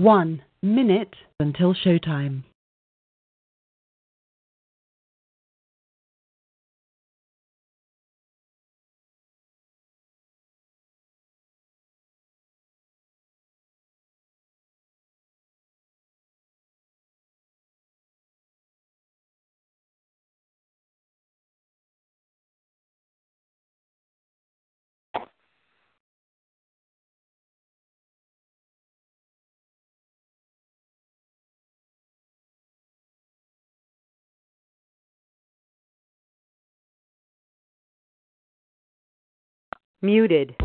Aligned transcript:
One 0.00 0.40
minute 0.62 1.14
until 1.40 1.74
showtime. 1.74 2.44
Muted. 40.02 40.56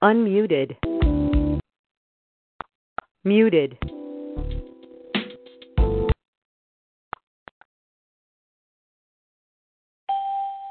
Unmuted. 0.00 0.76
Muted. 3.24 3.76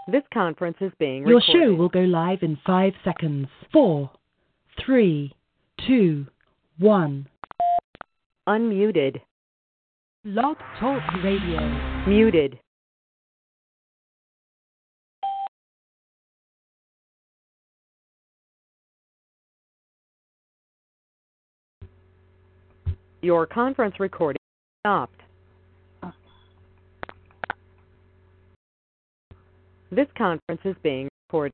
This 0.08 0.24
conference 0.34 0.78
is 0.80 0.91
being 0.97 1.24
recorded. 1.24 1.28
Your 1.28 1.40
recorded. 1.40 1.76
show 1.76 1.76
will 1.76 1.90
go 1.90 2.00
live 2.00 2.41
in 2.41 2.58
five 2.66 2.94
seconds. 3.03 3.50
Four, 3.74 4.09
three, 4.84 5.36
two, 5.86 6.26
one. 6.78 7.28
Unmuted. 8.47 9.20
Blog 10.25 10.57
Talk 10.78 11.02
Radio. 11.24 12.06
Muted. 12.06 12.59
Your 23.22 23.47
conference 23.47 23.96
recording 23.97 24.41
stopped. 24.81 25.22
This 29.90 30.08
conference 30.18 30.59
is 30.66 30.75
being 30.84 31.08
recorded. 31.29 31.53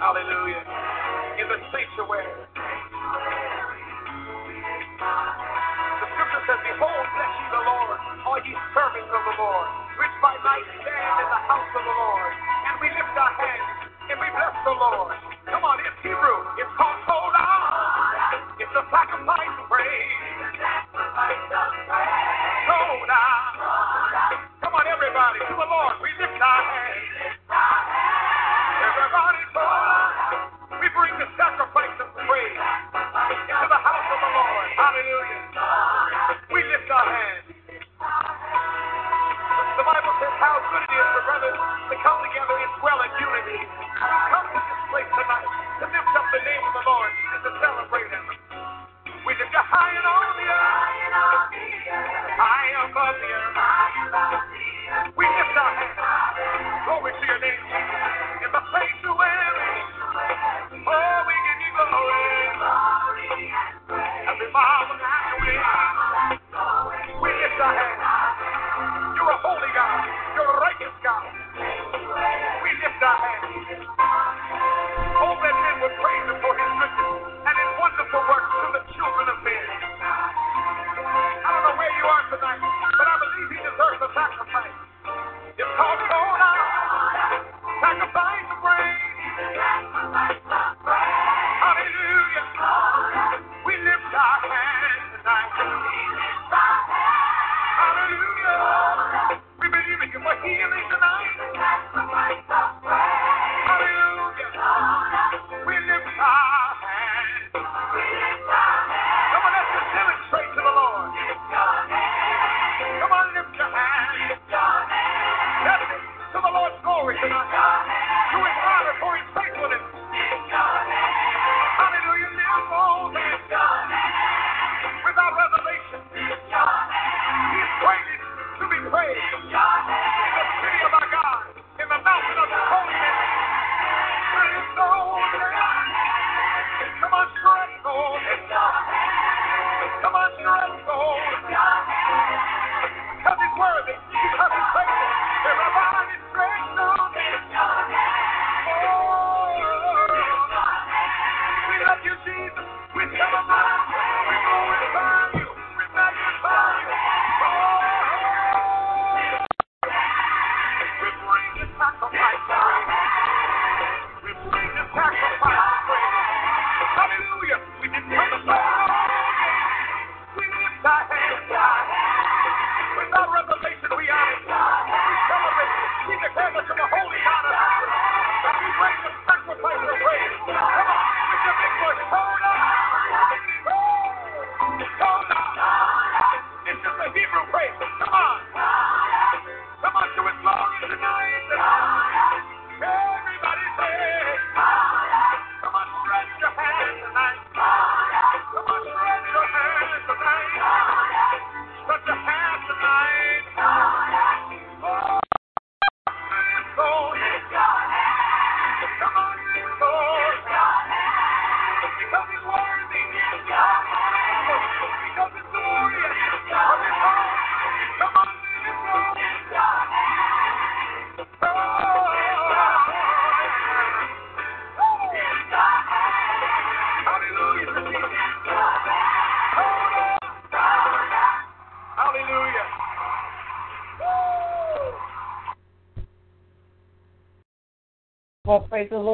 Hallelujah. 0.00 0.64
In 1.40 1.46
the 1.48 1.58
sanctuary. 1.72 2.34
The 5.86 6.06
scripture 6.10 6.42
says, 6.48 6.60
Behold, 6.64 7.06
bless 7.14 7.36
the 7.52 7.62
Lord, 7.62 7.98
all 8.26 8.40
ye 8.42 8.54
servants 8.74 9.12
of 9.12 9.22
the 9.28 9.36
Lord, 9.38 9.68
which 10.00 10.14
by 10.24 10.34
night 10.42 10.66
stand 10.82 11.14
in 11.22 11.28
the 11.30 11.42
house 11.46 11.72
of 11.76 11.84
the 11.84 11.94
Lord. 11.94 12.32
And 12.66 12.74
we 12.80 12.88
lift 12.90 13.14
our 13.14 13.34
hands 13.36 13.92
and 14.10 14.16
we 14.18 14.28
bless 14.32 14.56
the 14.64 14.74
Lord. 14.74 15.19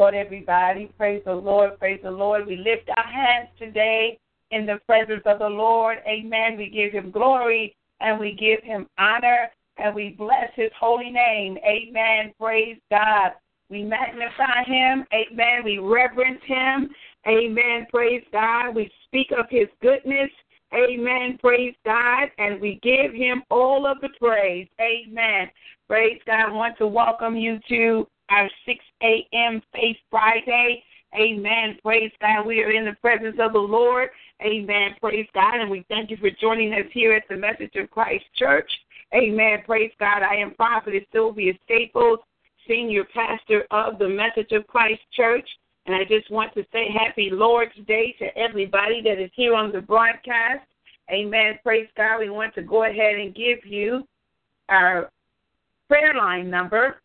Lord, 0.07 0.15
everybody. 0.15 0.89
Praise 0.97 1.21
the 1.25 1.35
Lord. 1.35 1.81
Praise 1.81 1.99
the 2.01 2.11
Lord. 2.13 2.47
We 2.47 2.55
lift 2.59 2.89
our 2.97 3.09
hands 3.09 3.49
today 3.59 4.17
in 4.53 4.65
the 4.65 4.79
presence 4.87 5.23
of 5.27 5.41
the 5.41 5.49
Lord. 5.49 5.99
Amen. 6.07 6.57
We 6.57 6.71
give 6.71 6.93
him 6.93 7.11
glory 7.11 7.75
and 8.01 8.21
we 8.21 8.31
give 8.31 8.63
him 8.63 8.87
honor 8.99 9.49
and 9.79 9.93
we 9.97 10.11
bless 10.11 10.53
his 10.55 10.71
holy 10.79 11.11
name. 11.11 11.59
Amen. 11.67 12.33
Praise 12.41 12.77
God. 12.89 13.33
We 13.69 13.83
magnify 13.83 14.63
him. 14.65 15.07
Amen. 15.13 15.65
We 15.65 15.79
reverence 15.79 16.41
him. 16.47 16.89
Amen. 17.27 17.89
Praise 17.91 18.23
God. 18.31 18.77
We 18.77 18.89
speak 19.07 19.33
of 19.37 19.47
his 19.51 19.67
goodness. 19.83 20.31
Amen. 20.73 21.37
Praise 21.41 21.75
God. 21.85 22.29
And 22.39 22.61
we 22.61 22.79
give 22.81 23.13
him 23.13 23.43
all 23.51 23.89
of 23.89 24.01
the 24.01 24.11
praise. 24.21 24.69
Amen. 24.81 25.51
Praise 25.89 26.21
God. 26.29 26.51
I 26.51 26.53
want 26.53 26.79
to 26.79 26.87
welcome 26.87 27.35
you 27.35 27.59
to 27.71 28.07
our 28.31 28.49
a.m. 29.03 29.63
Faith 29.73 29.97
Friday. 30.11 30.83
Amen. 31.15 31.79
Praise 31.83 32.13
God. 32.21 32.47
We 32.47 32.63
are 32.63 32.71
in 32.71 32.85
the 32.85 32.97
presence 33.01 33.37
of 33.41 33.53
the 33.53 33.59
Lord. 33.59 34.11
Amen. 34.43 34.97
Praise 35.01 35.27
God. 35.35 35.61
And 35.61 35.71
we 35.71 35.85
thank 35.89 36.11
you 36.11 36.17
for 36.19 36.31
joining 36.31 36.73
us 36.75 36.87
here 36.93 37.15
at 37.15 37.25
the 37.29 37.37
Message 37.37 37.75
of 37.77 37.91
Christ 37.91 38.25
Church. 38.35 38.71
Amen. 39.15 39.63
Praise 39.65 39.93
God. 39.99 40.23
I 40.23 40.37
am 40.37 40.55
Prophetess 40.55 41.05
Sylvia 41.13 41.55
Staples, 41.65 42.19
Senior 42.69 43.05
Pastor 43.15 43.65
of 43.71 43.99
the 43.99 44.09
Message 44.09 44.53
of 44.53 44.67
Christ 44.67 45.01
Church. 45.13 45.49
And 45.87 45.95
I 45.95 46.05
just 46.05 46.31
want 46.31 46.53
to 46.55 46.65
say 46.73 46.89
happy 46.93 47.31
Lord's 47.33 47.77
Day 47.87 48.15
to 48.19 48.37
everybody 48.37 49.01
that 49.03 49.23
is 49.23 49.31
here 49.35 49.55
on 49.55 49.73
the 49.73 49.81
broadcast. 49.81 50.67
Amen. 51.11 51.59
Praise 51.63 51.89
God. 51.97 52.19
We 52.19 52.31
want 52.31 52.55
to 52.57 52.63
go 52.63 52.85
ahead 52.85 53.15
and 53.15 53.35
give 53.35 53.65
you 53.65 54.07
our 54.69 55.11
prayer 55.89 56.15
line 56.15 56.51
number. 56.51 57.01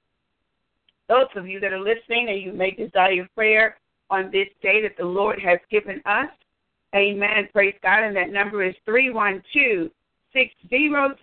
Those 1.12 1.28
of 1.36 1.46
you 1.46 1.60
that 1.60 1.74
are 1.74 1.80
listening 1.80 2.30
and 2.30 2.42
you 2.42 2.54
may 2.54 2.72
desire 2.72 3.28
prayer 3.36 3.76
on 4.10 4.32
this 4.32 4.48
day 4.62 4.82
that 4.82 4.96
the 4.98 5.04
Lord 5.04 5.42
has 5.42 5.60
given 5.70 6.02
us. 6.06 6.30
Amen. 6.96 7.50
Praise 7.52 7.76
God. 7.84 8.06
And 8.06 8.16
that 8.16 8.32
number 8.32 8.64
is 8.64 8.76
312 8.86 9.92
600 10.32 11.18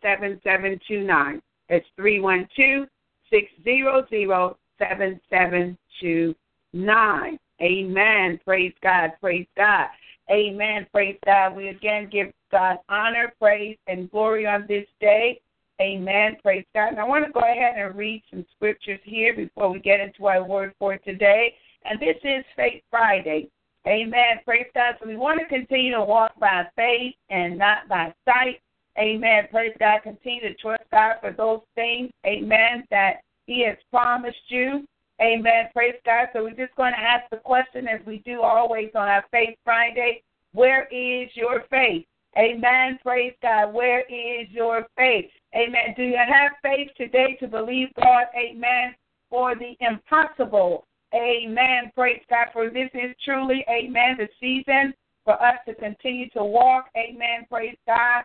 7729. 0.00 1.42
It's 1.68 1.86
312 1.96 2.88
600 3.28 4.56
7729. 4.78 7.38
Amen. 7.60 8.40
Praise 8.46 8.72
God. 8.82 9.12
Praise 9.20 9.46
God. 9.58 9.88
Amen. 10.30 10.86
Praise 10.90 11.18
God. 11.26 11.54
We 11.54 11.68
again 11.68 12.08
give 12.10 12.32
God 12.50 12.78
honor, 12.88 13.34
praise, 13.38 13.76
and 13.88 14.10
glory 14.10 14.46
on 14.46 14.64
this 14.66 14.86
day. 15.02 15.38
Amen. 15.80 16.36
Praise 16.42 16.64
God. 16.74 16.88
And 16.88 16.98
I 16.98 17.04
want 17.04 17.24
to 17.24 17.32
go 17.32 17.40
ahead 17.40 17.76
and 17.76 17.96
read 17.96 18.22
some 18.30 18.44
scriptures 18.56 19.00
here 19.04 19.34
before 19.34 19.70
we 19.70 19.78
get 19.78 20.00
into 20.00 20.26
our 20.26 20.42
word 20.42 20.74
for 20.78 20.98
today. 20.98 21.54
And 21.84 22.00
this 22.00 22.16
is 22.24 22.44
Faith 22.56 22.82
Friday. 22.90 23.48
Amen. 23.86 24.40
Praise 24.44 24.66
God. 24.74 24.96
So 25.00 25.06
we 25.08 25.16
want 25.16 25.38
to 25.40 25.46
continue 25.46 25.92
to 25.92 26.02
walk 26.02 26.32
by 26.40 26.64
faith 26.74 27.14
and 27.30 27.56
not 27.56 27.88
by 27.88 28.12
sight. 28.24 28.60
Amen. 28.98 29.44
Praise 29.52 29.74
God. 29.78 30.00
Continue 30.02 30.40
to 30.40 30.54
trust 30.54 30.82
God 30.90 31.16
for 31.20 31.32
those 31.32 31.60
things. 31.76 32.10
Amen. 32.26 32.84
That 32.90 33.22
He 33.46 33.64
has 33.64 33.76
promised 33.90 34.36
you. 34.48 34.84
Amen. 35.22 35.68
Praise 35.72 35.94
God. 36.04 36.28
So 36.32 36.42
we're 36.42 36.50
just 36.50 36.74
going 36.76 36.92
to 36.92 36.98
ask 37.00 37.30
the 37.30 37.38
question 37.38 37.86
as 37.86 38.00
we 38.04 38.18
do 38.18 38.42
always 38.42 38.90
on 38.96 39.08
our 39.08 39.24
Faith 39.30 39.56
Friday 39.64 40.22
Where 40.52 40.86
is 40.86 41.30
your 41.34 41.64
faith? 41.70 42.04
Amen. 42.36 42.98
Praise 43.02 43.34
God. 43.42 43.72
Where 43.72 44.00
is 44.00 44.48
your 44.50 44.86
faith? 44.96 45.30
Amen. 45.54 45.94
Do 45.96 46.02
you 46.02 46.16
have 46.16 46.52
faith 46.62 46.88
today 46.96 47.36
to 47.40 47.46
believe 47.46 47.88
God? 47.96 48.26
Amen. 48.36 48.94
For 49.30 49.54
the 49.54 49.76
impossible. 49.80 50.86
Amen. 51.14 51.90
Praise 51.94 52.22
God. 52.28 52.48
For 52.52 52.68
this 52.68 52.90
is 52.92 53.14
truly, 53.24 53.64
amen, 53.68 54.16
the 54.18 54.28
season 54.40 54.92
for 55.24 55.42
us 55.42 55.56
to 55.66 55.74
continue 55.74 56.28
to 56.30 56.44
walk. 56.44 56.86
Amen. 56.96 57.46
Praise 57.50 57.76
God. 57.86 58.24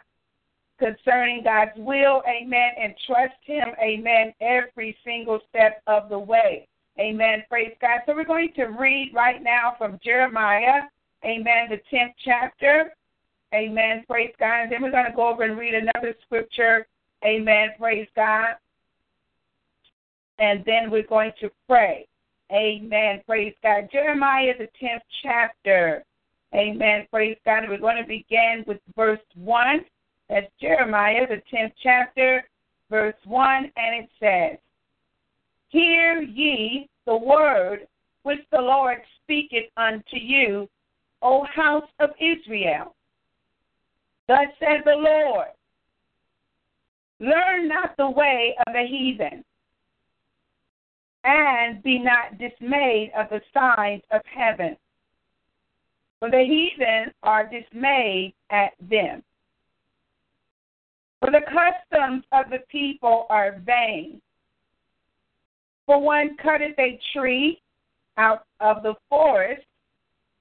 Concerning 0.80 1.44
God's 1.44 1.72
will. 1.78 2.24
Amen. 2.28 2.72
And 2.82 2.94
trust 3.08 3.36
Him. 3.46 3.70
Amen. 3.82 4.34
Every 4.42 4.98
single 5.06 5.40
step 5.50 5.82
of 5.88 6.10
the 6.10 6.20
way. 6.20 6.68
Amen. 7.00 7.44
Praise 7.50 7.74
God. 7.82 8.02
So 8.06 8.14
we're 8.14 8.26
going 8.26 8.54
to 8.56 8.66
read 8.66 9.12
right 9.14 9.42
now 9.42 9.76
from 9.78 10.00
Jeremiah. 10.04 10.84
Amen. 11.26 11.70
The 11.70 11.82
10th 11.92 12.14
chapter. 12.24 12.94
Amen. 13.54 14.04
Praise 14.10 14.34
God. 14.40 14.64
And 14.64 14.72
then 14.72 14.82
we're 14.82 14.92
going 14.92 15.10
to 15.10 15.16
go 15.16 15.28
over 15.28 15.44
and 15.44 15.58
read 15.58 15.74
another 15.74 16.16
scripture. 16.26 16.86
Amen. 17.26 17.70
Praise 17.80 18.08
God. 18.16 18.56
And 20.40 20.64
then 20.66 20.92
we're 20.92 21.08
going 21.08 21.32
to 21.40 21.50
pray. 21.68 22.08
Amen. 22.52 23.22
Praise 23.26 23.54
God. 23.64 23.90
Jeremiah, 23.92 24.54
the 24.58 24.68
10th 24.82 25.02
chapter. 25.22 26.04
Amen. 26.54 27.08
Praise 27.12 27.38
God. 27.46 27.64
We're 27.68 27.78
going 27.78 28.02
to 28.02 28.08
begin 28.08 28.64
with 28.68 28.80
verse 28.96 29.20
1. 29.36 29.86
That's 30.30 30.52
Jeremiah, 30.60 31.28
the 31.28 31.42
10th 31.56 31.74
chapter, 31.82 32.44
verse 32.90 33.16
1. 33.26 33.72
And 33.76 34.04
it 34.04 34.10
says, 34.20 34.60
Hear 35.70 36.22
ye 36.22 36.90
the 37.06 37.16
word 37.16 37.88
which 38.24 38.40
the 38.52 38.62
Lord 38.62 39.00
speaketh 39.24 39.70
unto 39.78 40.18
you, 40.18 40.70
O 41.22 41.46
house 41.46 41.90
of 42.00 42.12
Israel. 42.20 42.96
Thus 44.28 44.48
said 44.60 44.82
the 44.86 44.96
Lord 44.96 45.48
Learn 47.24 47.70
not 47.70 47.96
the 47.96 48.10
way 48.10 48.54
of 48.68 48.74
the 48.74 48.86
heathen, 48.86 49.46
and 51.24 51.82
be 51.82 51.98
not 51.98 52.38
dismayed 52.38 53.14
of 53.16 53.30
the 53.30 53.40
signs 53.54 54.02
of 54.12 54.20
heaven. 54.26 54.76
For 56.20 56.30
the 56.30 56.44
heathen 56.44 57.14
are 57.24 57.50
dismayed 57.50 58.34
at 58.50 58.74
them. 58.82 59.24
For 61.22 61.32
the 61.32 61.46
customs 61.48 62.26
of 62.34 62.50
the 62.50 62.60
people 62.68 63.26
are 63.30 63.58
vain. 63.66 64.22
For 65.86 66.02
one 66.02 66.36
cutteth 66.36 66.78
a 66.78 67.00
tree 67.14 67.62
out 68.18 68.44
of 68.60 68.84
the 68.84 68.96
forest, 69.10 69.66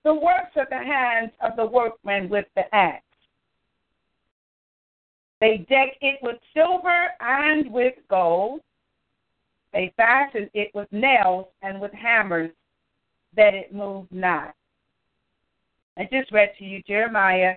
the 0.02 0.14
works 0.14 0.56
of 0.56 0.66
the 0.68 0.78
hands 0.78 1.30
of 1.40 1.54
the 1.54 1.66
workman 1.66 2.28
with 2.28 2.46
the 2.56 2.74
axe. 2.74 3.04
They 5.42 5.66
deck 5.68 5.96
it 6.00 6.20
with 6.22 6.36
silver 6.54 7.08
and 7.18 7.68
with 7.72 7.94
gold. 8.08 8.60
They 9.72 9.92
fasten 9.96 10.48
it 10.54 10.70
with 10.72 10.86
nails 10.92 11.46
and 11.62 11.80
with 11.80 11.92
hammers, 11.92 12.52
that 13.34 13.52
it 13.52 13.74
move 13.74 14.06
not. 14.12 14.54
I 15.98 16.04
just 16.12 16.30
read 16.30 16.52
to 16.60 16.64
you 16.64 16.80
Jeremiah, 16.86 17.56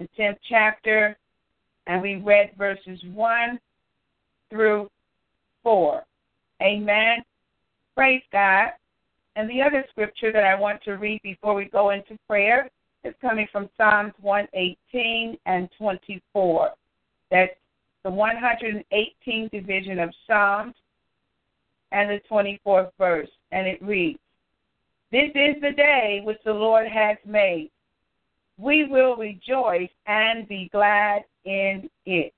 the 0.00 0.08
10th 0.18 0.38
chapter, 0.48 1.16
and 1.86 2.02
we 2.02 2.16
read 2.16 2.50
verses 2.58 2.98
1 3.14 3.60
through 4.50 4.90
4. 5.62 6.02
Amen. 6.60 7.18
Praise 7.94 8.24
God. 8.32 8.70
And 9.36 9.48
the 9.48 9.62
other 9.62 9.84
scripture 9.90 10.32
that 10.32 10.42
I 10.42 10.56
want 10.56 10.82
to 10.82 10.94
read 10.94 11.22
before 11.22 11.54
we 11.54 11.66
go 11.66 11.90
into 11.90 12.18
prayer 12.26 12.68
is 13.04 13.14
coming 13.20 13.46
from 13.52 13.70
Psalms 13.76 14.14
118 14.20 15.38
and 15.46 15.68
24. 15.78 16.70
That's 17.30 17.54
the 18.04 18.10
118th 18.10 19.50
division 19.50 19.98
of 19.98 20.10
Psalms 20.26 20.74
and 21.92 22.10
the 22.10 22.20
24th 22.30 22.90
verse. 22.98 23.28
And 23.52 23.66
it 23.66 23.82
reads 23.82 24.18
This 25.12 25.30
is 25.34 25.60
the 25.60 25.72
day 25.72 26.20
which 26.24 26.38
the 26.44 26.52
Lord 26.52 26.88
has 26.88 27.16
made. 27.26 27.70
We 28.58 28.84
will 28.84 29.16
rejoice 29.16 29.90
and 30.06 30.46
be 30.46 30.68
glad 30.72 31.24
in 31.44 31.88
it. 32.04 32.34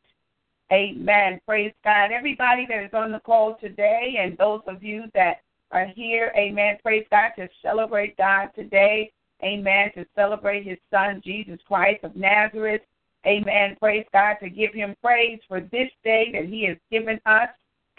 Amen. 0.73 1.41
Praise 1.47 1.73
God. 1.85 2.13
Everybody 2.13 2.67
that 2.69 2.85
is 2.85 2.95
on 2.95 3.13
the 3.13 3.21
call 3.21 3.57
today 3.61 4.17
and 4.19 4.39
those 4.39 4.63
of 4.67 4.83
you 4.83 5.05
that 5.15 5.43
are 5.71 5.87
here, 5.87 6.33
amen. 6.37 6.79
Praise 6.83 7.05
God 7.11 7.31
to 7.37 7.49
celebrate 7.61 8.17
God 8.17 8.49
today. 8.55 9.11
Amen. 9.43 9.91
To 9.97 10.07
celebrate 10.15 10.65
his 10.65 10.79
son, 10.91 11.21
Jesus 11.25 11.59
Christ 11.67 12.05
of 12.05 12.15
Nazareth. 12.17 12.83
Amen. 13.27 13.77
Praise 13.81 14.07
God 14.13 14.37
to 14.43 14.51
give 14.51 14.75
him 14.75 14.97
praise 15.03 15.39
for 15.49 15.61
this 15.61 15.91
day 16.03 16.31
that 16.33 16.47
he 16.47 16.67
has 16.67 16.77
given 16.91 17.21
us. 17.27 17.49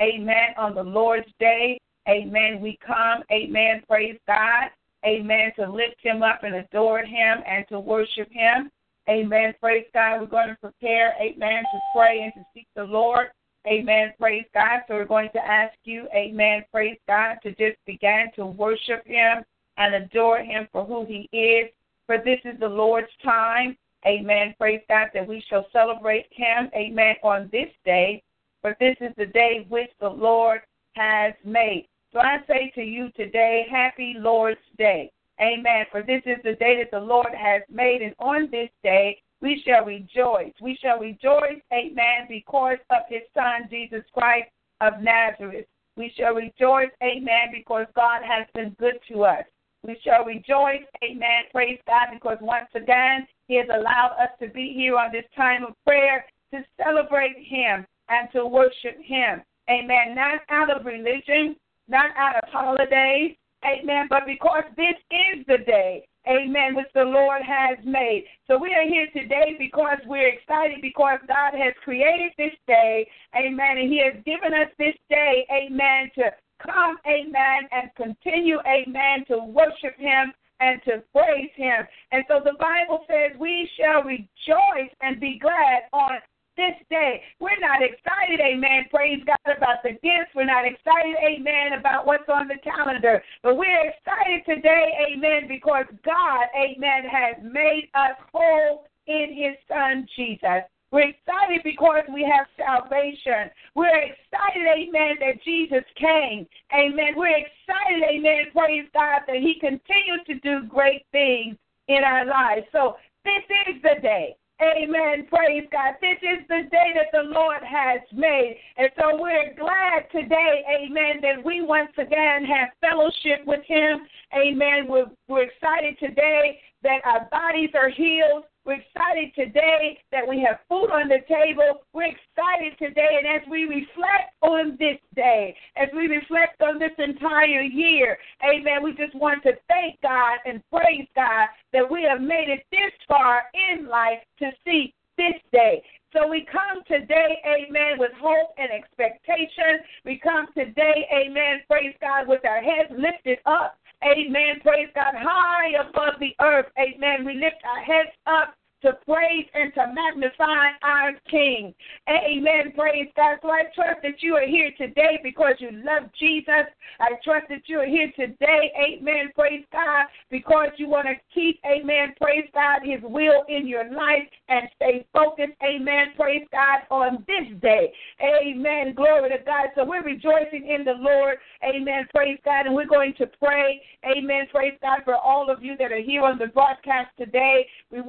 Amen. 0.01 0.53
On 0.57 0.75
the 0.75 0.83
Lord's 0.83 1.27
day. 1.39 1.79
Amen. 2.09 2.59
We 2.59 2.77
come. 2.85 3.23
Amen. 3.31 3.83
Praise 3.87 4.19
God. 4.27 4.69
Amen. 5.05 5.51
To 5.57 5.69
lift 5.69 5.95
him 6.01 6.23
up 6.23 6.43
and 6.43 6.55
adore 6.55 6.99
him 6.99 7.39
and 7.47 7.65
to 7.69 7.79
worship 7.79 8.29
him. 8.31 8.69
Amen. 9.09 9.53
Praise 9.59 9.85
God. 9.93 10.19
We're 10.19 10.27
going 10.27 10.49
to 10.49 10.55
prepare. 10.55 11.13
Amen. 11.21 11.63
To 11.63 11.79
pray 11.95 12.21
and 12.23 12.33
to 12.33 12.45
seek 12.53 12.67
the 12.75 12.83
Lord. 12.83 13.27
Amen. 13.67 14.13
Praise 14.19 14.45
God. 14.53 14.81
So 14.87 14.95
we're 14.95 15.05
going 15.05 15.29
to 15.33 15.39
ask 15.39 15.73
you, 15.85 16.07
Amen. 16.13 16.65
Praise 16.71 16.97
God, 17.07 17.37
to 17.43 17.51
just 17.51 17.77
begin 17.85 18.27
to 18.35 18.45
worship 18.45 19.05
Him 19.05 19.43
and 19.77 19.95
adore 19.95 20.39
Him 20.39 20.67
for 20.71 20.85
who 20.85 21.05
He 21.05 21.29
is. 21.35 21.69
For 22.05 22.17
this 22.17 22.39
is 22.43 22.59
the 22.59 22.67
Lord's 22.67 23.07
time. 23.23 23.77
Amen. 24.05 24.53
Praise 24.57 24.81
God 24.89 25.09
that 25.13 25.27
we 25.27 25.43
shall 25.49 25.65
celebrate 25.71 26.27
him. 26.31 26.69
Amen. 26.75 27.15
On 27.23 27.49
this 27.51 27.69
day. 27.85 28.23
For 28.61 28.75
this 28.79 28.95
is 29.01 29.13
the 29.17 29.25
day 29.25 29.65
which 29.69 29.89
the 29.99 30.09
Lord 30.09 30.61
has 30.93 31.33
made. 31.43 31.87
So 32.11 32.19
I 32.19 32.37
say 32.47 32.71
to 32.75 32.81
you 32.81 33.09
today, 33.15 33.65
happy 33.69 34.15
Lord's 34.17 34.59
Day. 34.77 35.11
Amen. 35.41 35.85
For 35.91 36.03
this 36.03 36.21
is 36.25 36.37
the 36.43 36.53
day 36.53 36.77
that 36.77 36.91
the 36.91 37.03
Lord 37.03 37.33
has 37.35 37.63
made. 37.69 38.01
And 38.01 38.15
on 38.19 38.49
this 38.51 38.69
day, 38.83 39.21
we 39.41 39.61
shall 39.65 39.83
rejoice. 39.83 40.53
We 40.61 40.77
shall 40.81 40.99
rejoice, 40.99 41.59
amen, 41.73 42.27
because 42.29 42.77
of 42.89 42.99
his 43.09 43.23
son, 43.33 43.67
Jesus 43.69 44.03
Christ 44.13 44.49
of 44.79 45.01
Nazareth. 45.01 45.65
We 45.97 46.13
shall 46.17 46.33
rejoice, 46.33 46.91
amen, 47.03 47.51
because 47.51 47.85
God 47.93 48.21
has 48.23 48.47
been 48.53 48.69
good 48.79 48.99
to 49.09 49.25
us. 49.25 49.43
We 49.85 49.99
shall 50.03 50.23
rejoice, 50.23 50.85
amen, 51.03 51.43
praise 51.51 51.79
God, 51.85 52.07
because 52.13 52.37
once 52.41 52.69
again, 52.73 53.27
he 53.47 53.55
has 53.57 53.67
allowed 53.67 54.15
us 54.21 54.29
to 54.39 54.47
be 54.47 54.73
here 54.73 54.97
on 54.97 55.11
this 55.11 55.25
time 55.35 55.65
of 55.65 55.75
prayer 55.85 56.25
to 56.51 56.63
celebrate 56.81 57.35
him 57.37 57.85
and 58.07 58.29
to 58.31 58.45
worship 58.45 58.97
him. 59.03 59.41
Amen. 59.69 60.15
Not 60.15 60.41
out 60.49 60.69
of 60.69 60.85
religion, 60.85 61.55
not 61.87 62.11
out 62.17 62.35
of 62.41 62.49
holidays, 62.49 63.35
amen, 63.65 64.07
but 64.09 64.25
because 64.25 64.63
this 64.77 64.95
is 65.11 65.45
the 65.47 65.57
day 65.65 66.05
amen, 66.27 66.75
which 66.75 66.87
the 66.93 67.03
Lord 67.03 67.41
has 67.43 67.77
made. 67.85 68.25
So 68.47 68.57
we 68.57 68.73
are 68.73 68.87
here 68.87 69.07
today 69.13 69.55
because 69.59 69.97
we're 70.05 70.29
excited 70.29 70.79
because 70.81 71.19
God 71.27 71.53
has 71.53 71.73
created 71.83 72.31
this 72.37 72.53
day, 72.67 73.07
amen, 73.35 73.77
and 73.77 73.91
He 73.91 74.01
has 74.03 74.23
given 74.23 74.53
us 74.53 74.69
this 74.77 74.95
day, 75.09 75.45
amen, 75.51 76.11
to 76.15 76.31
come, 76.65 76.97
amen, 77.07 77.69
and 77.71 77.89
continue, 77.95 78.59
amen, 78.67 79.25
to 79.27 79.43
worship 79.43 79.97
Him 79.97 80.33
and 80.59 80.81
to 80.85 81.03
praise 81.11 81.51
Him. 81.55 81.85
And 82.11 82.23
so 82.27 82.39
the 82.43 82.57
Bible 82.59 83.05
says, 83.07 83.37
We 83.39 83.69
shall 83.79 84.03
rejoice 84.03 84.93
and 85.01 85.19
be 85.19 85.39
glad 85.39 85.83
on 85.91 86.19
this 86.55 86.75
day. 86.89 87.21
We're 87.39 87.59
not 87.59 87.81
excited, 87.81 88.39
amen, 88.39 88.85
praise 88.91 89.21
God, 89.25 89.57
about 89.57 89.83
the 89.83 89.91
gifts. 89.91 90.33
We're 90.35 90.45
not 90.45 90.65
excited, 90.65 91.15
amen, 91.17 91.79
about 91.79 92.05
what's 92.05 92.29
on 92.29 92.47
the 92.47 92.57
calendar. 92.63 93.23
But 93.41 93.57
we're 93.57 93.89
excited 93.89 94.45
today, 94.45 95.09
amen, 95.09 95.47
because 95.47 95.85
God, 96.05 96.45
amen, 96.55 97.09
has 97.09 97.35
made 97.41 97.89
us 97.95 98.17
whole 98.31 98.85
in 99.07 99.33
his 99.33 99.57
son 99.67 100.07
Jesus. 100.15 100.63
We're 100.93 101.09
excited 101.09 101.61
because 101.63 102.03
we 102.13 102.21
have 102.21 102.45
salvation. 102.53 103.49
We're 103.73 104.13
excited, 104.13 104.61
amen, 104.69 105.17
that 105.21 105.41
Jesus 105.43 105.83
came. 105.97 106.45
Amen. 106.71 107.17
We're 107.17 107.41
excited, 107.41 108.03
amen, 108.13 108.53
praise 108.53 108.85
God, 108.93 109.21
that 109.25 109.37
he 109.37 109.55
continues 109.59 110.21
to 110.27 110.37
do 110.45 110.67
great 110.69 111.03
things 111.11 111.57
in 111.87 112.03
our 112.05 112.25
lives. 112.25 112.67
So 112.71 112.97
this 113.25 113.41
is 113.67 113.81
the 113.81 113.99
day. 114.03 114.35
Amen. 114.61 115.25
Praise 115.33 115.67
God. 115.71 115.95
This 115.99 116.19
is 116.21 116.45
the 116.47 116.69
day 116.69 116.93
that 116.93 117.09
the 117.11 117.27
Lord 117.27 117.63
has 117.63 117.99
made. 118.13 118.57
And 118.77 118.89
so 118.95 119.19
we're 119.19 119.55
glad 119.55 120.05
today, 120.11 120.63
amen, 120.69 121.21
that 121.23 121.43
we 121.43 121.61
once 121.63 121.91
again 121.97 122.45
have 122.45 122.69
fellowship 122.79 123.45
with 123.47 123.65
Him. 123.65 124.05
Amen. 124.31 124.85
We're, 124.87 125.07
we're 125.27 125.49
excited 125.49 125.97
today 125.99 126.59
that 126.83 127.01
our 127.03 127.27
bodies 127.31 127.71
are 127.73 127.89
healed. 127.89 128.45
We're 128.65 128.79
excited 128.79 129.35
today 129.35 129.99
that 130.13 130.25
we 130.25 130.39
have 130.47 130.59
food 130.69 130.87
on 130.89 131.09
the 131.09 131.19
table. 131.27 131.83
We're 131.91 132.15
excited 132.15 132.77
today, 132.79 133.19
and 133.19 133.27
as 133.27 133.47
we 133.49 133.65
reflect 133.65 134.35
on 134.41 134.77
this 134.79 134.97
day, 135.15 135.53
as 135.75 135.89
we 135.93 136.07
reflect 136.07 136.61
on 136.61 136.79
this 136.79 136.95
entire 136.97 137.61
year, 137.61 138.17
amen, 138.41 138.81
we 138.81 138.93
just 138.93 139.15
want 139.15 139.43
to 139.43 139.51
thank 139.67 140.01
God 140.01 140.39
and 140.45 140.63
praise 140.71 141.07
God 141.13 141.47
that 141.73 141.91
we 141.91 142.03
have 142.03 142.21
made 142.21 142.47
it 142.47 142.65
this 142.71 142.93
far 143.05 143.43
in 143.53 143.89
life 143.89 144.19
to 144.39 144.49
see 144.63 144.93
this 145.17 145.35
day. 145.51 145.83
So 146.13 146.27
we 146.27 146.47
come 146.49 146.83
today, 146.87 147.41
amen, 147.45 147.99
with 147.99 148.11
hope 148.17 148.53
and 148.57 148.71
expectation. 148.71 149.83
We 150.05 150.21
come 150.23 150.47
today, 150.55 151.05
amen, 151.11 151.63
praise 151.69 151.95
God, 151.99 152.29
with 152.29 152.45
our 152.45 152.61
heads 152.61 152.91
lifted 152.91 153.39
up. 153.45 153.77
Amen. 154.03 154.59
Praise 154.61 154.89
God. 154.95 155.13
High 155.15 155.79
above 155.79 156.19
the 156.19 156.35
earth. 156.41 156.65
Amen. 156.77 157.25
We 157.25 157.35
lift 157.35 157.63
our 157.63 157.81
heads 157.81 158.09
up 158.27 158.55
to 158.83 158.93
praise 159.05 159.47
and 159.53 159.73
to 159.73 159.93
magnify 159.93 160.75
our 160.83 161.13
King. 161.31 161.73
Amen. 162.09 162.73
Praise 162.75 163.07
God. 163.15 163.37
So 163.41 163.49
I 163.49 163.63
trust 163.73 164.01
that 164.03 164.21
you 164.21 164.35
are 164.35 164.45
here 164.45 164.71
today 164.77 165.19
because 165.23 165.53
you 165.59 165.69
love 165.71 166.09
Jesus. 166.19 166.67
I 166.99 167.11
trust 167.23 167.47
that 167.49 167.61
you 167.67 167.79
are 167.79 167.85
here 167.85 168.11
today. 168.15 168.71
Amen. 168.77 169.31
Praise 169.35 169.63
God. 169.71 170.07
Because 170.29 170.69
you 170.77 170.89
want 170.89 171.07
to 171.07 171.15
keep, 171.33 171.59
amen. 171.65 172.13
Praise 172.19 172.47
God, 172.53 172.81
his 172.83 172.99
will 173.03 173.43
in 173.47 173.67
your 173.67 173.89
life 173.89 174.27
and 174.49 174.67
stay 174.75 175.05
focused. 175.13 175.53
Amen. 175.63 176.07
Praise 176.17 176.45
God 176.51 176.81
on 176.91 177.23
this 177.25 177.57
day. 177.61 177.93
Amen. 178.21 178.93
Glory 178.95 179.29
to 179.29 179.37
God. 179.45 179.69
So 179.75 179.85
we're 179.85 180.03
rejoicing 180.03 180.67
in 180.67 180.83
the 180.83 180.95
Lord. 180.99 181.37
Amen. 181.63 182.05
Praise 182.13 182.39
God. 182.43 182.65
And 182.65 182.75
we're 182.75 182.85
going 182.85 183.13
to 183.17 183.27
pray. 183.41 183.81
Amen. 184.05 184.47
Praise 184.51 184.77
God 184.81 184.99
for 185.05 185.15
all 185.15 185.49
of 185.49 185.63
you 185.63 185.77
that 185.77 185.91
are 185.91 186.01
here 186.01 186.23
on 186.23 186.37
the 186.37 186.47
broadcast 186.47 187.11
today. 187.17 187.65
We 187.91 188.01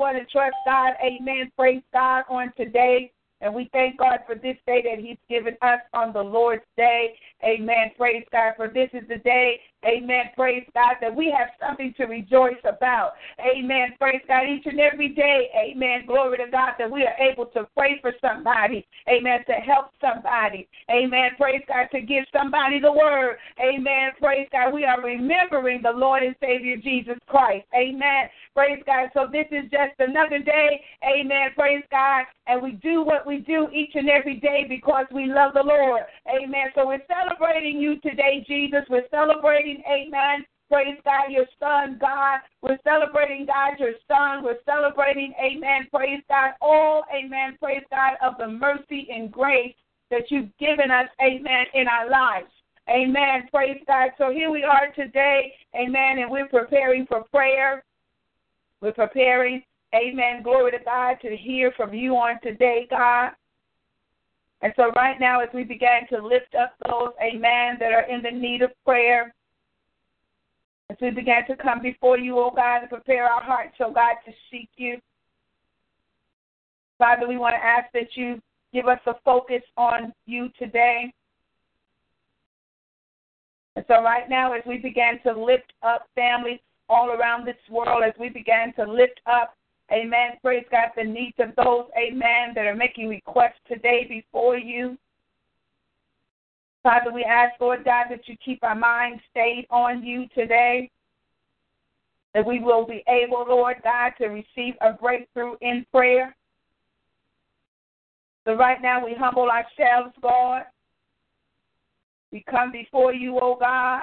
trust 0.44 0.56
God. 0.66 0.94
Amen. 1.02 1.50
Praise 1.56 1.82
God 1.92 2.24
on 2.28 2.52
today. 2.56 3.12
And 3.40 3.54
we 3.54 3.68
thank 3.72 3.98
God 3.98 4.20
for 4.26 4.34
this 4.34 4.56
day 4.66 4.82
that 4.82 5.04
He's 5.04 5.18
given 5.28 5.56
us 5.62 5.80
on 5.92 6.12
the 6.12 6.22
Lord's 6.22 6.62
day. 6.76 7.14
Amen. 7.44 7.90
Praise 7.96 8.24
God. 8.32 8.54
For 8.56 8.68
this 8.68 8.88
is 8.92 9.06
the 9.08 9.18
day 9.18 9.60
Amen. 9.86 10.30
Praise 10.34 10.64
God 10.74 10.94
that 11.00 11.14
we 11.14 11.34
have 11.36 11.48
something 11.60 11.92
to 11.96 12.04
rejoice 12.04 12.60
about. 12.64 13.12
Amen. 13.40 13.94
Praise 13.98 14.22
God 14.26 14.44
each 14.48 14.66
and 14.66 14.80
every 14.80 15.08
day. 15.08 15.48
Amen. 15.56 16.06
Glory 16.06 16.38
to 16.38 16.50
God 16.50 16.72
that 16.78 16.90
we 16.90 17.02
are 17.02 17.16
able 17.18 17.46
to 17.46 17.66
pray 17.76 17.98
for 18.00 18.12
somebody. 18.20 18.86
Amen. 19.08 19.40
To 19.46 19.52
help 19.52 19.90
somebody. 20.00 20.68
Amen. 20.90 21.30
Praise 21.38 21.62
God 21.68 21.88
to 21.92 22.00
give 22.00 22.24
somebody 22.32 22.80
the 22.80 22.92
word. 22.92 23.36
Amen. 23.60 24.12
Praise 24.20 24.48
God. 24.52 24.72
We 24.72 24.84
are 24.84 25.00
remembering 25.02 25.82
the 25.82 25.92
Lord 25.92 26.22
and 26.22 26.34
Savior 26.40 26.76
Jesus 26.76 27.18
Christ. 27.26 27.66
Amen. 27.74 28.28
Praise 28.54 28.82
God. 28.86 29.10
So 29.14 29.26
this 29.30 29.46
is 29.50 29.70
just 29.70 29.98
another 29.98 30.38
day. 30.38 30.80
Amen. 31.04 31.48
Praise 31.56 31.82
God. 31.90 32.24
And 32.46 32.62
we 32.62 32.72
do 32.72 33.02
what 33.02 33.26
we 33.26 33.38
do 33.38 33.68
each 33.72 33.92
and 33.94 34.08
every 34.08 34.36
day 34.36 34.66
because 34.68 35.06
we 35.12 35.26
love 35.26 35.54
the 35.54 35.62
Lord. 35.62 36.02
Amen. 36.28 36.68
So 36.74 36.86
we're 36.86 37.02
celebrating 37.08 37.80
you 37.80 37.98
today, 38.00 38.44
Jesus. 38.46 38.82
We're 38.88 39.08
celebrating 39.10 39.73
amen. 39.90 40.44
Praise 40.70 40.98
God, 41.04 41.30
your 41.30 41.46
son, 41.60 41.98
God. 42.00 42.40
We're 42.62 42.78
celebrating 42.84 43.46
God, 43.46 43.78
your 43.78 43.94
son. 44.08 44.42
We're 44.42 44.62
celebrating, 44.64 45.34
amen. 45.38 45.88
Praise 45.92 46.22
God, 46.28 46.52
all, 46.60 47.04
amen. 47.14 47.58
Praise 47.60 47.84
God 47.90 48.14
of 48.22 48.34
the 48.38 48.48
mercy 48.48 49.08
and 49.12 49.30
grace 49.30 49.74
that 50.10 50.30
you've 50.30 50.56
given 50.58 50.90
us, 50.90 51.08
amen, 51.22 51.66
in 51.74 51.86
our 51.88 52.08
lives. 52.08 52.48
Amen. 52.88 53.48
Praise 53.50 53.80
God. 53.86 54.10
So 54.18 54.30
here 54.30 54.50
we 54.50 54.62
are 54.62 54.92
today, 54.94 55.54
amen, 55.74 56.18
and 56.18 56.30
we're 56.30 56.48
preparing 56.48 57.06
for 57.06 57.24
prayer. 57.24 57.82
We're 58.80 58.92
preparing, 58.92 59.62
amen, 59.94 60.42
glory 60.42 60.72
to 60.72 60.84
God, 60.84 61.16
to 61.22 61.36
hear 61.36 61.72
from 61.76 61.94
you 61.94 62.14
on 62.16 62.38
today, 62.42 62.86
God. 62.90 63.30
And 64.60 64.72
so 64.76 64.90
right 64.96 65.18
now, 65.18 65.40
as 65.40 65.48
we 65.54 65.64
begin 65.64 66.06
to 66.10 66.24
lift 66.24 66.54
up 66.54 66.74
those, 66.86 67.12
amen, 67.22 67.76
that 67.80 67.92
are 67.92 68.08
in 68.08 68.22
the 68.22 68.30
need 68.30 68.62
of 68.62 68.70
prayer, 68.84 69.34
as 70.90 70.96
we 71.00 71.10
begin 71.10 71.40
to 71.48 71.56
come 71.56 71.80
before 71.80 72.18
you, 72.18 72.38
oh 72.38 72.52
God, 72.54 72.82
and 72.82 72.90
prepare 72.90 73.24
our 73.24 73.42
hearts, 73.42 73.76
oh 73.80 73.92
God, 73.92 74.16
to 74.26 74.32
seek 74.50 74.68
you. 74.76 74.98
Father, 76.98 77.26
we 77.26 77.36
want 77.36 77.54
to 77.54 77.64
ask 77.64 77.90
that 77.92 78.16
you 78.16 78.40
give 78.72 78.86
us 78.86 79.00
a 79.06 79.14
focus 79.24 79.62
on 79.76 80.12
you 80.26 80.48
today. 80.58 81.12
And 83.76 83.84
so, 83.88 84.02
right 84.02 84.28
now, 84.28 84.52
as 84.52 84.62
we 84.66 84.78
begin 84.78 85.18
to 85.24 85.32
lift 85.32 85.72
up 85.82 86.06
families 86.14 86.60
all 86.88 87.10
around 87.10 87.46
this 87.46 87.56
world, 87.70 88.04
as 88.06 88.12
we 88.20 88.28
begin 88.28 88.72
to 88.76 88.84
lift 88.84 89.20
up, 89.26 89.56
amen, 89.92 90.32
praise 90.42 90.64
God, 90.70 90.90
the 90.96 91.02
needs 91.02 91.36
of 91.38 91.56
those, 91.56 91.86
amen, 91.98 92.52
that 92.54 92.66
are 92.66 92.76
making 92.76 93.08
requests 93.08 93.58
today 93.66 94.06
before 94.08 94.56
you. 94.56 94.96
Father, 96.84 97.10
we 97.10 97.24
ask, 97.24 97.58
Lord 97.60 97.82
God, 97.82 98.04
that 98.10 98.28
you 98.28 98.36
keep 98.44 98.62
our 98.62 98.74
minds 98.74 99.22
stayed 99.30 99.66
on 99.70 100.04
you 100.04 100.26
today, 100.34 100.90
that 102.34 102.46
we 102.46 102.60
will 102.60 102.86
be 102.86 103.02
able, 103.08 103.46
Lord 103.48 103.76
God, 103.82 104.12
to 104.18 104.26
receive 104.26 104.74
a 104.82 104.92
breakthrough 104.92 105.54
in 105.62 105.86
prayer. 105.90 106.36
So 108.44 108.54
right 108.54 108.82
now 108.82 109.02
we 109.02 109.14
humble 109.18 109.48
ourselves, 109.48 110.14
God. 110.20 110.64
We 112.30 112.44
come 112.50 112.70
before 112.70 113.14
you, 113.14 113.38
O 113.40 113.56
God, 113.58 114.02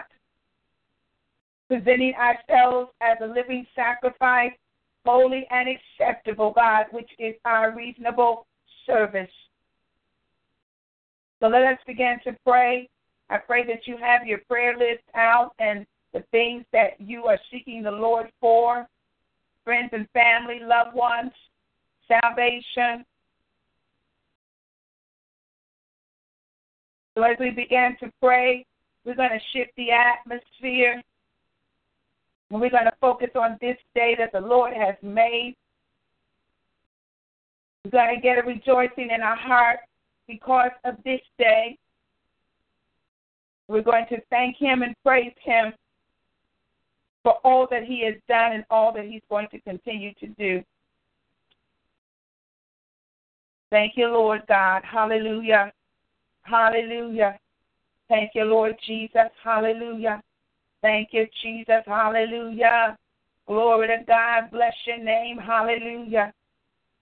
presenting 1.68 2.16
ourselves 2.16 2.90
as 3.00 3.18
a 3.22 3.28
living 3.28 3.68
sacrifice, 3.76 4.54
holy 5.06 5.46
and 5.52 5.70
acceptable, 5.70 6.52
God, 6.56 6.86
which 6.92 7.12
is 7.20 7.36
our 7.46 7.76
reasonable 7.76 8.48
service. 8.88 9.30
So 11.42 11.48
let 11.48 11.64
us 11.64 11.80
begin 11.88 12.18
to 12.24 12.38
pray. 12.46 12.88
I 13.30 13.38
pray 13.38 13.66
that 13.66 13.88
you 13.88 13.98
have 13.98 14.28
your 14.28 14.40
prayer 14.48 14.78
list 14.78 15.04
out 15.16 15.54
and 15.60 15.88
the 16.14 16.24
things 16.32 16.66
that 16.72 17.00
you 17.00 17.26
are 17.26 17.40
seeking 17.52 17.82
the 17.82 17.92
Lord 17.92 18.32
for 18.40 18.88
friends 19.64 19.90
and 19.94 20.08
family, 20.12 20.60
loved 20.62 20.96
ones, 20.96 21.32
salvation. 22.08 23.06
So 27.18 27.24
as 27.24 27.38
we 27.40 27.50
begin 27.50 27.96
to 28.02 28.12
pray, 28.22 28.66
we're 29.04 29.16
going 29.16 29.30
to 29.30 29.40
shift 29.58 29.72
the 29.78 29.90
atmosphere. 29.92 31.02
And 32.52 32.62
we're 32.62 32.70
going 32.70 32.86
to 32.86 32.94
focus 33.02 33.30
on 33.36 33.58
this 33.62 33.78
day 33.96 34.16
that 34.20 34.32
the 34.32 34.46
Lord 34.46 34.74
has 34.74 34.96
made. 35.02 35.56
We're 37.84 37.92
going 37.92 38.16
to 38.16 38.22
get 38.22 38.38
a 38.38 38.44
rejoicing 38.46 39.10
in 39.10 39.22
our 39.22 39.36
heart 39.36 39.80
because 40.32 40.72
of 40.86 40.96
this 41.04 41.22
day. 41.38 41.78
We're 43.68 43.84
going 43.84 44.06
to 44.10 44.18
thank 44.30 44.58
Him 44.58 44.82
and 44.82 44.96
praise 45.04 45.34
Him 45.44 45.74
for 47.24 47.34
all 47.44 47.68
that 47.72 47.84
He 47.84 48.04
has 48.06 48.16
done 48.28 48.54
and 48.54 48.66
all 48.70 48.94
that 48.94 49.06
He's 49.06 49.22
going 49.30 49.48
to 49.52 49.60
continue 49.62 50.14
to 50.16 50.28
do. 50.28 50.64
Thank 53.70 53.94
you, 53.96 54.08
Lord 54.08 54.42
God. 54.48 54.82
Hallelujah. 54.84 55.72
Hallelujah. 56.44 57.40
Thank 58.10 58.32
you, 58.36 58.44
Lord 58.44 58.76
Jesus. 58.86 59.30
Hallelujah. 59.42 60.22
Thank 60.82 61.10
you, 61.12 61.28
Jesus. 61.42 61.84
Hallelujah. 61.86 62.98
Glory 63.48 63.88
to 63.88 64.04
God. 64.06 64.52
Bless 64.52 64.74
your 64.86 64.98
name. 64.98 65.38
Hallelujah. 65.38 66.34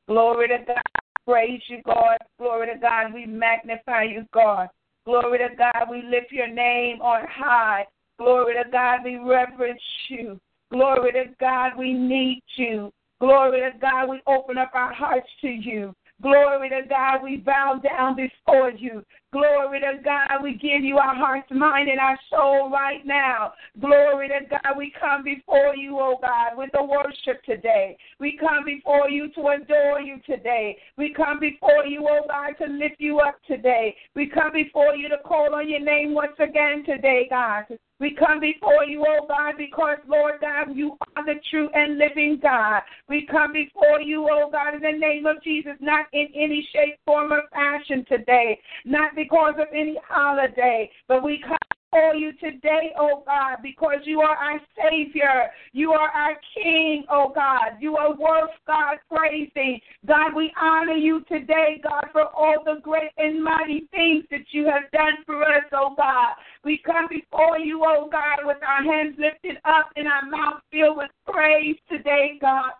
Glory 0.07 0.49
to 0.49 0.57
God. 0.67 0.98
Praise 1.29 1.61
you, 1.67 1.83
God. 1.85 2.17
Glory 2.39 2.73
to 2.73 2.79
God. 2.79 3.13
We 3.13 3.27
magnify 3.27 4.05
you, 4.05 4.25
God. 4.33 4.67
Glory 5.05 5.37
to 5.37 5.55
God. 5.55 5.85
We 5.87 6.01
lift 6.01 6.31
your 6.31 6.47
name 6.47 7.03
on 7.03 7.23
high. 7.29 7.85
Glory 8.17 8.55
to 8.55 8.67
God. 8.71 9.01
We 9.03 9.17
reverence 9.17 9.79
you. 10.09 10.39
Glory 10.71 11.11
to 11.11 11.25
God. 11.39 11.73
We 11.77 11.93
need 11.93 12.41
you. 12.55 12.91
Glory 13.21 13.59
to 13.59 13.77
God. 13.77 14.09
We 14.09 14.21
open 14.25 14.57
up 14.57 14.71
our 14.73 14.91
hearts 14.91 15.27
to 15.41 15.49
you. 15.49 15.93
Glory 16.21 16.69
to 16.69 16.81
God. 16.89 17.23
We 17.23 17.37
bow 17.37 17.79
down 17.81 18.15
before 18.15 18.71
you. 18.71 19.03
Glory 19.31 19.79
to 19.79 20.01
God. 20.03 20.43
We 20.43 20.53
give 20.53 20.83
you 20.83 20.97
our 20.97 21.15
hearts, 21.15 21.47
mind, 21.51 21.87
and 21.87 21.99
our 21.99 22.19
soul 22.29 22.69
right 22.69 23.05
now. 23.05 23.53
Glory 23.79 24.27
to 24.29 24.39
God. 24.49 24.77
We 24.77 24.91
come 24.99 25.23
before 25.23 25.75
you, 25.75 25.97
oh 25.99 26.17
God, 26.21 26.57
with 26.57 26.71
the 26.73 26.83
worship 26.83 27.43
today. 27.45 27.97
We 28.19 28.37
come 28.37 28.65
before 28.65 29.09
you 29.09 29.29
to 29.33 29.47
adore 29.47 30.01
you 30.01 30.19
today. 30.25 30.77
We 30.97 31.13
come 31.13 31.39
before 31.39 31.85
you, 31.85 32.05
oh 32.09 32.25
God, 32.27 32.65
to 32.65 32.71
lift 32.71 32.95
you 32.99 33.19
up 33.19 33.35
today. 33.47 33.95
We 34.15 34.27
come 34.27 34.51
before 34.51 34.95
you 34.95 35.09
to 35.09 35.17
call 35.19 35.53
on 35.55 35.69
your 35.69 35.81
name 35.81 36.13
once 36.13 36.35
again 36.39 36.83
today, 36.85 37.27
God. 37.29 37.65
We 37.99 38.15
come 38.15 38.39
before 38.39 38.85
you, 38.85 39.05
oh 39.05 39.27
God, 39.27 39.55
because, 39.57 39.97
Lord 40.07 40.35
God, 40.39 40.73
you 40.73 40.97
are 41.15 41.25
the 41.25 41.35
true 41.51 41.69
and 41.73 41.97
living 41.97 42.39
God. 42.41 42.81
We 43.09 43.27
come 43.29 43.51
before 43.51 44.01
you, 44.01 44.27
oh 44.31 44.49
God, 44.49 44.75
in 44.75 44.81
the 44.81 44.97
name 44.97 45.25
of 45.25 45.43
Jesus, 45.43 45.73
not 45.81 46.05
in 46.13 46.27
any 46.33 46.67
shape, 46.73 46.95
form, 47.05 47.33
or 47.33 47.43
fashion 47.51 48.05
today, 48.07 48.59
not 48.85 49.15
because 49.15 49.55
of 49.59 49.67
any 49.73 49.97
holiday, 50.07 50.89
but 51.09 51.23
we 51.23 51.41
come 51.45 51.57
before 51.91 52.15
you 52.15 52.31
today, 52.33 52.93
oh 52.97 53.23
God, 53.25 53.57
because 53.63 53.97
you 54.05 54.21
are 54.21 54.35
our 54.35 54.59
Savior. 54.77 55.49
You 55.73 55.91
are 55.91 56.09
our 56.09 56.35
King, 56.53 57.03
oh 57.09 57.31
God. 57.33 57.79
You 57.79 57.97
are 57.97 58.15
worth 58.15 58.51
God 58.67 58.97
praising. 59.11 59.79
God, 60.05 60.35
we 60.35 60.51
honor 60.61 60.93
you 60.93 61.21
today, 61.27 61.81
God, 61.83 62.05
for 62.11 62.27
all 62.35 62.63
the 62.63 62.79
great 62.81 63.11
and 63.17 63.43
mighty 63.43 63.87
things 63.91 64.23
that 64.31 64.45
you 64.51 64.65
have 64.65 64.89
done 64.91 65.23
for 65.25 65.43
us, 65.43 65.63
oh 65.73 65.93
God. 65.97 66.35
We 66.65 66.81
come 66.85 67.07
before 67.09 67.57
you, 67.57 67.83
oh 67.85 68.09
God, 68.11 68.43
with 68.43 68.57
our 68.67 68.83
hands 68.83 69.15
lifted 69.17 69.57
up 69.63 69.89
and 69.95 70.07
our 70.07 70.25
mouth 70.29 70.61
filled 70.71 70.97
with 70.97 71.11
praise 71.25 71.77
today, 71.89 72.37
God. 72.41 72.71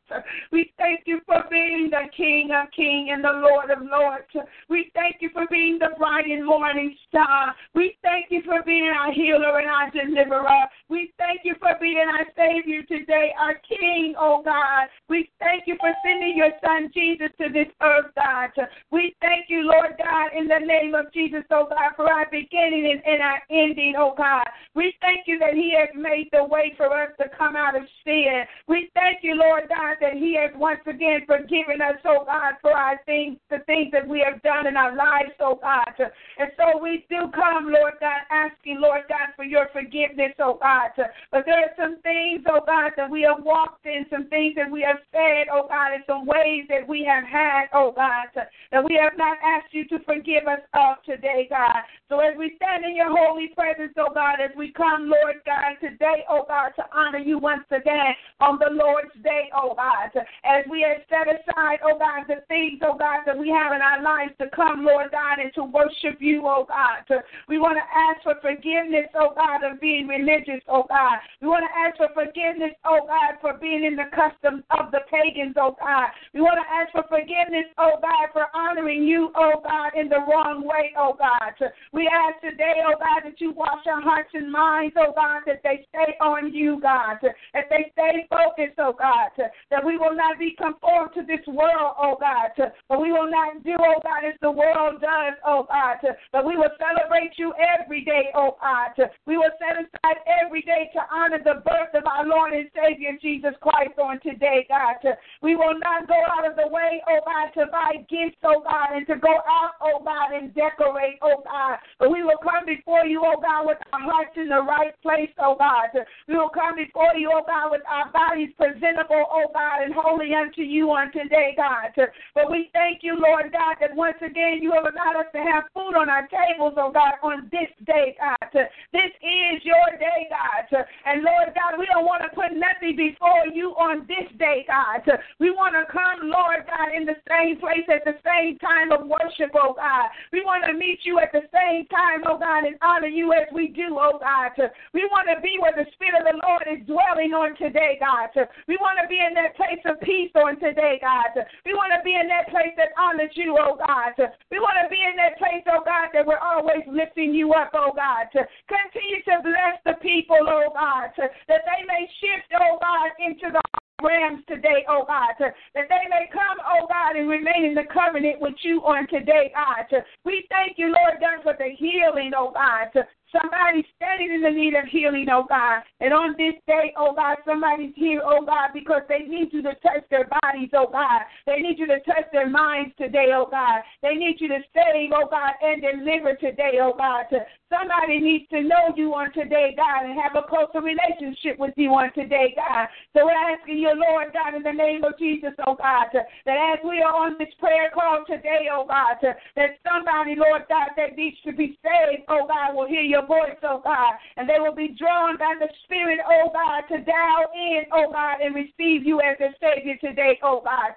We 0.52 0.74
thank 0.78 1.02
you 1.06 1.22
for 1.26 1.44
being 1.50 1.90
the 1.90 2.10
King 2.16 2.50
of 2.52 2.70
Kings 2.76 3.10
and 3.12 3.24
the 3.24 3.40
Lord 3.40 3.72
of 3.72 3.80
Lords. 3.82 4.28
We 4.68 4.92
thank 4.94 5.18
you 5.22 5.30
for 5.32 5.48
being 5.50 5.80
the 5.80 5.96
bright 5.98 6.26
and 6.26 6.46
morning 6.46 6.96
star. 7.08 7.56
We 7.74 7.98
thank 8.04 8.28
you 8.30 8.42
for 8.44 8.64
being 8.66 8.90
our 8.90 9.14
healer 9.14 9.60
and 9.60 9.70
our 9.70 9.90
deliverer. 9.92 10.66
We 10.90 11.14
thank 11.18 11.42
you 11.46 11.56
for 11.60 11.72
being 11.80 12.04
our 12.04 12.26
Savior 12.36 12.84
today, 12.84 13.32
our 13.40 13.56
King, 13.68 14.16
oh 14.20 14.42
God. 14.44 14.88
We 15.08 15.30
thank 15.40 15.64
you 15.68 15.78
for 15.80 15.94
sending 16.04 16.36
your 16.36 16.52
Son 16.64 16.90
Jesus 16.94 17.30
to 17.40 17.48
this 17.52 17.72
earth, 17.82 18.12
God. 18.16 18.50
We 18.92 19.16
thank 19.22 19.46
you, 19.48 19.64
Lord 19.64 19.96
God, 19.98 20.38
in 20.38 20.48
the 20.48 20.60
name 20.60 20.96
of 20.96 21.14
Jesus, 21.14 21.44
oh 21.52 21.68
God, 21.70 21.96
for 21.96 22.12
our 22.12 22.28
beginning 22.30 23.02
and, 23.06 23.22
our 23.22 23.42
ending, 23.70 23.96
oh 23.98 24.14
God. 24.18 24.46
We 24.76 24.94
thank 25.02 25.28
you 25.28 25.40
that 25.40 25.54
He 25.54 25.74
has 25.78 25.90
made 25.96 26.30
the 26.32 26.44
way 26.44 26.74
for 26.78 26.88
us 26.88 27.10
to 27.20 27.26
come 27.38 27.56
out 27.56 27.76
of 27.76 27.84
sin. 28.04 28.44
We 28.68 28.90
thank 28.94 29.20
you, 29.22 29.36
Lord 29.36 29.70
God, 29.70 29.98
that 30.02 30.14
He 30.14 30.38
has 30.40 30.52
once 30.56 30.82
again 30.86 31.22
forgiven 31.26 31.82
us, 31.82 31.98
oh 32.06 32.24
God, 32.26 32.54
for 32.62 32.72
our 32.72 33.00
things, 33.06 33.38
the 33.50 33.60
things 33.66 33.92
that 33.92 34.08
we 34.08 34.24
have 34.26 34.42
done 34.42 34.68
in 34.68 34.78
our 34.78 34.96
lives, 34.96 35.34
oh 35.40 35.60
God. 35.62 35.90
And 35.98 36.52
so 36.58 36.82
we 36.82 37.06
do 37.10 37.30
come, 37.34 37.72
Lord 37.72 37.94
God, 38.00 38.22
asking, 38.32 38.80
Lord 38.80 39.04
God, 39.10 39.34
for 39.36 39.44
your 39.46 39.68
forgiveness, 39.74 40.34
oh 40.40 40.58
God. 40.62 40.92
But 41.32 41.46
there 41.46 41.60
are 41.60 41.76
some 41.78 42.02
things, 42.02 42.44
oh 42.48 42.62
God, 42.66 42.92
that 42.98 43.10
we 43.10 43.22
have 43.24 43.44
walked 43.44 43.86
in, 43.86 44.06
some 44.10 44.28
things 44.30 44.56
that 44.56 44.70
we 44.70 44.82
have 44.82 45.00
said, 45.12 45.48
oh 45.52 45.68
God, 45.68 45.94
and 45.94 46.04
some 46.08 46.26
ways 46.26 46.66
that 46.70 46.88
we 46.88 47.04
have 47.04 47.24
had, 47.24 47.68
oh 47.74 47.92
God, 47.96 48.28
that 48.36 48.84
we 48.84 49.00
have 49.02 49.18
not 49.18 49.38
asked 49.44 49.74
you 49.74 49.88
to 49.88 50.00
forgive 50.06 50.48
us 50.48 50.62
of 50.74 51.04
today, 51.06 51.48
God. 51.50 51.84
So 52.08 52.20
as 52.20 52.38
we 52.38 52.54
stand 52.56 52.86
in 52.86 52.96
your 52.96 53.10
holy 53.16 53.50
presence, 53.60 53.92
oh 54.00 54.14
God, 54.14 54.40
as 54.40 54.56
we 54.56 54.72
come, 54.72 55.12
Lord 55.12 55.44
God, 55.46 55.76
today, 55.82 56.24
oh 56.30 56.46
God, 56.48 56.72
to 56.78 56.84
honor 56.96 57.20
you 57.20 57.38
once 57.38 57.68
again 57.72 58.16
on 58.40 58.58
the 58.58 58.72
Lord's 58.72 59.12
day, 59.22 59.52
oh 59.54 59.76
God, 59.76 60.16
as 60.48 60.64
we 60.72 60.88
have 60.88 61.04
set 61.12 61.28
aside, 61.28 61.84
oh 61.84 62.00
God, 62.00 62.24
the 62.32 62.40
things, 62.48 62.80
oh 62.88 62.96
God, 62.96 63.28
that 63.28 63.38
we 63.38 63.50
have 63.50 63.74
in 63.76 63.82
our 63.82 64.02
lives 64.02 64.32
to 64.40 64.48
come, 64.56 64.86
Lord 64.86 65.12
God, 65.12 65.44
and 65.44 65.52
to 65.56 65.64
worship 65.64 66.24
you, 66.24 66.48
oh 66.48 66.66
God. 66.72 67.04
We 67.50 67.60
want 67.60 67.76
to 67.76 67.84
ask 67.84 68.24
for 68.24 68.40
forgiveness, 68.40 69.12
oh 69.20 69.36
God, 69.36 69.68
of 69.68 69.82
being 69.82 70.08
religious, 70.08 70.64
oh 70.70 70.86
God. 70.88 71.20
We 71.42 71.52
want 71.52 71.68
to 71.68 71.74
ask 71.76 72.00
for 72.00 72.08
forgiveness, 72.16 72.80
oh 72.88 73.04
God, 73.12 73.44
for 73.44 73.60
being 73.60 73.84
in 73.84 74.00
the 74.00 74.08
customs 74.16 74.64
of 74.72 74.92
the 74.96 75.04
pagans, 75.12 75.60
oh 75.60 75.76
God. 75.76 76.16
We 76.34 76.40
want 76.40 76.64
to 76.64 76.68
ask 76.72 76.96
for 76.96 77.04
forgiveness, 77.12 77.68
oh 77.76 78.00
God, 78.00 78.32
for 78.32 78.48
honoring 78.56 79.04
you, 79.04 79.36
oh 79.36 79.60
God, 79.60 80.00
in 80.00 80.08
the 80.08 80.24
wrong 80.32 80.64
way, 80.64 80.96
oh 80.96 81.12
God. 81.20 81.60
We 81.92 82.08
ask 82.08 82.40
today, 82.40 82.80
oh 82.88 82.96
God, 82.96 83.28
that 83.28 83.42
you 83.42 83.49
wash 83.56 83.86
our 83.88 84.02
hearts 84.02 84.30
and 84.34 84.52
minds, 84.52 84.96
oh 84.98 85.14
God, 85.16 85.42
that 85.46 85.62
they 85.64 85.86
stay 85.90 86.16
on 86.22 86.54
you, 86.54 86.80
God, 86.82 87.18
that 87.22 87.66
they 87.70 87.92
stay 87.94 88.28
focused, 88.30 88.78
oh 88.78 88.94
God, 88.98 89.32
that 89.70 89.86
we 89.86 89.98
will 89.98 90.16
not 90.16 90.40
be 90.40 90.56
conformed 90.58 91.12
to 91.16 91.22
this 91.22 91.46
world, 91.48 91.96
oh 91.98 92.18
God, 92.20 92.52
but 92.88 93.02
we 93.02 93.12
will 93.12 93.30
not 93.30 93.64
do, 93.64 93.76
oh 93.78 94.00
God, 94.04 94.26
as 94.28 94.38
the 94.42 94.52
world 94.52 95.02
does, 95.02 95.36
oh 95.46 95.66
God, 95.68 95.98
but 96.32 96.46
we 96.46 96.56
will 96.58 96.72
celebrate 96.78 97.34
you 97.38 97.54
every 97.58 98.04
day, 98.04 98.30
oh 98.36 98.58
God. 98.62 98.96
We 99.26 99.38
will 99.38 99.52
set 99.60 99.78
aside 99.78 100.20
every 100.26 100.62
day 100.62 100.90
to 100.94 101.02
honor 101.12 101.40
the 101.40 101.62
birth 101.66 101.94
of 101.94 102.06
our 102.06 102.26
Lord 102.26 102.54
and 102.54 102.70
Savior 102.76 103.18
Jesus 103.22 103.54
Christ 103.62 103.98
on 103.98 104.20
today, 104.22 104.66
God. 104.70 105.02
We 105.42 105.56
will 105.56 105.78
not 105.80 106.08
go 106.08 106.20
out 106.30 106.50
of 106.50 106.56
the 106.56 106.68
way, 106.68 107.02
oh 107.08 107.20
God, 107.26 107.54
to 107.60 107.72
buy 107.72 108.06
gifts, 108.10 108.40
oh 108.44 108.62
God, 108.64 108.96
and 108.96 109.08
to 109.08 109.16
go 109.16 109.40
out, 109.48 109.74
oh 109.82 110.02
God, 110.04 110.34
and 110.34 110.54
decorate, 110.54 111.20
oh 111.22 111.44
God. 111.46 111.78
But 112.00 112.12
we 112.12 112.24
will 112.24 112.40
come 112.44 112.66
before 112.66 113.06
you, 113.06 113.22
oh 113.26 113.39
oh 113.40 113.42
God, 113.42 113.68
with 113.68 113.78
our 113.94 114.02
hearts 114.02 114.36
in 114.36 114.50
the 114.50 114.62
right 114.62 114.94
place, 115.02 115.32
oh 115.40 115.56
God. 115.58 115.90
We 116.28 116.36
will 116.36 116.50
come 116.50 116.76
before 116.76 117.16
you, 117.16 117.32
oh 117.34 117.44
God, 117.46 117.72
with 117.72 117.82
our 117.88 118.12
bodies 118.12 118.50
presentable, 118.58 119.26
oh 119.32 119.48
God, 119.54 119.84
and 119.84 119.94
holy 119.96 120.34
unto 120.36 120.62
you 120.62 120.92
on 120.92 121.12
today, 121.12 121.56
God. 121.56 121.96
But 122.36 122.52
we 122.52 122.70
thank 122.74 123.00
you, 123.02 123.16
Lord 123.16 123.52
God, 123.52 123.76
that 123.80 123.96
once 123.96 124.18
again 124.20 124.60
you 124.62 124.72
have 124.72 124.84
allowed 124.84 125.20
us 125.20 125.32
to 125.34 125.40
have 125.40 125.64
food 125.74 125.96
on 125.96 126.10
our 126.10 126.28
tables, 126.28 126.74
oh 126.78 126.92
God, 126.92 127.16
on 127.24 127.50
this 127.52 127.72
day, 127.86 128.16
God. 128.20 128.50
This 128.92 129.14
is 129.24 129.64
your 129.64 129.88
day, 130.00 130.28
God. 130.30 130.68
And 131.06 131.24
Lord 131.24 131.56
God, 131.56 131.80
we 131.80 131.88
don't 131.88 132.06
want 132.06 132.24
to 132.24 132.32
put 132.36 132.52
nothing 132.52 132.96
before 132.96 133.48
you 133.54 133.72
on 133.80 134.06
this 134.08 134.28
day, 134.38 134.66
God. 134.68 135.06
We 135.40 135.52
want 135.52 135.76
to 135.76 135.86
come, 135.92 136.30
Lord 136.30 136.68
God, 136.68 136.92
in 136.96 137.06
the 137.06 137.18
same 137.30 137.60
place 137.60 137.88
at 137.88 138.04
the 138.04 138.18
same 138.26 138.58
time 138.60 138.92
of 138.92 139.08
worship, 139.08 139.56
oh 139.56 139.74
God. 139.74 140.10
We 140.34 140.44
want 140.44 140.66
to 140.68 140.74
meet 140.74 141.00
you 141.04 141.20
at 141.20 141.32
the 141.32 141.46
same 141.54 141.86
time, 141.88 142.26
oh 142.28 142.38
God, 142.38 142.66
and 142.66 142.76
honor 142.82 143.08
you 143.08 143.29
as 143.34 143.48
we 143.54 143.70
do, 143.70 143.98
oh 144.00 144.20
God. 144.20 144.52
We 144.94 145.06
want 145.12 145.28
to 145.34 145.42
be 145.42 145.58
where 145.60 145.76
the 145.76 145.90
Spirit 145.94 146.22
of 146.22 146.28
the 146.28 146.40
Lord 146.42 146.66
is 146.68 146.86
dwelling 146.86 147.34
on 147.34 147.56
today, 147.58 147.98
God. 148.00 148.34
We 148.68 148.78
want 148.78 149.00
to 149.02 149.08
be 149.08 149.20
in 149.20 149.34
that 149.36 149.56
place 149.56 149.82
of 149.86 150.00
peace 150.02 150.32
on 150.36 150.60
today, 150.60 151.00
God. 151.02 151.34
We 151.66 151.74
want 151.74 151.94
to 151.96 152.02
be 152.04 152.16
in 152.16 152.28
that 152.30 152.50
place 152.50 152.74
that 152.78 152.96
honors 152.98 153.34
you, 153.34 153.58
oh 153.60 153.78
God. 153.78 154.18
We 154.52 154.60
want 154.60 154.78
to 154.82 154.90
be 154.90 155.02
in 155.02 155.16
that 155.18 155.38
place, 155.38 155.64
oh 155.70 155.84
God, 155.86 156.10
that 156.14 156.26
we're 156.26 156.42
always 156.42 156.84
lifting 156.88 157.34
you 157.34 157.54
up, 157.54 157.72
oh 157.74 157.94
God. 157.96 158.30
Continue 158.34 159.22
to 159.30 159.36
bless 159.44 159.78
the 159.86 159.96
people, 160.02 160.40
oh 160.42 160.72
God, 160.74 161.14
that 161.18 161.64
they 161.66 161.82
may 161.86 162.08
shift, 162.20 162.52
oh 162.60 162.78
God, 162.82 163.10
into 163.20 163.52
the 163.54 163.62
rams 164.02 164.44
today, 164.48 164.86
oh 164.88 165.04
God, 165.06 165.36
that 165.40 165.88
they 165.90 166.06
may 166.10 166.30
come, 166.32 166.58
oh 166.64 166.88
God, 166.88 167.16
and 167.16 167.30
remain 167.30 167.66
in 167.66 167.76
the 167.76 167.84
covenant 167.92 168.40
with 168.40 168.56
you 168.62 168.82
on 168.82 169.08
today, 169.08 169.52
God. 169.54 170.04
We 170.24 170.46
thank 170.50 170.78
you, 170.78 170.88
Lord 170.88 171.20
God, 171.20 171.44
for 171.44 171.56
the 171.58 171.76
healing, 171.76 172.32
oh 172.38 172.52
God, 172.54 172.90
Somebody's 173.32 173.86
standing 173.96 174.34
in 174.34 174.42
the 174.42 174.50
need 174.50 174.74
of 174.74 174.86
healing, 174.86 175.28
oh 175.32 175.46
God. 175.48 175.84
And 176.00 176.14
on 176.14 176.36
this 176.38 176.56
day, 176.66 176.94
oh 176.98 177.14
God, 177.14 177.38
somebody's 177.46 177.94
here, 177.96 178.22
oh 178.24 178.44
God, 178.46 178.70
because 178.74 179.04
they 179.08 179.20
need 179.20 179.50
you 179.52 179.62
to 179.62 179.74
touch 179.76 180.04
their 180.10 180.26
bodies, 180.50 180.70
oh 180.74 180.90
God. 180.92 181.22
They 181.46 181.60
need 181.60 181.80
you 181.80 181.88
to 181.88 182.00
touch 182.02 182.26
their 182.32 182.50
minds 182.50 182.94
today, 182.98 183.32
oh 183.34 183.48
God. 183.50 183.82
They 184.02 184.16
need 184.16 184.38
you 184.40 184.48
to 184.50 184.60
save, 184.74 185.12
oh 185.14 185.28
God, 185.30 185.54
and 185.62 185.82
deliver 185.82 186.36
today, 186.36 186.80
oh 186.82 186.94
God. 186.98 187.26
Somebody 187.70 188.20
needs 188.20 188.50
to 188.50 188.62
know 188.62 188.94
you 188.96 189.14
on 189.14 189.32
today, 189.34 189.76
God, 189.78 190.10
and 190.10 190.20
have 190.20 190.36
a 190.36 190.48
closer 190.48 190.82
relationship 190.82 191.60
with 191.60 191.74
you 191.78 191.92
on 191.92 192.12
today, 192.14 192.58
God. 192.58 192.88
So 193.14 193.26
we're 193.26 193.54
asking 193.54 193.78
you, 193.78 193.94
Lord 193.94 194.34
God, 194.34 194.56
in 194.56 194.64
the 194.64 194.74
name 194.74 195.04
of 195.04 195.18
Jesus, 195.20 195.54
oh 195.68 195.76
God, 195.76 196.10
that 196.14 196.58
as 196.74 196.80
we 196.84 197.02
are 197.02 197.14
on 197.14 197.38
this 197.38 197.54
prayer 197.60 197.92
call 197.94 198.26
today, 198.26 198.66
oh 198.74 198.86
God, 198.90 199.22
that 199.22 199.78
somebody, 199.86 200.34
Lord 200.34 200.66
God, 200.68 200.98
that 200.98 201.16
needs 201.16 201.38
to 201.46 201.54
be 201.54 201.78
saved, 201.86 202.26
oh 202.28 202.48
God, 202.48 202.74
will 202.74 202.88
hear 202.88 203.06
your 203.06 203.26
voice, 203.26 203.60
oh 203.62 203.82
God, 203.84 204.14
and 204.38 204.50
they 204.50 204.58
will 204.58 204.76
be 204.76 204.98
drawn 204.98 205.38
by 205.38 205.54
the 205.60 205.70
Spirit, 205.86 206.20
oh 206.26 206.50
God, 206.50 206.90
to 206.90 207.04
dial 207.06 207.46
in, 207.54 207.86
oh 207.94 208.10
God, 208.12 208.42
and 208.42 208.56
receive 208.56 209.06
you 209.06 209.22
as 209.22 209.38
their 209.38 209.54
Savior 209.62 209.96
today, 210.02 210.39
oh 210.44 210.62
God. 210.64 210.96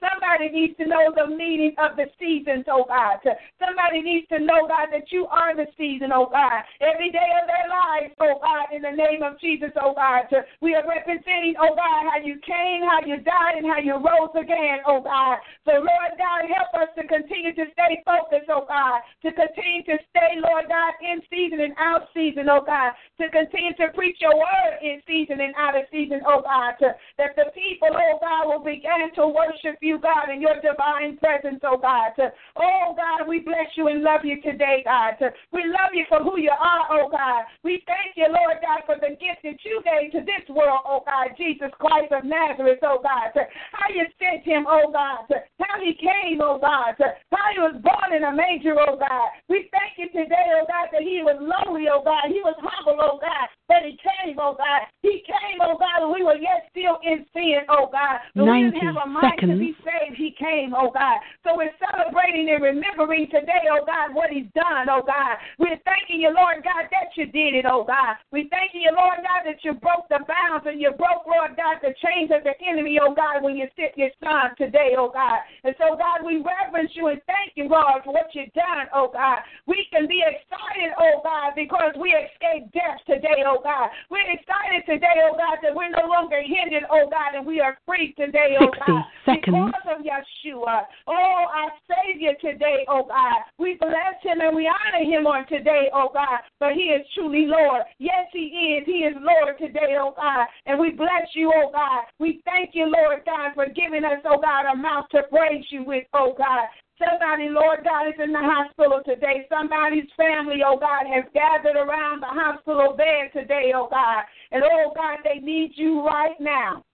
Somebody 0.00 0.50
needs 0.50 0.76
to 0.78 0.86
know 0.86 1.12
the 1.14 1.26
meaning 1.26 1.74
of 1.78 1.96
the 1.96 2.06
seasons, 2.18 2.64
oh 2.68 2.84
God. 2.86 3.18
Somebody 3.58 4.02
needs 4.02 4.28
to 4.28 4.38
know, 4.38 4.66
God, 4.68 4.88
that 4.92 5.10
you 5.10 5.26
are 5.26 5.56
the 5.56 5.66
season, 5.76 6.10
oh 6.12 6.28
God. 6.30 6.62
Every 6.80 7.10
day 7.10 7.30
of 7.40 7.48
their 7.48 7.68
lives, 7.68 8.14
oh 8.20 8.38
God, 8.40 8.74
in 8.74 8.82
the 8.82 8.92
name 8.92 9.22
of 9.22 9.40
Jesus, 9.40 9.70
oh 9.80 9.94
God. 9.94 10.28
We 10.60 10.74
are 10.74 10.86
representing, 10.86 11.54
oh 11.60 11.74
God, 11.74 12.02
how 12.10 12.20
you 12.22 12.36
came, 12.44 12.84
how 12.84 13.00
you 13.04 13.18
died, 13.24 13.58
and 13.58 13.66
how 13.66 13.80
you 13.80 13.94
rose 13.96 14.34
again, 14.36 14.84
oh 14.86 15.00
God. 15.00 15.38
So, 15.64 15.72
Lord 15.80 16.12
God, 16.20 16.44
help 16.50 16.70
us 16.76 16.90
to 17.00 17.06
continue 17.06 17.54
to 17.54 17.64
stay 17.72 18.02
focused, 18.04 18.50
oh 18.52 18.66
God. 18.68 19.00
To 19.24 19.32
continue 19.32 19.82
to 19.88 19.96
stay, 20.12 20.36
Lord 20.36 20.68
God, 20.68 20.92
in 21.00 21.22
season 21.30 21.60
and 21.60 21.74
out 21.78 22.08
season, 22.12 22.48
oh 22.50 22.60
God. 22.60 22.92
To 23.20 23.30
continue 23.30 23.72
to 23.80 23.88
preach 23.94 24.18
your 24.20 24.36
word 24.36 24.74
in 24.82 25.00
season 25.06 25.40
and 25.40 25.54
out 25.56 25.76
of 25.76 25.88
season, 25.90 26.20
oh 26.26 26.42
God. 26.42 26.74
That 27.18 27.36
the 27.36 27.48
people, 27.54 27.88
oh 27.92 28.18
God, 28.20 28.46
will 28.46 28.64
begin 28.64 28.83
began 28.84 29.14
to 29.14 29.26
worship 29.28 29.78
you, 29.80 29.98
God, 29.98 30.28
in 30.32 30.40
your 30.40 30.56
divine 30.60 31.16
presence, 31.16 31.60
oh 31.64 31.78
God. 31.80 32.12
Oh 32.56 32.94
God, 32.94 33.26
we 33.26 33.40
bless 33.40 33.72
you 33.76 33.88
and 33.88 34.02
love 34.02 34.20
you 34.24 34.40
today, 34.42 34.82
God. 34.84 35.14
We 35.52 35.64
love 35.64 35.94
you 35.94 36.04
for 36.08 36.20
who 36.20 36.38
you 36.38 36.52
are, 36.52 36.84
oh 36.92 37.08
God. 37.08 37.44
We 37.62 37.82
thank 37.86 38.16
you, 38.16 38.26
Lord 38.28 38.60
God, 38.60 38.84
for 38.84 38.96
the 39.00 39.16
gift 39.16 39.40
that 39.44 39.56
you 39.64 39.80
gave 39.84 40.12
to 40.12 40.20
this 40.20 40.44
world, 40.52 40.84
oh 40.84 41.00
God, 41.06 41.32
Jesus 41.36 41.72
Christ 41.80 42.12
of 42.12 42.24
Nazareth, 42.24 42.80
oh 42.82 43.00
God. 43.00 43.32
How 43.72 43.88
you 43.88 44.04
sent 44.20 44.44
him, 44.44 44.66
oh 44.68 44.92
God. 44.92 45.32
How 45.32 45.80
he 45.80 45.96
came, 45.96 46.40
oh 46.44 46.60
God. 46.60 47.00
How 47.00 47.48
he 47.56 47.60
was 47.60 47.80
born 47.80 48.12
in 48.12 48.24
a 48.24 48.36
manger, 48.36 48.76
oh 48.76 49.00
God. 49.00 49.32
We 49.48 49.70
thank 49.72 49.96
you 49.96 50.12
today, 50.12 50.60
oh 50.60 50.68
God, 50.68 50.92
that 50.92 51.02
he 51.02 51.24
was 51.24 51.40
lowly, 51.40 51.88
oh 51.88 52.04
God. 52.04 52.28
He 52.28 52.44
was 52.44 52.56
humble, 52.60 53.00
oh 53.00 53.16
God. 53.16 53.48
That 53.72 53.88
he 53.88 53.96
came, 53.96 54.36
oh 54.36 54.52
God. 54.52 54.84
He 55.00 55.24
came, 55.24 55.64
oh 55.64 55.80
God, 55.80 56.04
when 56.04 56.20
we 56.20 56.24
were 56.24 56.36
yet 56.36 56.68
still 56.68 57.00
in 57.00 57.24
sin, 57.32 57.64
oh 57.72 57.88
God. 57.88 58.20
When 58.36 58.73
give 58.74 58.90
him 58.90 58.98
a 58.98 59.06
mind 59.06 59.38
seconds. 59.38 59.54
to 59.54 59.58
be 59.58 59.72
saved, 59.86 60.18
he 60.18 60.34
came, 60.34 60.74
oh 60.74 60.90
God. 60.90 61.22
So 61.46 61.54
we're 61.54 61.74
celebrating 61.78 62.50
and 62.50 62.62
remembering 62.62 63.30
today, 63.30 63.70
oh 63.70 63.86
God, 63.86 64.14
what 64.14 64.30
he's 64.30 64.50
done, 64.54 64.90
oh 64.90 65.02
God. 65.06 65.38
We're 65.58 65.80
thanking 65.86 66.20
you, 66.20 66.34
Lord 66.34 66.66
God, 66.66 66.90
that 66.90 67.14
you 67.14 67.26
did 67.30 67.54
it, 67.54 67.66
oh 67.68 67.86
God. 67.86 68.18
We're 68.34 68.50
thanking 68.50 68.82
you, 68.82 68.92
Lord 68.92 69.22
God, 69.22 69.46
that 69.46 69.62
you 69.62 69.74
broke 69.78 70.10
the 70.10 70.20
bounds 70.26 70.66
and 70.66 70.80
you 70.80 70.90
broke, 70.98 71.26
Lord 71.26 71.54
God, 71.56 71.78
the 71.80 71.94
chains 72.02 72.34
of 72.34 72.42
the 72.42 72.54
enemy, 72.62 72.98
oh 72.98 73.14
God, 73.14 73.42
when 73.42 73.56
you 73.56 73.70
sent 73.78 73.96
your 73.96 74.10
son 74.18 74.52
today, 74.58 74.98
oh 74.98 75.10
God. 75.12 75.40
And 75.62 75.74
so, 75.78 75.94
God, 75.94 76.26
we 76.26 76.42
reverence 76.42 76.90
you 76.94 77.08
and 77.08 77.20
thank 77.30 77.54
you, 77.54 77.70
Lord, 77.70 78.02
for 78.04 78.12
what 78.12 78.34
you've 78.34 78.52
done, 78.52 78.90
oh 78.92 79.10
God. 79.12 79.40
We 79.66 79.86
can 79.92 80.06
be 80.06 80.24
excited, 80.24 80.92
oh 80.98 81.22
God, 81.22 81.54
because 81.54 81.94
we 81.96 82.10
escaped 82.12 82.74
death 82.74 83.00
today, 83.06 83.46
oh 83.46 83.60
God. 83.62 83.88
We're 84.10 84.28
excited 84.28 84.82
today, 84.86 85.22
oh 85.24 85.36
God, 85.36 85.62
that 85.62 85.74
we're 85.74 85.92
no 85.92 86.06
longer 86.08 86.40
hindered, 86.42 86.88
oh 86.90 87.08
God, 87.10 87.36
and 87.36 87.46
we 87.46 87.60
are 87.60 87.78
free 87.86 88.12
today, 88.16 88.56
oh 88.60 88.63
Oh, 88.64 88.84
God. 88.86 89.04
Seconds. 89.24 89.72
Because 89.72 89.88
of 89.88 90.04
Yeshua. 90.04 90.84
Oh, 91.06 91.44
our 91.48 91.72
Savior 91.88 92.32
today, 92.40 92.84
oh 92.88 93.04
God. 93.08 93.40
We 93.58 93.76
bless 93.80 94.20
him 94.22 94.40
and 94.40 94.54
we 94.54 94.68
honor 94.68 95.04
him 95.04 95.26
on 95.26 95.46
today, 95.48 95.88
oh 95.94 96.10
God. 96.12 96.40
But 96.60 96.72
he 96.74 96.92
is 96.92 97.06
truly 97.14 97.46
Lord. 97.46 97.82
Yes, 97.98 98.28
he 98.32 98.76
is. 98.76 98.84
He 98.84 99.08
is 99.08 99.16
Lord 99.20 99.56
today, 99.58 99.96
oh 99.98 100.12
God. 100.16 100.46
And 100.66 100.78
we 100.78 100.90
bless 100.90 101.32
you, 101.34 101.52
oh 101.54 101.70
God. 101.72 102.04
We 102.18 102.42
thank 102.44 102.70
you, 102.74 102.84
Lord 102.84 103.22
God, 103.24 103.54
for 103.54 103.66
giving 103.66 104.04
us, 104.04 104.20
oh 104.24 104.40
God, 104.40 104.70
a 104.70 104.76
mouth 104.76 105.08
to 105.12 105.22
praise 105.30 105.64
you 105.70 105.84
with, 105.84 106.04
oh 106.12 106.34
God. 106.36 106.68
Somebody, 106.98 107.48
Lord 107.48 107.80
God, 107.82 108.06
is 108.06 108.20
in 108.22 108.32
the 108.32 108.38
hospital 108.38 109.00
today. 109.04 109.46
Somebody's 109.48 110.08
family, 110.16 110.60
oh 110.64 110.78
God, 110.78 111.06
has 111.08 111.24
gathered 111.32 111.76
around 111.76 112.20
the 112.20 112.30
hospital 112.30 112.94
bed 112.96 113.32
today, 113.32 113.72
oh 113.74 113.88
God. 113.90 114.24
And 114.52 114.62
oh 114.62 114.92
God, 114.94 115.18
they 115.24 115.40
need 115.40 115.72
you 115.74 116.04
right 116.06 116.38
now. 116.38 116.84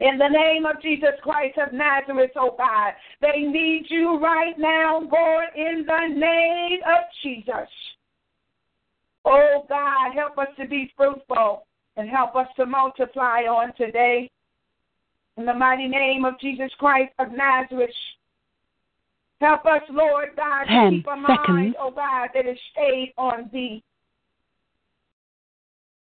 In 0.00 0.18
the 0.18 0.28
name 0.28 0.66
of 0.66 0.80
Jesus 0.82 1.14
Christ 1.22 1.56
of 1.58 1.72
Nazareth, 1.72 2.32
oh 2.36 2.54
God, 2.56 2.92
they 3.22 3.40
need 3.40 3.86
you 3.88 4.18
right 4.18 4.54
now, 4.58 5.00
Lord, 5.00 5.46
in 5.56 5.86
the 5.86 6.08
name 6.14 6.80
of 6.86 7.04
Jesus. 7.22 7.68
Oh 9.24 9.64
God, 9.68 10.12
help 10.14 10.36
us 10.38 10.48
to 10.60 10.68
be 10.68 10.92
fruitful 10.96 11.66
and 11.96 12.10
help 12.10 12.36
us 12.36 12.46
to 12.56 12.66
multiply 12.66 13.42
on 13.42 13.72
today. 13.76 14.30
In 15.38 15.46
the 15.46 15.54
mighty 15.54 15.88
name 15.88 16.24
of 16.24 16.38
Jesus 16.40 16.70
Christ 16.78 17.12
of 17.18 17.32
Nazareth, 17.32 17.90
help 19.40 19.64
us, 19.64 19.82
Lord 19.90 20.30
God, 20.36 20.64
Ten 20.64 20.90
keep 20.90 21.06
a 21.06 21.10
seconds. 21.10 21.48
mind, 21.48 21.74
oh 21.80 21.90
God, 21.90 22.28
that 22.34 22.46
is 22.46 22.58
stayed 22.72 23.14
on 23.16 23.48
thee. 23.52 23.82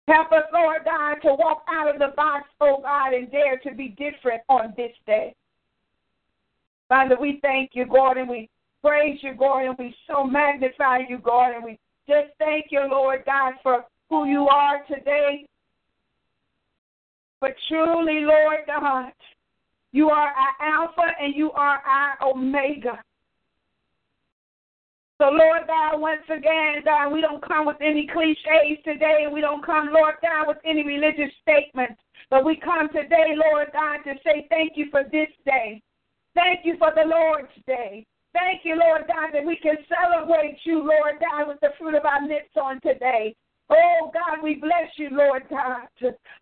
Help 0.08 0.32
us, 0.32 0.44
Lord 0.52 0.82
God, 0.84 1.14
to 1.22 1.34
walk 1.34 1.64
out 1.68 1.88
of 1.88 1.98
the 1.98 2.12
box, 2.16 2.48
oh 2.60 2.80
God, 2.82 3.14
and 3.14 3.30
dare 3.30 3.58
to 3.58 3.74
be 3.74 3.90
different 3.90 4.42
on 4.48 4.74
this 4.76 4.92
day. 5.06 5.34
Father, 6.88 7.16
we 7.20 7.38
thank 7.40 7.70
you, 7.74 7.86
God, 7.86 8.16
and 8.16 8.28
we 8.28 8.50
praise 8.82 9.18
you, 9.22 9.34
God, 9.34 9.64
and 9.64 9.76
we 9.78 9.94
so 10.08 10.24
magnify 10.24 11.00
you, 11.08 11.18
God, 11.18 11.54
and 11.54 11.64
we 11.64 11.78
just 12.08 12.30
thank 12.38 12.66
you, 12.70 12.80
Lord 12.90 13.22
God, 13.24 13.54
for 13.62 13.84
who 14.10 14.26
you 14.26 14.48
are 14.48 14.82
today. 14.88 15.46
But 17.40 17.54
truly, 17.68 18.20
Lord 18.20 18.60
God, 18.66 19.12
you 19.92 20.10
are 20.10 20.28
our 20.28 20.54
Alpha 20.60 21.12
and 21.20 21.34
you 21.34 21.52
are 21.52 21.78
our 21.78 22.28
Omega. 22.28 23.02
So, 25.22 25.30
Lord 25.30 25.68
God, 25.68 26.00
once 26.00 26.26
again, 26.26 26.82
God, 26.84 27.12
we 27.12 27.20
don't 27.20 27.46
come 27.46 27.64
with 27.64 27.76
any 27.80 28.10
cliches 28.12 28.82
today. 28.82 29.22
And 29.22 29.32
we 29.32 29.40
don't 29.40 29.64
come, 29.64 29.90
Lord 29.94 30.16
God, 30.20 30.48
with 30.48 30.56
any 30.64 30.82
religious 30.84 31.30
statements. 31.40 32.02
But 32.28 32.44
we 32.44 32.56
come 32.56 32.88
today, 32.88 33.38
Lord 33.38 33.68
God, 33.72 33.98
to 34.02 34.18
say 34.24 34.48
thank 34.50 34.72
you 34.74 34.86
for 34.90 35.04
this 35.04 35.30
day. 35.46 35.80
Thank 36.34 36.66
you 36.66 36.74
for 36.76 36.90
the 36.96 37.06
Lord's 37.06 37.54
day. 37.68 38.04
Thank 38.32 38.64
you, 38.64 38.74
Lord 38.74 39.02
God, 39.06 39.30
that 39.32 39.46
we 39.46 39.54
can 39.62 39.76
celebrate 39.86 40.58
you, 40.64 40.78
Lord 40.78 41.22
God, 41.22 41.46
with 41.46 41.60
the 41.60 41.70
fruit 41.78 41.94
of 41.94 42.04
our 42.04 42.26
lips 42.26 42.58
on 42.60 42.80
today. 42.80 43.36
Oh 43.72 44.10
God, 44.12 44.44
we 44.44 44.56
bless 44.56 44.92
you, 44.96 45.08
Lord 45.12 45.44
God. 45.48 45.88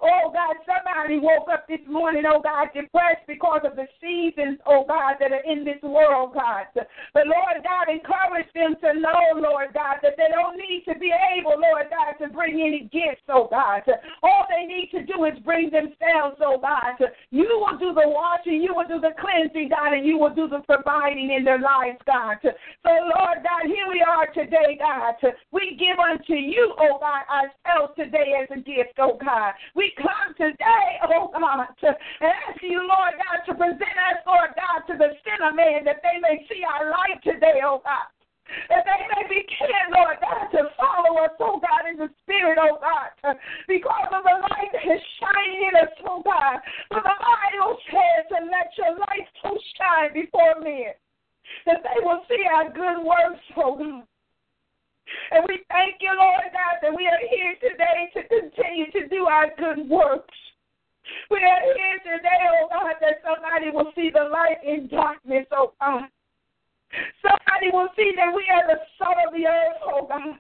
Oh 0.03 0.33
God, 0.35 0.57
somebody 0.67 1.21
woke 1.21 1.47
up 1.53 1.69
this 1.69 1.85
morning, 1.87 2.25
oh 2.27 2.41
God, 2.43 2.75
depressed 2.75 3.23
because 3.29 3.61
of 3.63 3.77
the 3.77 3.87
seasons, 4.03 4.59
oh 4.67 4.85
God, 4.89 5.15
that 5.21 5.31
are 5.31 5.47
in 5.47 5.65
this 5.65 5.79
world, 5.83 6.35
God. 6.35 6.67
But 6.75 7.31
Lord 7.31 7.63
God, 7.63 7.87
encourage 7.87 8.51
them 8.55 8.75
to 8.83 8.99
know, 8.99 9.39
Lord 9.39 9.71
God, 9.75 10.03
that 10.03 10.19
they 10.19 10.27
don't 10.33 10.59
need 10.59 10.83
to 10.91 10.99
be 10.99 11.15
able, 11.39 11.55
Lord 11.55 11.87
God, 11.87 12.19
to 12.19 12.33
bring 12.33 12.59
any 12.59 12.91
gifts, 12.91 13.23
oh 13.29 13.47
God. 13.47 13.87
All 14.23 14.47
they 14.51 14.67
need 14.67 14.91
to 14.91 15.07
do 15.07 15.25
is 15.25 15.39
bring 15.45 15.71
themselves, 15.71 16.43
oh 16.43 16.59
God. 16.59 16.99
You 17.31 17.47
will 17.63 17.79
do 17.79 17.95
the 17.95 18.11
washing, 18.11 18.59
you 18.59 18.75
will 18.75 18.89
do 18.91 18.99
the 18.99 19.15
cleansing, 19.23 19.71
God, 19.71 19.95
and 19.95 20.05
you 20.05 20.19
will 20.19 20.35
do 20.35 20.49
the 20.49 20.67
providing 20.67 21.31
in 21.31 21.45
their 21.45 21.61
lives, 21.63 22.03
God. 22.07 22.43
So, 22.43 22.91
Lord 22.91 23.39
God, 23.47 23.71
here 23.71 23.87
we 23.87 24.03
are 24.03 24.27
today, 24.35 24.75
God. 24.83 25.15
We 25.53 25.79
give 25.79 25.99
unto 26.01 26.35
you, 26.35 26.75
oh 26.81 26.99
God 26.99 27.20
ourselves 27.29 27.93
today 27.97 28.39
as 28.41 28.49
a 28.55 28.61
gift, 28.61 28.97
oh 28.99 29.19
God. 29.19 29.53
We 29.75 29.93
come 29.99 30.33
today, 30.39 30.89
oh 31.11 31.29
God, 31.33 31.69
to 31.83 31.91
ask 32.23 32.63
you, 32.63 32.81
Lord 32.81 33.15
God, 33.19 33.39
to 33.47 33.53
present 33.55 33.99
us, 34.13 34.21
Lord 34.27 34.55
God, 34.57 34.87
to 34.89 34.95
the 34.97 35.13
sinner 35.27 35.53
man 35.53 35.85
that 35.85 36.01
they 36.01 36.21
may 36.21 36.47
see 36.49 36.63
our 36.65 36.91
light 36.91 37.21
today, 37.25 37.61
oh 37.65 37.83
God. 37.85 38.09
That 38.67 38.83
they 38.83 39.03
may 39.15 39.25
begin, 39.31 39.95
Lord 39.95 40.19
God, 40.19 40.51
to 40.51 40.75
follow 40.75 41.23
us, 41.23 41.31
oh 41.39 41.63
God, 41.63 41.87
in 41.87 41.97
the 41.99 42.11
spirit, 42.23 42.59
oh 42.59 42.83
God, 42.83 43.39
because 43.69 44.11
of 44.11 44.27
the 44.27 44.37
light 44.43 44.75
that 44.75 44.87
is 44.91 45.03
shining 45.23 45.71
in 45.71 45.75
us, 45.79 45.95
oh 46.03 46.23
God. 46.25 46.59
For 46.91 46.99
the 46.99 47.15
Bible 47.15 47.79
says, 47.87 48.27
and 48.35 48.51
let 48.51 48.75
your 48.75 48.99
light 48.99 49.29
so 49.43 49.55
shine 49.79 50.13
before 50.15 50.59
men, 50.67 50.99
that 51.67 51.83
they 51.87 52.03
will 52.03 52.27
see 52.27 52.43
our 52.51 52.75
good 52.75 53.07
works, 53.07 53.45
oh 53.57 53.79
God. 53.79 54.10
And 55.31 55.45
we 55.49 55.63
thank 55.69 55.97
you, 56.01 56.11
Lord 56.15 56.51
God, 56.53 56.79
that 56.83 56.95
we 56.95 57.07
are 57.07 57.23
here 57.31 57.55
today 57.61 58.11
to 58.15 58.23
continue 58.29 58.91
to 58.93 59.09
do 59.09 59.27
our 59.27 59.49
good 59.59 59.89
works. 59.89 60.35
We 61.31 61.39
are 61.39 61.63
here 61.75 61.99
today, 62.05 62.43
oh 62.61 62.69
God, 62.71 62.95
that 63.01 63.23
somebody 63.25 63.71
will 63.71 63.93
see 63.95 64.11
the 64.11 64.29
light 64.31 64.63
in 64.65 64.89
darkness, 64.89 65.47
oh 65.53 65.73
God. 65.81 66.09
Somebody 67.23 67.71
will 67.73 67.89
see 67.97 68.13
that 68.17 68.35
we 68.35 68.47
are 68.51 68.67
the 68.67 68.81
salt 68.99 69.17
of 69.27 69.33
the 69.33 69.47
earth, 69.47 69.81
oh 69.87 70.07
God. 70.07 70.39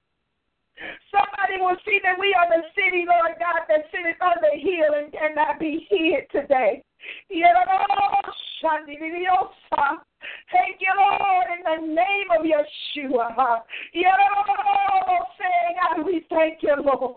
Somebody 1.12 1.60
will 1.60 1.76
see 1.84 2.00
that 2.02 2.18
we 2.18 2.34
are 2.34 2.48
the 2.48 2.64
city, 2.74 3.04
Lord 3.06 3.36
God, 3.38 3.68
that 3.68 3.90
sitteth 3.92 4.20
on 4.22 4.40
the 4.40 4.56
hill 4.58 4.94
and 4.96 5.12
cannot 5.12 5.60
be 5.60 5.86
hid 5.90 6.24
today. 6.32 6.82
Thank 10.52 10.80
you, 10.80 10.92
Lord, 10.96 11.46
in 11.56 11.62
the 11.64 11.94
name 11.94 12.30
of 12.30 12.44
Yeshua. 12.44 13.62
Saying, 15.38 15.76
God, 15.80 16.06
we 16.06 16.26
thank 16.28 16.62
you, 16.62 16.76
Lord. 16.82 17.16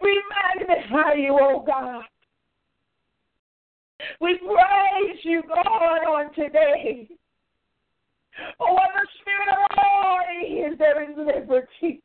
We 0.00 0.22
magnify 0.30 1.14
you, 1.14 1.38
oh 1.40 1.64
God. 1.66 2.04
We 4.20 4.38
praise 4.38 5.18
you, 5.22 5.42
God, 5.48 6.04
on 6.04 6.34
today. 6.34 7.08
Oh, 8.60 8.74
when 8.74 8.92
the 8.94 9.06
Spirit 9.20 9.48
of 9.48 9.56
the 9.70 9.82
Lord 9.82 10.72
is, 10.72 10.78
there 10.78 11.02
is 11.02 11.16
liberty. 11.16 12.02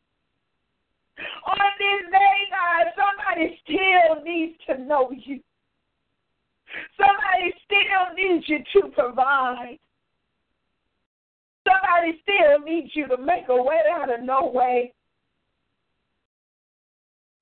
On 1.46 1.72
this 1.78 2.12
day, 2.12 2.48
God, 2.50 2.94
somebody 2.96 3.60
still 3.64 4.24
needs 4.24 4.56
to 4.68 4.78
know 4.84 5.12
you. 5.12 5.42
Needs 8.22 8.46
you 8.48 8.60
to 8.74 8.90
provide. 8.90 9.80
Somebody 11.66 12.22
still 12.22 12.60
needs 12.66 12.92
you 12.94 13.08
to 13.08 13.18
make 13.18 13.46
a 13.50 13.64
way 13.64 13.80
out 13.92 14.14
of 14.14 14.24
no 14.24 14.52
way. 14.54 14.94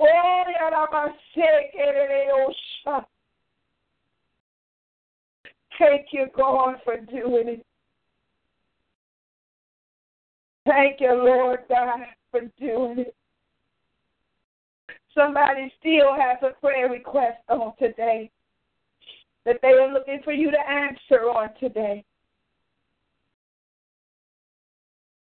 Oh, 0.01 0.43
Thank 5.77 6.07
you, 6.11 6.27
God, 6.35 6.75
for 6.83 6.97
doing 6.97 7.47
it. 7.47 7.65
Thank 10.65 10.99
you, 10.99 11.13
Lord 11.13 11.59
God, 11.69 11.99
for 12.31 12.41
doing 12.59 12.99
it. 12.99 13.15
Somebody 15.15 15.73
still 15.79 16.13
has 16.13 16.37
a 16.43 16.59
prayer 16.59 16.89
request 16.89 17.39
on 17.49 17.73
today 17.79 18.29
that 19.45 19.59
they 19.61 19.69
are 19.69 19.91
looking 19.91 20.19
for 20.23 20.33
you 20.33 20.51
to 20.51 20.69
answer 20.69 21.29
on 21.29 21.49
today. 21.59 22.03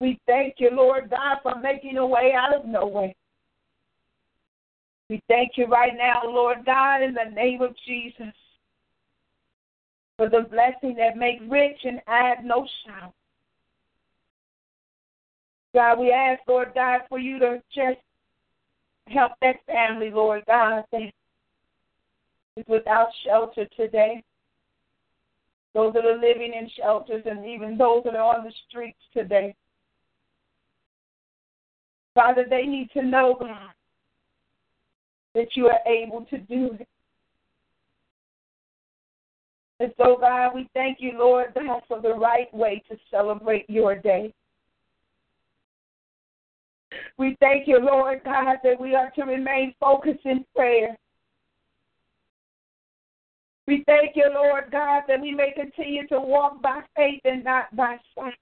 We 0.00 0.20
thank 0.26 0.54
you, 0.58 0.70
Lord 0.72 1.10
God, 1.10 1.38
for 1.42 1.60
making 1.60 1.98
a 1.98 2.06
way 2.06 2.32
out 2.36 2.54
of 2.54 2.64
no 2.66 2.86
way. 2.86 3.16
We 5.10 5.22
thank 5.28 5.52
you 5.56 5.66
right 5.66 5.92
now, 5.96 6.22
Lord 6.24 6.58
God, 6.66 7.02
in 7.02 7.14
the 7.14 7.34
name 7.34 7.62
of 7.62 7.74
Jesus, 7.86 8.34
for 10.16 10.28
the 10.28 10.46
blessing 10.50 10.94
that 10.96 11.16
makes 11.16 11.42
rich 11.48 11.78
and 11.84 12.00
add 12.06 12.44
no 12.44 12.66
sorrow. 12.84 13.14
God, 15.74 15.98
we 15.98 16.12
ask, 16.12 16.40
Lord 16.46 16.72
God, 16.74 17.02
for 17.08 17.18
you 17.18 17.38
to 17.38 17.62
just 17.74 18.00
help 19.08 19.32
that 19.40 19.64
family, 19.66 20.10
Lord 20.10 20.44
God, 20.46 20.84
that 20.92 21.10
is 22.58 22.64
without 22.68 23.08
shelter 23.24 23.66
today. 23.76 24.22
Those 25.74 25.92
that 25.94 26.04
are 26.04 26.18
living 26.18 26.54
in 26.54 26.68
shelters 26.76 27.22
and 27.26 27.46
even 27.46 27.78
those 27.78 28.02
that 28.04 28.16
are 28.16 28.36
on 28.36 28.44
the 28.44 28.52
streets 28.68 28.98
today. 29.12 29.54
Father, 32.14 32.44
they 32.48 32.62
need 32.62 32.90
to 32.94 33.02
know, 33.02 33.36
God, 33.38 33.70
that 35.34 35.54
you 35.54 35.68
are 35.68 35.80
able 35.86 36.26
to 36.30 36.38
do 36.38 36.76
it. 36.80 36.88
And 39.80 39.92
so, 39.96 40.16
God, 40.20 40.54
we 40.54 40.68
thank 40.74 40.98
you, 41.00 41.12
Lord, 41.16 41.52
God, 41.54 41.82
for 41.86 42.00
the 42.00 42.14
right 42.14 42.52
way 42.52 42.82
to 42.90 42.96
celebrate 43.10 43.70
your 43.70 43.94
day. 43.94 44.34
We 47.18 47.36
thank 47.38 47.68
you, 47.68 47.78
Lord 47.78 48.22
God, 48.24 48.56
that 48.64 48.80
we 48.80 48.96
are 48.96 49.10
to 49.10 49.22
remain 49.22 49.74
focused 49.78 50.24
in 50.24 50.44
prayer. 50.56 50.96
We 53.68 53.84
thank 53.84 54.16
you, 54.16 54.24
Lord 54.34 54.70
God, 54.72 55.02
that 55.08 55.20
we 55.20 55.34
may 55.34 55.52
continue 55.52 56.06
to 56.06 56.18
walk 56.18 56.62
by 56.62 56.80
faith 56.96 57.20
and 57.26 57.44
not 57.44 57.76
by 57.76 57.98
sight. 58.14 58.38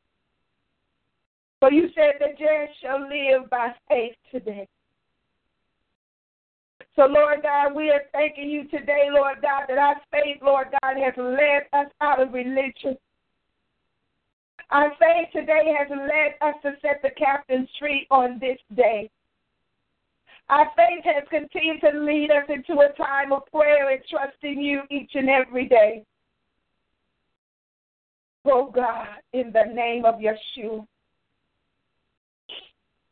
For 1.58 1.72
you 1.72 1.88
said 1.96 2.12
the 2.20 2.28
just 2.38 2.80
shall 2.80 3.00
live 3.00 3.50
by 3.50 3.74
faith 3.88 4.14
today. 4.30 4.68
So, 6.94 7.06
Lord 7.06 7.42
God, 7.42 7.74
we 7.74 7.90
are 7.90 8.02
thanking 8.12 8.48
you 8.48 8.68
today, 8.68 9.08
Lord 9.10 9.38
God, 9.42 9.64
that 9.68 9.78
our 9.78 9.96
faith, 10.12 10.38
Lord 10.42 10.68
God, 10.80 10.94
has 10.96 11.14
led 11.16 11.64
us 11.72 11.90
out 12.00 12.22
of 12.22 12.32
religion. 12.32 12.96
Our 14.70 14.90
faith 14.90 15.30
today 15.32 15.74
has 15.76 15.88
led 15.90 16.48
us 16.48 16.54
to 16.62 16.74
set 16.80 17.02
the 17.02 17.10
captain 17.18 17.66
free 17.80 18.06
on 18.12 18.38
this 18.38 18.58
day. 18.76 19.10
Our 20.48 20.70
faith 20.76 21.04
has 21.04 21.24
continued 21.28 21.80
to 21.80 21.98
lead 21.98 22.30
us 22.30 22.48
into 22.48 22.80
a 22.80 22.92
time 22.96 23.32
of 23.32 23.46
prayer 23.46 23.90
and 23.90 24.00
trusting 24.08 24.60
you 24.60 24.82
each 24.90 25.10
and 25.14 25.28
every 25.28 25.68
day. 25.68 26.04
Oh 28.44 28.70
God, 28.70 29.08
in 29.32 29.52
the 29.52 29.64
name 29.74 30.04
of 30.04 30.16
Yeshua, 30.16 30.86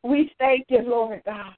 we 0.05 0.30
thank 0.39 0.66
you, 0.68 0.82
Lord 0.82 1.22
God. 1.26 1.55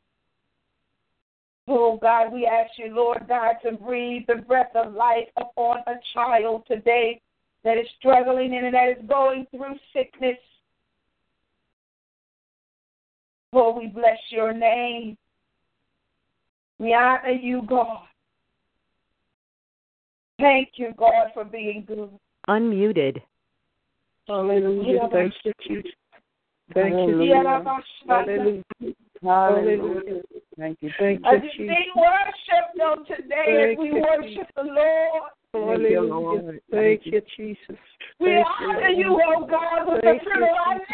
Oh 1.69 1.99
God, 2.01 2.33
we 2.33 2.47
ask 2.47 2.71
you, 2.79 2.95
Lord 2.95 3.27
God, 3.29 3.57
to 3.65 3.73
breathe 3.73 4.23
the 4.29 4.37
breath 4.37 4.75
of 4.75 4.95
life 4.95 5.29
upon 5.37 5.79
a 5.87 5.95
child 6.15 6.63
today 6.67 7.21
that 7.65 7.77
is 7.77 7.87
struggling 7.99 8.55
and 8.55 8.73
that 8.73 8.89
is 8.97 9.09
going 9.09 9.47
through 9.51 9.75
sickness. 9.93 10.39
Oh, 13.53 13.77
we 13.77 13.89
bless 13.89 14.19
your 14.31 14.55
name. 14.55 15.19
We 16.79 16.95
honor 16.95 17.31
you, 17.31 17.63
God. 17.67 18.03
Thank 20.39 20.71
you, 20.77 20.93
God, 20.97 21.29
for 21.33 21.45
being 21.45 21.85
good. 21.87 22.11
Unmuted. 22.49 23.23
Hallelujah. 24.29 25.09
Thank 25.11 25.35
you, 25.45 25.53
Jesus. 25.67 25.93
Thank 26.75 27.09
you. 27.09 27.19
Hallelujah. 27.19 27.83
Hallelujah. 28.09 28.63
Thank 29.23 30.79
you. 30.83 30.91
Thank 30.99 31.21
you, 31.21 31.27
As 31.27 31.43
Jesus. 31.57 31.59
we 31.59 31.93
worship 31.97 32.67
them 32.77 33.05
today, 33.07 33.73
as 33.73 33.79
we 33.79 33.93
worship 33.93 34.49
the 34.57 34.63
Lord, 34.63 35.31
Hallelujah. 35.53 36.59
Thank 36.71 37.07
you, 37.07 37.21
Jesus. 37.37 37.77
we 38.21 38.27
Thank 38.27 38.47
honor 38.61 38.89
you. 38.89 38.97
you, 38.99 39.21
oh 39.27 39.47
God, 39.47 39.87
with 39.87 40.01
the 40.03 40.09
Thank 40.09 40.23
fruit 40.23 40.37
you, 40.37 40.45
of 40.45 40.51
our 40.67 40.75
lips. 40.75 40.87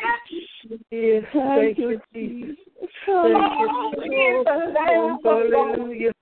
Yes, 0.91 1.25
thank 1.33 1.79
you, 1.79 2.01
Jesus. 2.15 2.57
Thank 2.81 2.99
you, 3.07 3.69
oh, 3.69 3.93
Holy 3.93 4.09
is 4.09 4.45
the 4.45 4.53
Lamb 4.73 5.15
of 5.15 5.23
God. 5.23 5.53
Hallelujah. 5.53 6.13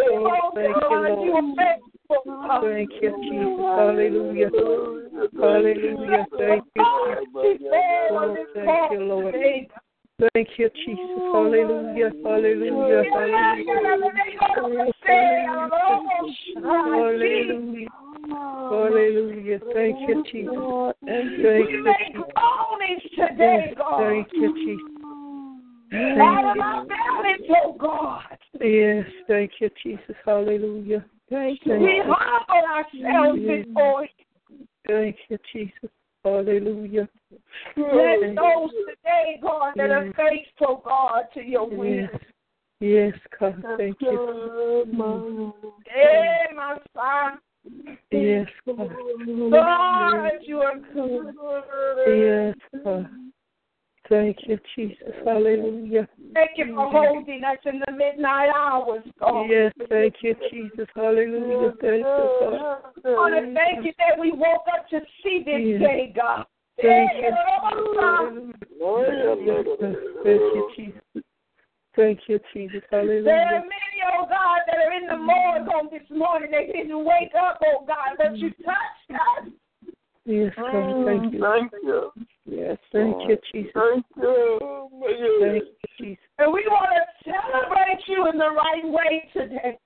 Oh, 0.02 0.26
oh, 0.26 0.50
thank 0.54 0.76
you, 0.76 0.82
God, 0.88 1.08
Lord. 1.08 1.44
Thank 2.60 2.90
you, 3.02 3.10
Jesus. 3.22 3.64
Hallelujah. 3.76 4.50
Hallelujah. 5.40 6.26
Thank 6.38 6.64
you, 6.76 6.84
Jesus. 7.06 7.70
Thank 8.54 8.90
you, 8.90 9.00
Lord. 9.00 9.34
Thank 10.34 10.48
you, 10.58 10.68
Jesus. 10.84 11.22
Hallelujah. 11.32 12.12
Hallelujah. 12.24 13.04
Hallelujah. 13.12 13.80
Hallelujah. 16.62 17.88
Hallelujah. 18.70 19.58
Thank 19.72 19.96
you, 20.08 20.24
Jesus. 20.30 20.52
Thank 21.06 21.38
you, 21.38 21.84
Jesus. 21.84 22.24
Thank 23.98 24.28
you, 24.34 24.48
Jesus. 24.64 24.82
Thank 25.90 26.56
you. 26.56 26.62
Yes, 28.60 29.06
thank 29.26 29.52
you, 29.60 29.70
Jesus. 29.82 30.16
Hallelujah. 30.24 31.04
Thank 31.30 31.60
you. 31.64 31.78
We 31.78 32.02
humble 32.04 32.66
ourselves 32.68 33.38
before 33.38 34.02
you. 34.02 34.66
Thank 34.86 35.16
you, 35.28 35.38
Jesus. 35.52 35.90
Hallelujah. 36.24 37.08
Let 37.76 38.36
those 38.36 38.70
today, 38.88 39.38
God, 39.40 39.74
that 39.76 39.90
are 39.90 40.04
Yes. 40.04 40.14
faithful, 40.16 40.82
God, 40.84 41.28
to 41.34 41.42
your 41.42 41.66
will. 41.66 41.86
Yes. 41.86 42.20
Yes, 42.80 43.18
God. 43.38 43.64
Thank 43.76 44.00
you. 44.00 44.10
Hey, 44.86 44.92
mm. 44.92 45.54
eh, 45.86 46.52
my 46.54 46.78
son. 46.94 47.38
Yes, 48.10 48.50
God. 48.66 48.90
God, 49.50 50.42
you 50.42 50.60
are 50.60 50.78
good. 50.78 51.34
Yes, 52.06 52.56
God. 52.82 53.08
Thank 54.10 54.38
you, 54.48 54.58
Jesus. 54.74 55.14
Hallelujah. 55.24 56.08
Thank 56.34 56.50
you 56.56 56.74
for 56.74 56.90
holding 56.90 57.44
us 57.44 57.58
in 57.64 57.80
the 57.86 57.92
midnight 57.92 58.50
hours, 58.54 59.04
God. 59.20 59.46
Yes, 59.48 59.72
thank 59.88 60.16
you, 60.20 60.34
Jesus. 60.50 60.88
Hallelujah. 60.96 61.72
Thank 61.80 62.04
you, 62.04 62.28
God. 62.40 62.82
I 63.04 63.08
want 63.08 63.34
to 63.34 63.54
thank 63.54 63.84
you 63.84 63.92
that 63.98 64.18
we 64.18 64.32
woke 64.32 64.66
up 64.74 64.88
to 64.90 65.00
see 65.22 65.44
this 65.44 65.62
Yes. 65.62 65.80
day, 65.80 66.12
God. 66.14 66.44
Thank 66.82 67.12
you. 67.22 67.30
Lord, 68.80 69.06
Hallelujah. 69.06 69.36
Yes, 69.44 69.66
God. 69.78 69.96
Thank 70.24 70.42
you, 70.54 70.70
Jesus. 70.76 71.24
Thank 71.94 72.28
you, 72.28 72.40
Jesus. 72.52 72.82
Hallelujah. 72.90 73.22
There 73.24 73.38
are 73.38 73.60
many 73.60 73.80
many, 73.90 74.12
oh 74.12 74.26
God, 74.26 74.60
that 74.66 74.76
are 74.76 74.92
in 74.92 75.06
the 75.06 75.16
morgue 75.16 75.68
on 75.68 75.88
this 75.90 76.08
morning. 76.10 76.50
They 76.50 76.66
didn't 76.72 77.04
wake 77.04 77.34
up, 77.38 77.60
oh 77.64 77.84
God, 77.86 78.16
but 78.18 78.36
you 78.38 78.50
touched 78.64 79.10
us. 79.10 79.52
Yes, 80.24 80.52
God. 80.56 81.04
Thank 81.04 81.32
you. 81.32 81.40
Thank 81.40 81.72
you. 81.82 82.12
Yes, 82.50 82.78
thank 82.92 83.16
you, 83.28 83.38
Jesus. 83.52 83.70
Thank 83.74 84.04
you. 84.16 84.88
Thank 85.40 85.62
you, 85.62 85.88
Jesus. 85.98 86.24
And 86.38 86.52
we 86.52 86.66
want 86.66 86.90
to 86.96 87.30
celebrate 87.30 88.02
you 88.08 88.28
in 88.28 88.38
the 88.38 88.50
right 88.50 88.82
way 88.84 89.30
today. 89.32 89.78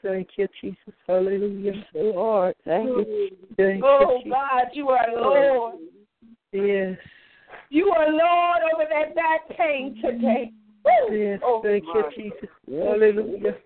Thank 0.00 0.28
you, 0.36 0.46
Jesus. 0.60 0.94
Hallelujah. 1.08 1.72
Lord, 1.92 2.54
thank 2.64 2.86
you. 2.86 3.30
Thank 3.56 3.82
Oh 3.84 3.98
you, 4.00 4.24
Jesus. 4.24 4.32
God, 4.32 4.66
you 4.74 4.88
are 4.90 5.06
Lord. 5.12 5.74
Yes. 6.52 6.96
You 7.70 7.92
are 7.96 8.08
Lord 8.08 8.60
over 8.72 8.84
that 8.88 9.14
back 9.16 9.48
pain 9.58 9.98
today. 10.00 10.52
Woo! 10.84 11.16
Yes, 11.16 11.40
Oh, 11.42 11.62
thank 11.64 11.82
you, 11.84 11.94
my. 11.94 12.10
Jesus. 12.16 12.48
Hallelujah. 12.68 13.56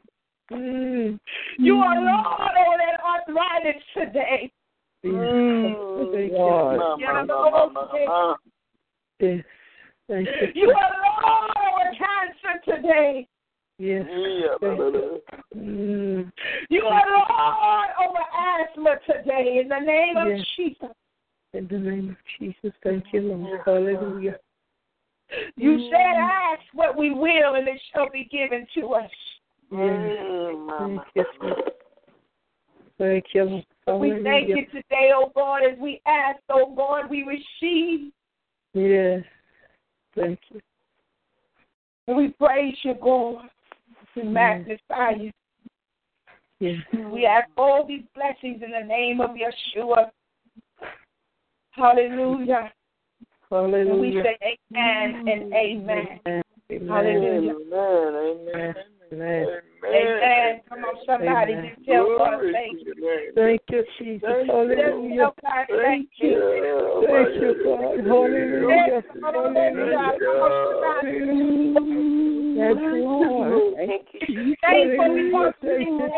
Mm. 0.50 1.20
You 1.58 1.74
are 1.74 2.00
Lord 2.00 2.50
over 2.56 2.76
that 2.78 3.00
arthritis 3.04 3.82
today. 3.94 4.50
Yes. 5.02 5.12
Mm. 5.12 6.12
Thank 6.12 6.32
Ma, 6.32 6.72
you. 6.72 6.78
ma. 6.78 8.34
Yes. 9.20 9.44
Thank 10.08 10.28
you. 10.28 10.48
You 10.54 10.70
are 10.70 10.90
Lord 11.22 11.50
over 11.56 11.96
cancer 11.96 12.76
today. 12.76 13.28
Yes. 13.78 14.04
Yeah, 14.08 14.48
Thank 14.60 14.78
ma, 14.78 14.90
ma, 14.90 14.98
you. 14.98 15.20
Mm. 15.56 16.32
You 16.68 16.82
are 16.82 17.06
Lord 17.08 17.90
over 18.04 18.24
asthma 18.36 18.96
today 19.06 19.60
in 19.62 19.68
the 19.68 19.78
name 19.78 20.16
of 20.16 20.28
Yes. 20.28 20.46
Jesus. 20.56 20.90
In 21.54 21.66
the 21.68 21.78
name 21.78 22.10
of 22.10 22.16
Jesus, 22.38 22.76
thank 22.84 23.04
you, 23.12 23.22
Lord. 23.22 23.60
Hallelujah. 23.64 24.38
You 25.56 25.78
said, 25.90 26.16
ask 26.16 26.62
what 26.74 26.96
we 26.96 27.10
will, 27.10 27.54
and 27.54 27.66
it 27.66 27.80
shall 27.92 28.10
be 28.10 28.24
given 28.30 28.66
to 28.74 28.94
us. 28.94 29.10
Yes. 29.72 29.80
Mm, 29.80 30.66
ma, 30.66 30.78
Thank 30.78 31.02
you, 31.14 31.24
ma. 31.42 31.54
Thank 32.98 33.24
you, 33.32 33.44
Lord. 33.44 33.66
We 33.98 34.22
thank 34.22 34.48
you 34.48 34.66
today, 34.66 35.10
oh 35.14 35.30
God, 35.34 35.62
as 35.64 35.78
we 35.78 36.00
ask, 36.06 36.38
oh 36.50 36.74
God, 36.74 37.10
we 37.10 37.24
receive. 37.24 38.12
Yes. 38.74 39.24
Thank 40.14 40.38
you. 40.50 40.60
And 42.06 42.16
we 42.16 42.28
praise 42.28 42.74
you, 42.82 42.94
God. 43.00 43.44
We 44.16 44.24
magnify 44.24 45.10
you. 45.18 45.30
Yes. 46.58 46.76
We 46.92 47.26
ask 47.26 47.48
all 47.56 47.86
these 47.86 48.02
blessings 48.14 48.62
in 48.62 48.70
the 48.70 48.86
name 48.86 49.20
of 49.20 49.30
Yeshua. 49.30 50.10
Hallelujah. 51.70 52.72
Hallelujah. 53.50 53.92
And 53.92 54.00
we 54.00 54.22
say 54.22 54.56
amen 54.72 55.28
and 55.28 55.52
amen. 55.52 56.20
Amen. 56.26 56.42
Amen. 56.70 56.88
Hallelujah. 56.88 57.54
Amen, 57.54 58.38
amen. 58.54 58.74
Amen. 59.12 59.46
Amen. 59.84 60.60
Come 60.68 60.84
on, 60.84 60.94
somebody, 61.04 61.52
Amen. 61.52 61.72
just 61.76 61.86
tell 61.86 62.06
God 62.16 62.30
Glory 62.30 62.52
thank 62.52 62.78
to 62.78 62.84
you. 62.86 62.94
your 62.96 63.16
name. 63.16 63.32
Thank 63.34 63.62
you, 63.70 63.82
Jesus. 63.98 64.22
Thank 64.22 64.46
you. 64.46 64.46
Just 64.46 64.50
Hallelujah. 64.50 65.16
tell 65.16 65.34
God 65.42 65.66
thank 65.68 65.82
Thank 65.82 66.08
you. 66.18 66.28
you. 66.30 67.06
Thank 67.08 67.34
you, 67.42 67.54
God. 67.64 67.98
Hallelujah. 68.06 69.02
Hallelujah. 69.22 70.22
Come 70.22 70.42
on, 70.42 70.54
somebody. 70.70 71.14
Yes, 72.54 72.76
Lord. 72.92 73.74
Thank 73.76 74.06
you. 74.12 74.54
Thankful 74.60 75.10
because 75.16 75.54
Hallelujah. 75.60 75.80
you 75.80 76.10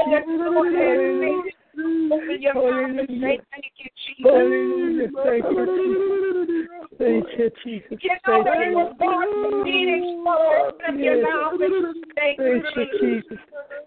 Thank 1.21 1.45
you, 1.45 1.53
Jesus. 1.75 2.13
Open 2.13 2.43
your 2.43 2.55
mouth 2.55 2.99
and 2.99 3.09
say 3.09 3.15
Hallelujah. 3.15 3.43
thank 3.51 3.73
you, 3.79 3.89
Jesus. 4.07 4.31
Hallelujah. 4.31 5.09
Thank 5.25 5.45
you, 5.51 5.65
Jesus. 5.77 6.73
Thank 6.99 7.27
you, 7.39 7.51
Jesus. 7.65 7.99
You 8.03 8.11
know 8.27 8.45
Thank 8.45 8.47
that 8.47 8.59
you, 8.59 8.63
it 8.63 8.75
was 8.75 8.95
Lord. 9.01 9.53
God 9.53 9.65
meaning 9.65 10.25
so 10.25 10.33
open 10.33 10.87
up 10.89 11.01
your 11.01 11.23
mouth 11.23 11.61
and 11.61 12.05
say 12.17 12.37
Thank 12.37 12.65
you, 12.77 12.87
Jesus. 13.01 13.39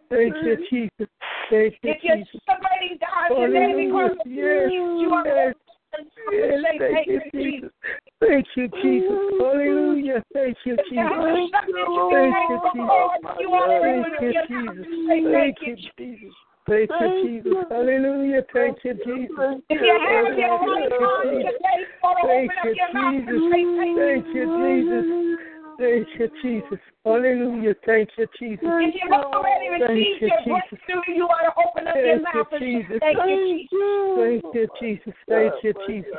Thank 0.09 0.35
you, 0.43 0.55
Jesus. 0.69 1.09
Thank 1.49 1.75
you, 1.81 1.93
If 1.93 2.03
you're 2.03 2.17
Jesus. 2.17 2.41
celebrating 2.45 2.97
God 2.99 3.29
today 3.35 3.71
because 3.85 4.11
of 4.19 4.31
Yes, 4.31 4.69
you 4.71 5.11
are 5.13 5.25
yes, 5.25 5.55
open, 5.93 6.09
yes. 6.31 6.63
say 6.63 6.77
Thank 6.79 7.07
you, 7.07 7.21
Jesus. 7.31 7.71
Thank 8.19 8.47
you, 8.55 8.67
Jesus. 8.81 9.19
Hallelujah. 9.39 10.23
Thank 10.33 10.57
you, 10.65 10.77
you 10.77 10.83
Jesus. 10.89 11.51
something 11.51 11.75
to 11.75 11.85
be 11.85 12.01
Thank 12.11 12.35
you, 12.49 12.57
Jesus. 12.73 13.05
you 13.39 13.49
Thank 13.81 14.07
you, 14.21 14.27
up 14.27 14.33
your 14.33 14.49
mouth 14.49 14.75
Jesus. 14.75 14.87
Thank 15.07 15.25
thank 15.33 15.57
you, 15.61 15.75
you. 15.75 16.15
Jesus. 16.17 16.35
Thank 16.67 16.89
you, 16.89 17.09
Jesus. 17.21 17.65
Hallelujah. 17.69 18.41
Thank 18.51 18.77
you, 18.83 18.93
Jesus. 19.05 19.61
If 19.69 19.81
you 19.81 19.99
have 20.01 20.37
your 20.37 20.49
right 20.49 20.89
mind 20.89 21.45
today, 21.45 21.77
you 21.77 21.93
want 22.01 22.17
Thank 22.25 22.51
open 22.51 22.57
up 22.57 22.65
you, 22.65 22.75
your 22.75 22.91
mouth 22.93 23.13
and 23.13 23.27
Jesus. 23.27 23.53
say 23.53 23.61
thank 23.77 23.97
you. 23.97 24.01
Thank 24.01 24.25
you, 24.33 24.45
Jesus. 24.57 25.54
Thank 25.77 26.07
you, 26.17 26.29
Jesus. 26.41 26.79
Hallelujah. 27.03 27.75
Thank 27.85 28.09
you, 28.17 28.27
Jesus. 28.39 28.63
If 28.63 28.95
you've 28.95 29.11
already 29.11 29.69
Thank 29.69 29.89
received 29.89 30.21
you, 30.21 30.27
your 30.27 30.39
Jesus. 30.39 30.79
breakthrough, 30.87 31.13
you 31.15 31.27
want 31.27 31.45
to 31.45 31.53
open 31.59 31.87
up 31.87 31.95
your 31.95 32.19
Thank 32.19 32.27
you, 32.33 32.39
mouth 32.39 32.47
and 32.51 32.61
say 32.61 32.79
Jesus. 32.79 32.99
thank 33.01 33.19
you, 33.27 33.37
Jesus. 33.67 33.95
Thank 34.15 34.43
you, 34.55 34.65
Jesus. 34.79 35.15
Thank 35.27 35.53
you, 35.63 35.73
Jesus. 35.87 36.15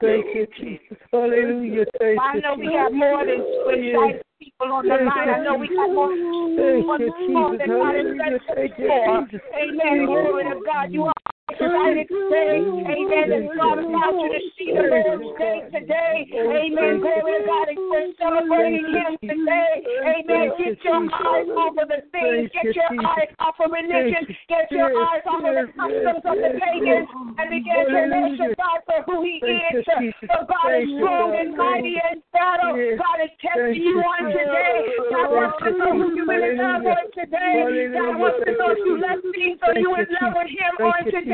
Thank 0.00 0.26
you, 0.34 0.46
Jesus. 0.58 0.98
Hallelujah. 1.12 1.86
Thank 1.98 2.18
you. 2.18 2.20
I 2.20 2.40
know 2.42 2.54
we 2.58 2.70
have 2.74 2.92
more 2.92 3.24
than 3.24 3.38
two 3.38 3.70
excited 3.70 4.22
people 4.40 4.72
on 4.72 4.88
the 4.88 4.94
line. 4.94 5.28
I 5.30 5.38
know 5.38 5.54
we 5.54 5.70
have 5.78 5.90
more 5.94 6.10
Thank 6.10 6.86
on 6.90 7.00
you, 7.00 7.06
the 7.06 7.32
phone 7.32 7.58
Jesus. 7.58 7.62
that 7.62 7.68
God 7.70 7.94
has 7.94 8.04
Hallelujah. 8.04 8.38
sent 8.42 8.58
Thank 8.58 8.78
you, 8.78 8.88
for. 8.88 9.26
Jesus. 9.30 9.40
Amen. 9.54 10.06
Glory 10.06 10.44
to 10.44 10.60
God. 10.66 10.90
You 10.90 11.04
are 11.06 11.33
excited 11.50 12.08
today. 12.08 12.64
Amen. 12.64 13.28
And 13.32 13.48
God 13.52 13.78
allows 13.78 14.16
you 14.16 14.28
to 14.32 14.40
see 14.56 14.70
the 14.72 14.84
Lord's 14.88 15.28
day 15.36 15.60
today. 15.68 16.24
Amen. 16.32 17.00
Glory 17.00 17.44
God. 17.44 17.68
We're 17.76 18.12
celebrating 18.16 18.88
Him 18.88 19.12
today. 19.20 19.84
Amen. 19.84 20.56
Get 20.56 20.80
your 20.84 21.04
eyes 21.04 21.48
off 21.52 21.76
of 21.76 21.88
the 21.88 22.00
things. 22.12 22.50
Get 22.52 22.72
your 22.72 22.90
eyes 23.04 23.30
off 23.38 23.60
of 23.60 23.70
religion. 23.70 24.24
Get 24.48 24.72
your 24.72 24.88
eyes 24.88 25.24
off 25.28 25.44
of 25.44 25.52
the 25.52 25.66
customs 25.76 26.24
of 26.24 26.36
the 26.40 26.50
pagans 26.56 27.08
and 27.12 27.46
begin 27.52 27.82
to 27.92 28.00
worship 28.08 28.56
God 28.56 28.80
for 28.88 29.00
who 29.04 29.24
He 29.24 29.44
is. 29.44 29.84
For 29.84 30.42
God 30.48 30.70
is 30.80 30.88
strong 30.96 31.36
and 31.36 31.56
mighty 31.56 32.00
in 32.00 32.24
battle. 32.32 32.72
God 32.72 33.18
is 33.20 33.32
testing 33.44 33.84
you 33.84 34.00
on 34.00 34.32
today. 34.32 34.80
God 35.12 35.28
wants 35.28 35.58
to 35.60 35.70
know 35.76 35.92
who 35.92 36.16
you 36.16 36.24
really 36.24 36.56
love 36.56 36.88
on 36.88 37.06
today. 37.12 37.92
God 37.92 38.16
wants 38.16 38.40
to 38.48 38.52
know 38.56 38.72
if 38.72 38.80
you 38.80 38.96
love 38.96 39.20
me 39.28 39.56
so 39.60 39.76
you 39.76 39.92
in 39.92 40.08
love 40.08 40.32
with 40.40 40.48
Him 40.48 40.74
on 40.80 41.04
today. 41.04 41.33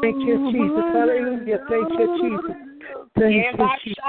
Thank 0.00 0.24
you, 0.24 0.52
Jesus. 0.52 0.84
Hallelujah. 0.92 1.58
Thank 1.68 1.88
you, 1.98 2.06
Jesus. 2.20 2.56
Thank 3.16 3.46
you, 3.58 3.68
Jesus. 3.84 4.04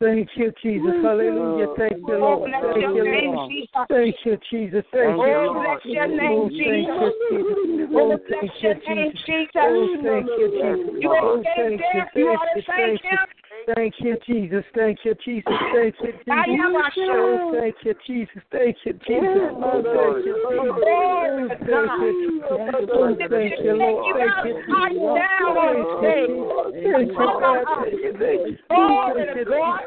Thank 0.00 0.28
you, 0.34 0.52
Jesus. 0.62 0.94
Hallelujah. 1.02 1.66
Thank 1.78 2.08
you, 2.08 2.14
Oh, 2.14 2.18
Lord. 2.18 2.50
Thank 2.50 2.94
you, 2.96 3.04
Lord. 3.04 3.50
Jesus. 3.50 3.86
Thank 3.88 4.16
you, 4.24 4.38
Jesus. 4.50 4.84
Thank 4.92 5.16
you, 5.16 5.22
Oh, 5.22 5.52
Lord. 5.52 5.80
bless 5.82 5.94
your 5.94 6.08
Oh, 6.08 6.16
name, 6.16 6.50
you, 6.50 6.58
Jesus. 6.58 6.90
Oh, 6.90 7.62
Oh, 7.94 8.18
thank 8.28 8.50
you, 8.62 8.74
Jesus. 8.86 9.20
Oh, 9.56 9.96
thank 10.02 10.26
you, 10.38 10.48
Jesus. 10.50 10.94
You 10.98 11.10
Oh, 11.12 11.36
ain't 11.36 11.80
thank 11.80 12.16
you, 12.16 12.28
ought 12.28 12.48
to 12.54 12.62
thank. 12.66 13.02
Him. 13.02 13.18
Thank 13.74 13.94
you, 13.98 14.16
Jesus. 14.26 14.64
Thank 14.74 14.98
you, 15.04 15.14
Jesus. 15.24 15.52
Thank 15.72 15.94
you, 16.02 16.12
Jesus. 16.12 16.30
I 16.30 16.44
am 16.50 16.74
a 16.74 16.82
Oh, 16.98 17.58
thank 17.58 17.76
you, 17.84 17.94
Jesus. 18.06 18.42
Thank 18.50 18.76
you, 18.84 18.92
Jesus. 19.06 19.54
Oh, 19.62 19.82
thank 19.82 20.26
you, 20.26 20.34
Jesus. 20.34 20.82
Glory 20.82 21.42
Oh, 21.42 21.48
to 21.48 21.56
thank 21.58 21.70
God. 21.70 22.02
you, 22.02 22.12
Jesus. 22.26 22.50
Oh, 22.50 23.16
thank 23.30 23.58
you, 23.62 23.74
Lord. 23.78 24.10
Thank 24.12 24.42
you, 24.42 24.54
Hot 24.68 24.90
Jesus. 24.92 25.14
down 25.14 25.54
on 25.62 25.78
stage. 26.02 26.42
Thank 26.82 27.10
you, 27.12 27.28
God. 27.38 27.64
Thank 27.82 28.02
you, 28.02 28.12
thank 28.18 28.40
you. 28.42 28.58
Glory 28.68 29.22
Thank 29.22 29.32
to 29.32 29.42
you, 29.42 29.46
God. 29.46 29.82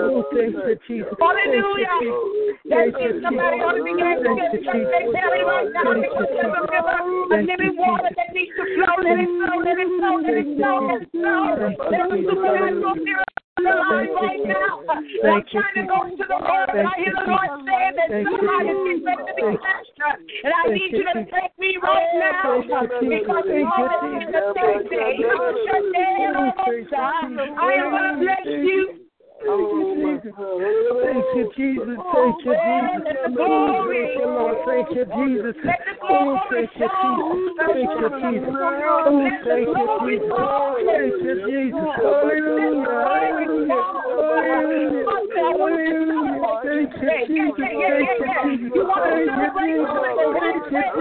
Oh, 0.00 0.24
thank 0.32 0.54
you, 0.56 0.76
Jesus. 0.88 1.14
Hallelujah. 1.20 2.40
Thank 2.70 2.94
That's 2.94 3.04
you, 3.04 3.10
it. 3.10 3.22
Somebody 3.24 3.56
ought 3.60 3.76
to 3.76 3.82
begin 3.84 4.06
to 4.06 4.22
Thank 4.24 4.38
just 4.40 4.54
you, 4.54 4.62
shake 4.62 4.86
their 4.88 5.10
belly 5.10 5.42
right 5.44 5.68
now 5.74 5.90
Thank 5.90 6.06
because 6.06 6.30
you, 6.30 6.38
there's 6.38 6.54
a 6.54 6.64
river 6.70 6.94
of 6.94 7.20
Thank 7.30 7.46
you, 7.46 7.56
living 7.56 7.74
water 7.76 8.10
that 8.14 8.30
needs 8.30 8.54
to 8.54 8.64
flow. 8.64 8.94
Let 9.02 9.18
it 9.18 9.30
flow, 9.30 9.58
let 9.60 9.78
it 9.78 9.90
flow, 9.90 10.14
let 10.22 10.36
it 10.38 10.48
flow, 10.54 10.76
let 10.86 11.02
it 11.02 11.10
flow. 11.10 11.40
There's 11.90 12.10
a 12.10 12.18
supernatural 12.30 12.94
miracle 13.10 13.58
on 13.58 13.64
the 13.66 13.74
line 13.74 14.14
right 14.14 14.42
now. 14.46 14.86
I'm 14.86 15.42
trying 15.50 15.74
to 15.76 15.84
go 15.90 15.98
to 16.06 16.24
the 16.24 16.38
Lord, 16.38 16.68
and 16.70 16.86
I 16.86 16.94
hear 16.96 17.12
the 17.12 17.26
Lord 17.26 17.50
saying 17.66 17.94
that 17.98 18.08
somebody's 18.22 18.78
getting 18.86 19.04
ready 19.04 19.24
to 19.26 19.34
be 19.34 19.42
touched. 19.58 19.98
And 20.44 20.52
I 20.54 20.70
need 20.70 20.92
you 20.94 21.04
to 21.04 21.26
take 21.26 21.52
me 21.58 21.76
right 21.82 22.10
now 22.22 22.62
because 22.62 23.50
God 23.50 23.90
is 23.90 24.14
in 24.14 24.30
the 24.30 24.42
same 24.54 24.86
day. 24.88 25.18
I 27.58 27.74
am 27.78 27.90
going 27.90 28.06
to 28.06 28.22
bless 28.22 28.46
you. 28.46 29.09
Thank 29.40 29.72
you, 29.72 29.88
Jesus. 29.96 30.34
Thank 31.00 31.24
you, 31.34 31.48
Jesus. 31.56 31.88
Let 31.88 33.16
the 33.16 33.30
Thank 33.30 33.56
you, 34.16 34.28
Lord. 34.28 34.56
Thank 34.66 34.90
you, 34.90 35.04
Jesus. 35.04 35.56
Oh, 36.02 36.36
thank 36.50 36.70
you, 36.76 36.88
Jesus. 37.00 37.56
Thank 37.56 37.88
you, 37.90 38.08
Jesus. 38.20 38.52
Oh, 38.52 39.24
thank 39.44 39.64
you, 39.64 39.88
Jesus. 40.00 40.36
Thank 40.84 41.24
you, 41.24 41.34
Jesus. 41.48 41.88
Hallelujah. 42.00 43.00
Hallelujah. 43.00 43.80
Hallelujah. 44.30 45.08
Hallelujah. 45.30 46.50
Thank 46.60 46.92
you, 47.00 47.16
Jesus. 47.26 47.64
Thank 47.70 48.12
you, 48.20 48.28
Jesus. 48.44 48.84
Thank 49.00 49.28
you, 49.30 49.48
Jesus. 49.56 49.96
Thank 50.20 50.60
you, 50.60 50.70
Jesus. 50.70 51.00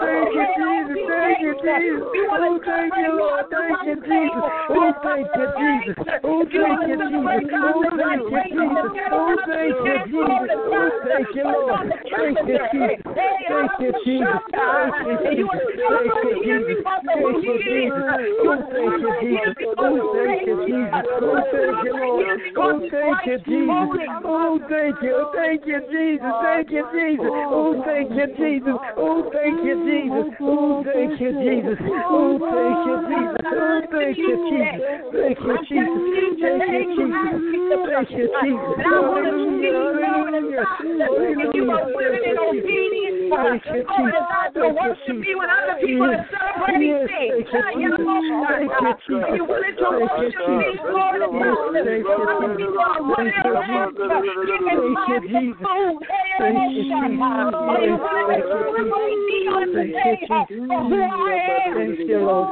Thank 0.00 0.34
you, 0.34 0.44
Jesus. 0.60 1.08
Thank 1.10 1.40
you, 1.40 1.54
Jesus. 1.60 2.04
Oh, 2.30 2.60
thank 2.64 2.92
you, 2.96 3.10
Lord. 3.16 3.44
Thank 3.50 3.80
you, 3.86 3.96
Jesus. 3.96 4.44
Oh, 4.70 4.92
thank 5.02 5.28
you, 5.36 5.46
Jesus. 5.56 5.96
Oh, 6.24 6.44
thank 6.44 6.80
you, 6.88 6.96
Jesus. 7.08 7.29
Oh, 7.30 7.84
thank 7.96 8.30
you, 8.30 8.42
Jesus. 8.50 8.90
Oh, 9.12 9.36
thank 9.46 9.76
you, 9.84 9.94
Jesus. 10.10 10.50
Oh, 10.66 10.90
thank 11.04 11.28
you, 11.34 11.44
Lord. 11.44 11.92
Thank 12.10 12.38
you, 12.42 12.58
Jesus. 12.72 13.04
Thank 13.46 13.70
you, 13.80 13.92
Jesus. 14.04 14.40
Thank 14.50 14.90
you, 14.90 15.14
Jesus. 15.20 15.54
Thank 15.88 16.14
you, 16.20 16.34
Jesus. 16.42 16.84
Thank 17.06 17.44
you, 17.44 17.54
Jesus. 17.64 18.20
Oh, 18.40 18.58
thank 18.70 18.98
you, 19.00 19.12
Jesus. 19.20 19.54
Oh, 19.78 20.10
thank 20.10 20.46
you, 20.46 20.56
Jesus. 20.66 21.04
Oh, 21.10 21.42
thank 21.52 21.84
you, 21.84 21.92
Lord. 21.96 22.40
Oh, 22.56 22.80
thank 22.90 23.26
you, 23.26 23.38
Jesus. 23.38 24.10
Oh, 24.24 24.58
thank 24.68 25.02
you. 25.02 25.30
Thank 25.34 25.66
you, 25.66 25.80
Jesus. 25.90 26.34
Thank 26.42 26.70
you, 26.70 26.82
Jesus. 26.92 27.30
Oh, 27.30 27.82
thank 27.84 28.10
you, 28.10 28.26
Jesus. 28.36 28.76
Oh, 28.96 29.30
thank 29.32 29.62
you, 29.62 29.74
Jesus. 29.86 30.26
Oh, 30.50 30.82
thank 30.82 31.20
you, 31.20 31.32
Jesus. 31.38 31.78
Oh, 32.10 32.38
thank 32.50 32.80
you, 32.80 33.00
Jesus. 33.00 33.30
Oh, 33.30 33.86
thank 33.90 34.16
you, 34.18 34.36
Jesus. 34.36 34.90
Thank 35.12 35.40
you, 35.40 35.56
Jesus. 35.56 36.10
Thank 36.10 36.40
you, 36.40 36.96
Jesus. 36.96 37.19
Thank 37.20 38.10
you, 38.10 38.28
Jesus. 38.42 38.80
Hallelujah. 38.80 39.72
Hallelujah. 40.00 40.64
If 40.90 41.54
you 41.54 41.70
are 41.70 41.86
willing 41.92 42.24
and 42.24 42.38
obedient, 42.38 43.20
Thank 43.30 43.62
you, 43.66 43.82
God 43.84 44.00
Jesus. 44.00 44.16
desires 44.16 44.52
to 44.56 44.66
worship 44.72 45.18
you 45.26 45.38
when 45.38 45.50
other 45.50 45.76
people 45.80 46.08
are 46.08 46.26
celebrating 46.32 46.90
Yes, 46.90 47.08
things. 47.08 47.46
thank 47.50 47.76
you, 47.76 47.90
Jesus. 47.90 48.08
Thank 48.48 48.72
you, 48.80 48.92
Jesus. 49.06 49.20
If 49.20 49.36
you're 49.36 49.46
willing 49.46 49.76
to 49.76 49.88
Thank 49.90 50.10
you, 50.10 50.30
worship 50.30 50.48
me, 50.48 50.70
Jesus. 50.70 50.90
Lord, 50.90 51.20
and 51.20 51.34
Yes, 51.36 51.54
God, 51.54 51.84
thank 51.84 52.04
you, 52.08 52.24
other 52.24 52.50
people 52.56 52.80
are 52.80 53.02
running 53.04 53.30
Thank 53.30 53.44
you, 53.44 53.52
around, 53.52 53.92
Jesus. 53.94 54.16
giving 54.48 54.80
Thank 54.80 54.80
you, 54.80 54.96
God 54.96 55.08
the 55.10 55.30
Jesus. 55.30 55.66
food. 55.70 56.00
Hey, 56.08 56.40
Thank 56.40 56.56
oh, 56.56 56.72
you, 56.72 56.84
Shama. 56.88 57.10
Jesus. 57.10 57.60
Are 57.60 57.80
you 57.80 57.94
Yes, 57.94 58.00
willing 58.00 58.28
thank 58.30 58.40
to 58.40 58.50
you, 58.50 58.64
celebrate 58.64 59.20
me 59.28 59.38
on 59.50 59.62
Thank 59.70 59.92
you, 59.92 59.92
today 59.92 60.18
Jesus. 60.20 60.46
for 60.66 60.80
who 60.88 60.98
I 61.04 61.36
am? 61.36 61.74
Thank 61.76 61.98
you, 62.08 62.18
Lord. 62.24 62.48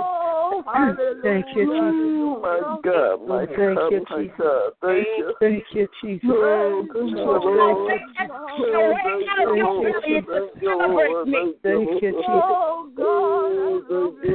Thank 1.22 1.46
you, 1.56 1.64
Jesus. 1.66 2.38
My 2.42 2.60
God, 2.84 3.28
my 3.28 3.42
Oh, 3.42 3.56
thank 3.56 3.78
God, 3.78 3.90
you, 3.90 4.00
my 4.10 4.22
Jesus. 4.22 4.36
God. 4.48 4.72
Thank 4.80 5.06
you. 5.18 5.34
Thank 5.40 5.64
you, 5.72 5.88
Jesus. 6.00 6.30
Oh, 6.32 6.86
Thank 6.88 6.92
thank 6.92 7.10
you, 7.10 7.18
you, 7.18 7.26
Lord. 7.26 7.90
Take 7.90 8.08
that 8.16 8.30
away 8.32 9.12
out 9.28 9.44
of 9.44 9.56
your 9.56 9.76
belly 9.76 10.16
and 10.16 10.24
to 10.26 10.40
celebrate 10.64 11.26
me. 11.28 11.40
Thank 11.62 12.02
you, 12.02 12.12
Jesus. 12.16 12.48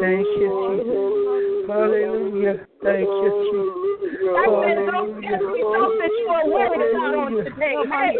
Thank 0.01 0.27
you, 0.37 0.49
Jesus. 0.69 1.01
Hallelujah. 1.69 2.55
Thank 2.83 3.09
you, 3.09 3.29
Jesus. 3.49 3.73
I 4.23 4.45
said, 4.45 4.77
don't 4.85 5.21
tell 5.23 5.41
me 5.49 5.61
something 5.63 5.99
that 5.99 6.13
you 6.13 6.27
are 6.29 6.45
worried 6.47 6.83
about 6.83 7.15
on 7.15 7.31
today. 7.43 7.75
Hey, 7.89 8.13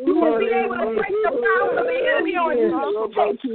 you 0.00 0.14
will 0.14 0.38
be 0.38 0.46
able 0.50 0.76
to 0.76 0.86
break 0.96 1.14
the 1.22 1.30
power 1.30 1.78
of 1.78 1.84
the 1.86 1.98
enemy 2.10 2.34
on 2.36 2.58
you. 2.58 2.70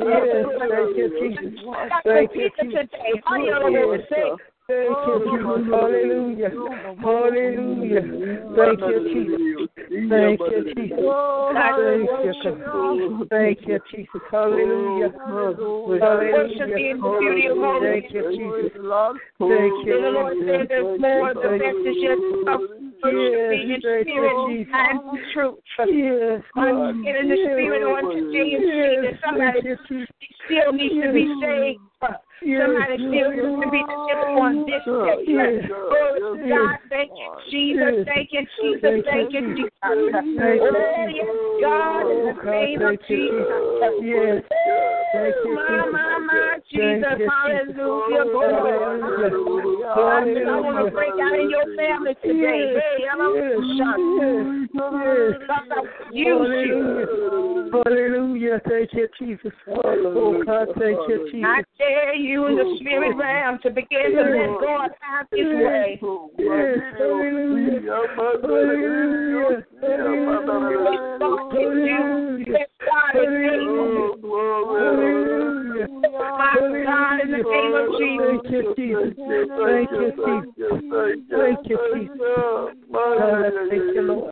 Yes, 0.06 0.46
thank 0.70 0.96
you, 0.98 1.08
Jesus. 1.20 1.52
Got 1.66 2.04
Thank 2.04 2.32
the 2.32 2.40
you, 2.40 2.50
pizza 2.50 2.64
Jesus. 2.64 2.88
today. 2.92 3.12
How 3.26 3.36
you 3.38 3.52
gonna 3.60 3.98
say? 4.10 4.55
Thank 4.68 4.90
you, 4.90 4.96
oh, 4.98 5.58
Jesus. 5.58 5.70
Hallelujah. 5.70 6.50
Oh, 6.58 6.96
Hallelujah. 6.98 8.02
Thank 8.58 8.80
you, 8.82 8.98
Jesus. 9.14 9.70
Thank 10.10 10.40
you, 10.42 10.74
Jesus. 10.74 10.98
Thank 11.86 12.10
you, 12.26 12.56
God. 12.66 13.28
Thank 13.30 13.60
you, 13.68 13.80
Jesus. 13.94 14.22
Hallelujah. 14.32 15.14
Oh, 15.22 15.56
worship 15.94 16.70
me 16.74 16.90
in 16.90 16.98
the 16.98 17.18
beauty 17.20 17.46
of 17.46 17.58
Hallelujah. 17.58 17.92
Thank 17.94 18.12
you, 18.12 18.24
Jesus. 18.34 18.74
Thank 19.38 19.86
you, 19.86 20.02
And 20.02 20.16
Lord 20.18 20.34
there's 20.42 21.00
more. 21.00 21.34
The 21.36 21.62
best 21.62 21.86
is 21.86 21.98
yet 22.02 22.18
to 22.18 22.44
come. 22.46 22.66
Worship 23.04 23.22
me 23.54 23.70
in 23.70 23.82
Yes, 23.86 23.86
thank 23.86 23.86
you, 23.86 24.02
spirit 24.02 24.36
Jesus. 24.50 24.74
and 24.74 24.98
in 25.14 25.26
truth. 25.32 25.60
Yes, 25.78 26.42
God. 26.56 26.90
in 26.90 27.30
the 27.30 27.38
spirit 27.54 27.84
on 27.86 28.02
today 28.18 28.50
and 28.50 28.66
see 28.66 28.98
that 28.98 29.14
Yes, 29.14 29.22
somebody 29.22 29.62
Jesus. 29.62 30.10
still 30.50 30.74
needs 30.74 30.96
to 31.06 31.14
be 31.14 31.30
saved. 31.38 32.25
Somebody 32.44 32.98
needs 32.98 33.32
to 33.32 33.68
be 33.72 33.80
delivered 33.80 34.36
oh, 34.36 34.44
on 34.44 34.66
this 34.68 34.84
day. 34.84 35.24
Yes. 35.26 35.72
Oh, 35.72 36.36
God, 36.36 36.80
thank 36.90 37.12
you, 37.16 37.32
Jesus. 37.50 38.06
Thank 38.06 38.30
you, 38.32 38.44
Jesus. 38.60 38.84
Oh, 38.84 39.04
thank 39.06 39.34
you, 39.34 39.56
Jesus. 39.56 39.80
Oh, 39.86 40.76
God, 41.62 42.12
in 42.12 42.20
the 42.28 42.36
name 42.52 42.82
of 42.84 43.00
Jesus. 43.08 43.46
Yes. 44.04 44.44
My, 45.16 45.32
Jesus. 45.36 45.56
my, 45.92 46.20
my, 46.28 46.60
Jesus. 46.70 47.18
Hallelujah. 47.24 48.24
Glory. 48.30 48.76
I 49.86 50.60
want 50.60 50.76
to 50.86 50.92
break 50.92 51.16
out 51.16 51.40
in 51.40 51.50
your 51.50 51.68
family 51.78 52.14
today. 52.22 52.76
Hey, 52.76 53.08
hello. 53.10 53.28
Yes. 53.34 53.64
God, 54.76 55.72
I 55.72 55.82
use 56.12 56.50
you. 56.68 56.76
Hallelujah. 57.72 58.16
Hallelujah. 58.36 58.58
Thank 58.68 58.90
you, 58.94 59.08
Jesus. 59.20 59.54
Oh, 59.68 60.44
God, 60.46 60.68
thank 60.78 61.00
you, 61.08 61.18
Jesus. 61.32 61.46
I 61.46 61.64
dare 61.78 62.16
you 62.16 62.25
in 62.34 62.56
the 62.56 62.78
spirit 62.80 63.16
realm 63.16 63.60
to 63.64 63.70
begin 63.70 64.12
to 64.12 64.24
let 64.24 64.62
God 64.62 64.90
have 65.02 65.28
his 65.32 65.46
way. 65.46 66.00
My 76.26 76.72
God, 76.86 77.22
in 77.22 77.32
the 77.32 77.38
name 77.44 77.74
of 77.76 77.88
Jesus. 77.98 78.26
Thank 78.26 78.52
you, 78.52 78.62
Jesus. 78.76 79.14
Thank 79.56 79.92
you, 79.92 80.10
Jesus. 80.26 80.74
Thank 81.30 81.62
you, 81.70 81.78
Jesus. 81.94 82.20
God, 82.92 83.54
thank 83.70 83.88
you, 83.96 84.02
Lord. 84.02 84.32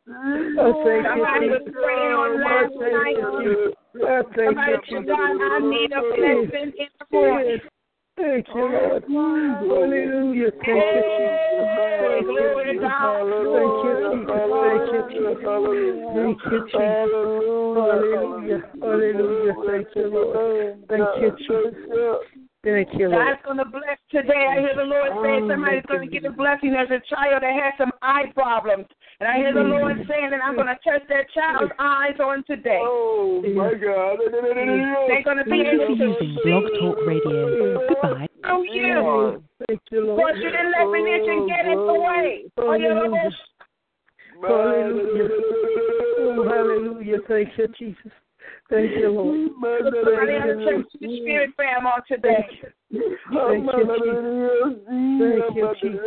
Oh, 0.59 0.83
thank 0.85 1.05
Somebody 1.07 1.45
you, 1.45 1.51
was 1.51 1.61
Jesus. 1.65 1.81
praying 1.81 2.13
on 2.13 2.29
Oh, 2.31 2.43
last 2.43 2.73
thank 2.79 2.93
night. 2.93 3.17
you, 3.17 3.27
Jesus. 3.43 3.73
Oh, 4.01 4.23
thank 4.35 4.49
Somebody 4.49 4.71
you, 4.71 4.79
said, 4.89 5.01
Jesus. 5.01 5.13
God, 5.13 5.35
I 5.41 5.59
need 5.61 5.91
a 5.91 6.01
blessing 6.01 6.73
in 6.77 6.89
the 6.99 7.05
morning. 7.11 7.61
Thank 8.15 8.47
you, 8.53 8.61
Lord. 8.61 9.03
Hallelujah. 9.09 10.51
Thank 10.63 10.85
you, 10.93 11.03
Jesus. 11.17 11.65
Hey, 11.99 12.21
glory 12.23 12.73
to 12.73 12.79
God. 12.79 13.25
Thank 13.53 13.73
you, 13.83 13.95
Jesus. 14.13 14.37
Thank 14.63 14.85
you, 14.93 15.01
Jesus. 15.09 15.47
Thank 16.13 16.39
you, 16.45 16.59
Jesus. 16.69 17.27
Hallelujah. 17.73 18.61
Hallelujah. 18.81 19.55
Thank 19.65 19.87
you, 19.95 20.07
Lord. 20.13 20.87
Thank 20.89 21.09
you, 21.21 21.29
Jesus. 21.37 22.32
Thank 22.63 22.95
you, 22.95 23.09
Lord. 23.09 23.27
God's 23.27 23.43
going 23.43 23.57
to 23.57 23.65
bless 23.65 23.99
today. 24.09 24.47
I 24.47 24.59
hear 24.63 24.75
the 24.75 24.87
Lord 24.87 25.11
oh, 25.11 25.19
say 25.19 25.35
somebody's 25.51 25.83
going 25.83 26.07
to 26.07 26.11
get 26.11 26.23
a 26.23 26.31
blessing 26.31 26.71
as 26.79 26.87
a 26.87 27.03
child 27.11 27.43
that 27.43 27.51
has 27.51 27.73
some 27.77 27.91
eye 28.01 28.31
problems. 28.33 28.87
And 29.19 29.27
I 29.27 29.35
hear 29.35 29.51
the 29.51 29.67
mm-hmm. 29.67 29.83
Lord 29.83 29.97
saying 30.07 30.31
that 30.31 30.39
I'm 30.39 30.55
going 30.55 30.71
to 30.71 30.79
touch 30.79 31.03
that 31.11 31.27
child's 31.35 31.75
mm-hmm. 31.75 31.83
eyes 31.83 32.17
on 32.23 32.43
today. 32.47 32.79
Oh, 32.79 33.43
mm-hmm. 33.43 33.59
my 33.59 33.75
God. 33.75 34.15
They're 34.31 35.27
going 35.27 35.43
to 35.43 35.47
be 35.51 35.59
able 35.59 35.91
to 35.91 36.07
Using 36.07 36.39
Blog 36.39 36.63
Talk 36.79 36.97
Radio. 37.03 37.83
Goodbye. 37.83 38.31
through 38.47 38.71
you. 38.71 39.43
Thank 39.67 39.81
you, 39.91 40.07
Lord. 40.07 40.23
But 40.23 40.39
you 40.39 40.47
didn't 40.47 40.71
let 40.71 40.87
religion 40.87 41.47
get 41.51 41.67
in 41.67 41.75
the 41.83 41.99
way. 41.99 42.47
Oh, 42.57 42.73
you 42.79 42.89
know, 42.89 43.11
oh, 43.11 43.27
Hallelujah. 44.39 45.29
Oh, 46.19 46.47
hallelujah. 46.47 47.17
Thank 47.27 47.49
you, 47.57 47.67
Jesus. 47.77 48.11
Thank 48.69 48.91
you, 48.97 49.09
Lord. 49.09 49.51
somebody 49.93 50.33
Thank 50.39 50.91
the 50.91 50.99
you, 50.99 51.17
spirit 51.21 51.49
fam 51.57 51.85
on 51.85 52.01
today. 52.07 52.47
Thank 52.91 53.65
you, 53.73 53.85
Jesus. 54.01 54.23
Thank 55.19 55.55
you, 55.55 55.67
Jesus. 55.81 56.01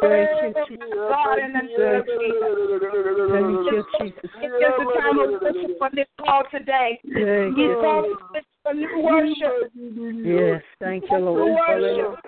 Thank 0.00 0.30
you, 0.42 0.64
Jesus. 0.68 0.88
God 1.10 1.38
in 1.38 1.52
the 1.52 1.62
name 1.62 2.00
of 2.00 2.06
Jesus. 2.06 2.60
Thank 3.30 3.60
you, 3.70 3.84
Jesus. 4.00 4.30
It's 4.42 4.54
just 4.60 4.78
a 4.80 5.00
time 5.00 5.18
of 5.18 5.30
worship 5.40 5.82
on 5.82 5.90
this 5.94 6.06
call 6.18 6.42
today. 6.50 7.00
Thank 7.02 7.56
He's 7.56 7.76
calling 7.80 8.16
us 8.34 8.44
for 8.62 8.74
new 8.74 9.02
worship. 9.02 9.70
Yes, 10.24 10.62
thank 10.80 11.04
you, 11.10 11.18
New 11.18 11.24
Lord. 11.24 11.58
worship. 11.68 12.20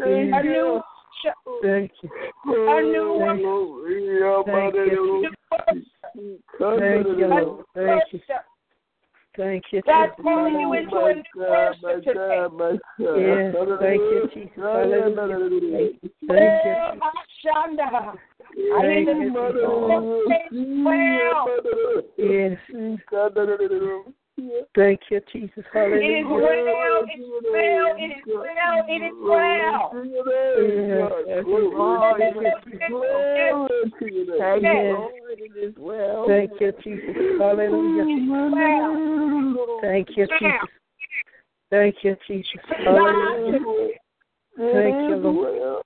A 0.00 0.42
new 0.42 0.82
worship. 1.22 1.34
Thank 1.62 1.92
you. 2.02 2.10
A 2.46 2.82
new 2.82 3.18
worship. 3.18 4.46
Thank 4.46 4.74
you, 4.74 5.22
New 5.22 6.40
Thank 6.78 7.06
you, 7.06 7.26
Lord. 7.26 7.64
Thank 7.74 8.12
you. 8.12 8.20
Thank 9.36 9.64
you, 9.72 9.82
God's 9.82 10.12
Jesus. 10.12 10.22
calling 10.22 10.60
you 10.60 10.68
oh, 10.68 10.72
into 10.74 10.96
a 10.96 11.14
new 11.14 11.22
worship 11.36 12.04
today. 12.04 12.46
Yes, 12.98 13.54
thank 13.80 14.00
you, 14.00 14.30
Jesus. 14.32 14.52
Hallelujah. 14.56 15.90
Thank 15.90 16.02
you, 16.02 16.10
Oh, 16.30 16.92
Jesus. 16.92 17.08
Ashanda. 17.10 17.88
I 18.14 18.82
Thank 18.82 19.08
need 19.08 19.16
you, 19.18 19.32
to 19.34 19.50
Jesus. 22.16 22.58
Yes. 22.58 22.58
Thank 24.74 25.00
you, 25.10 25.20
Jesus. 25.32 25.52
It 25.56 25.62
is 25.62 25.70
Hallelujah. 25.72 26.34
well, 26.34 27.06
it 27.06 27.20
is 27.20 27.30
well, 27.52 27.94
it 27.96 28.10
is 28.10 28.24
well, 28.26 28.82
it 28.88 29.02
is 29.02 29.14
well. 29.22 29.94
Yes. 34.60 35.10
Thank 36.26 36.50
you, 36.60 36.72
Jesus. 36.82 37.14
Hallelujah. 37.38 38.04
Thank 39.82 40.08
you, 40.16 40.26
Jesus. 40.26 40.70
Thank 41.70 41.96
you, 42.02 42.16
Jesus. 42.26 42.60
Hallelujah. 42.84 43.98
Thank 44.56 44.96
you, 45.08 45.16
Lord. 45.16 45.82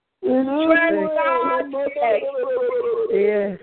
Yes. 3.13 3.59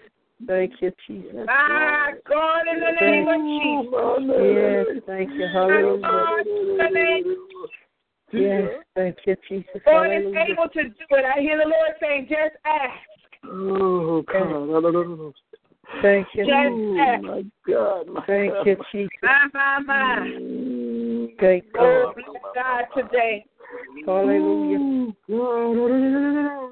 Thank 0.47 0.73
you, 0.81 0.91
Jesus. 1.07 1.45
My 1.47 2.13
God, 2.27 2.61
in 2.71 2.79
the 2.79 2.91
name 3.01 3.27
of 3.27 3.39
Jesus. 3.63 4.95
Yes, 4.95 5.03
thank 5.05 5.31
you. 5.39 5.47
Hallelujah. 5.47 6.07
Lord, 6.07 6.47
in 6.47 6.77
the 6.77 6.89
name 6.93 7.35
Yes, 8.31 8.69
thank 8.95 9.17
you, 9.25 9.35
Jesus. 9.47 9.81
God 9.85 10.07
is 10.11 10.25
able 10.49 10.67
to 10.69 10.83
do 10.83 11.05
it. 11.11 11.25
I 11.25 11.39
hear 11.39 11.57
the 11.57 11.63
Lord 11.63 11.91
saying, 12.01 12.27
just 12.29 12.55
ask. 12.65 12.91
Oh, 13.45 14.23
God. 14.23 15.33
Thank 16.01 16.27
you. 16.33 16.45
Just 16.45 16.57
Oh, 16.57 17.21
my 17.21 17.45
God. 17.67 18.07
my 18.07 18.25
Thank 18.25 18.53
God. 18.53 18.67
you, 18.67 18.77
Jesus. 18.91 19.09
My, 19.21 19.47
my, 19.53 19.79
my. 19.79 20.27
Mm. 20.27 21.39
Thank 21.39 21.65
Oh, 21.79 22.13
God. 22.13 22.15
bless 22.15 22.41
God 22.53 22.85
today. 22.95 23.45
Hallelujah. 24.05 24.79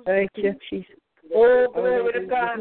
Thank 0.05 0.31
you, 0.35 0.55
Jesus. 0.69 1.02
Oh, 1.35 1.67
glory 1.73 2.13
to 2.13 2.25
God. 2.25 2.59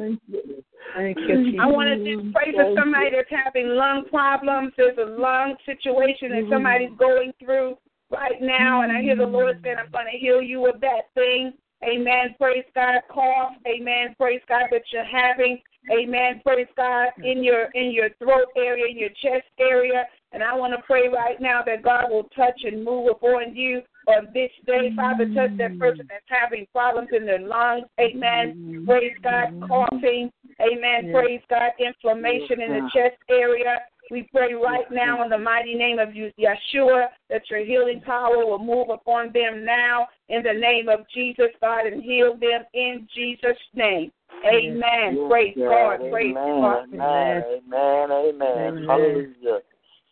Thank 0.94 1.18
you, 1.18 1.58
I 1.60 1.66
want 1.66 1.88
to 1.88 1.96
just 2.04 2.34
pray 2.34 2.52
for 2.52 2.74
somebody 2.78 3.10
that's 3.16 3.30
having 3.30 3.68
lung 3.68 4.04
problems. 4.10 4.72
There's 4.76 4.98
a 4.98 5.18
lung 5.18 5.56
situation 5.64 6.30
that 6.30 6.44
somebody's 6.50 6.92
going 6.98 7.32
through 7.38 7.76
right 8.10 8.40
now, 8.40 8.82
and 8.82 8.92
I 8.92 9.00
hear 9.00 9.16
the 9.16 9.24
Lord 9.24 9.58
saying, 9.62 9.76
I'm 9.82 9.90
going 9.90 10.06
to 10.12 10.18
heal 10.18 10.42
you 10.42 10.68
of 10.68 10.80
that 10.80 11.08
thing. 11.14 11.54
Amen. 11.82 12.34
Praise 12.38 12.64
God. 12.74 13.00
Cough. 13.10 13.52
Amen. 13.66 14.14
Praise 14.18 14.42
God 14.48 14.66
that 14.70 14.82
you're 14.92 15.04
having. 15.04 15.60
Amen. 15.90 16.40
Praise 16.44 16.68
God 16.76 17.08
in 17.24 17.42
your 17.42 17.64
in 17.74 17.90
your 17.90 18.10
throat 18.18 18.46
area, 18.56 18.86
in 18.88 18.98
your 18.98 19.10
chest 19.20 19.48
area. 19.58 20.04
And 20.32 20.42
I 20.42 20.54
want 20.54 20.72
to 20.74 20.82
pray 20.86 21.08
right 21.08 21.40
now 21.40 21.62
that 21.66 21.82
God 21.82 22.04
will 22.08 22.28
touch 22.36 22.60
and 22.64 22.84
move 22.84 23.08
upon 23.10 23.56
you 23.56 23.82
on 24.08 24.28
this 24.34 24.50
day. 24.66 24.90
Father, 24.96 25.26
touch 25.26 25.56
that 25.58 25.72
mm. 25.72 25.78
person 25.78 26.06
that's 26.08 26.24
having 26.26 26.66
problems 26.72 27.08
in 27.16 27.26
their 27.26 27.40
lungs. 27.40 27.84
Amen. 28.00 28.54
Mm-hmm. 28.56 28.86
Praise 28.86 29.16
God. 29.22 29.48
Mm-hmm. 29.48 29.66
Coughing. 29.66 30.30
Amen. 30.60 31.12
Praise 31.12 31.40
God. 31.48 31.70
Inflammation 31.78 32.60
in 32.60 32.70
the 32.70 32.90
chest 32.92 33.16
area. 33.28 33.78
We 34.10 34.28
pray 34.32 34.52
right 34.52 34.90
now 34.90 35.22
in 35.24 35.30
the 35.30 35.38
mighty 35.38 35.74
name 35.74 35.98
of 35.98 36.14
You, 36.14 36.30
Yeshua 36.38 37.06
that 37.30 37.42
your 37.48 37.64
healing 37.64 38.02
power 38.04 38.44
will 38.44 38.58
move 38.58 38.90
upon 38.90 39.32
them 39.32 39.64
now 39.64 40.08
in 40.28 40.42
the 40.42 40.52
name 40.52 40.88
of 40.88 41.06
Jesus, 41.14 41.46
God, 41.60 41.86
and 41.86 42.02
heal 42.02 42.36
them 42.38 42.64
in 42.74 43.08
Jesus' 43.14 43.56
name. 43.74 44.12
Amen. 44.44 45.28
Praise 45.30 45.56
God. 45.56 45.98
Praise 46.10 46.34
God. 46.34 46.84
Amen. 46.92 47.42
Amen. 47.72 48.10
Amen. 48.10 48.84
Hallelujah. 48.86 49.60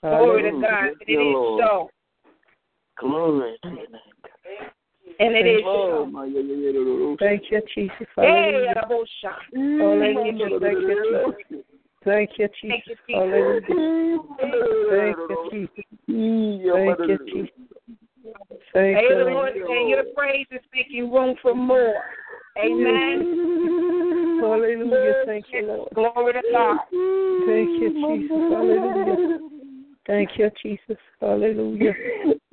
Glory 0.03 0.43
to 0.51 0.61
God. 0.61 0.91
Thank 0.99 1.03
It 1.03 1.09
you, 1.09 1.20
is 1.20 1.34
Lord. 1.34 1.62
so. 1.62 1.91
Glory 3.01 3.57
to 3.62 3.68
your 3.68 3.76
name. 3.76 3.90
And 5.18 5.34
it 5.34 5.46
is 5.46 5.62
Oh. 5.64 7.16
Thank 7.18 7.51
you, 7.51 7.61
Jesus. 7.74 7.94
Hallelujah. 8.16 8.74
Hallelujah. 8.86 9.36
Oh, 9.82 10.59
thank 10.61 10.78
you, 10.78 10.98
Jesus. 11.01 11.34
Thank 12.05 12.30
you, 12.38 12.48
Thank 12.62 12.84
Jesus. 12.86 12.98
you, 13.09 13.09
Jesus. 13.09 13.14
Hallelujah. 13.14 13.68
Thank 14.90 15.16
you, 15.28 15.36
Jesus. 15.51 15.84
Thank 16.72 16.98
you, 17.09 17.18
Jesus. 17.26 17.51
Thank 18.72 18.98
Hey, 18.98 19.07
you, 19.09 19.16
Lord. 19.18 19.53
Lord 19.57 19.88
your 19.88 20.05
praise 20.16 20.46
is 20.51 20.61
making 20.74 21.11
room 21.12 21.34
for 21.42 21.55
more. 21.55 22.03
Amen. 22.59 24.38
Hallelujah. 24.40 25.14
Thank 25.26 25.46
you, 25.53 25.66
Lord. 25.66 25.88
Glory 25.94 26.32
to 26.34 26.42
God. 26.53 26.78
Thank 27.46 27.70
you, 27.80 27.90
Jesus. 28.07 28.42
Hallelujah. 28.51 29.38
Thank 30.07 30.30
you, 30.38 30.51
Jesus. 30.62 30.96
Hallelujah. 31.20 31.94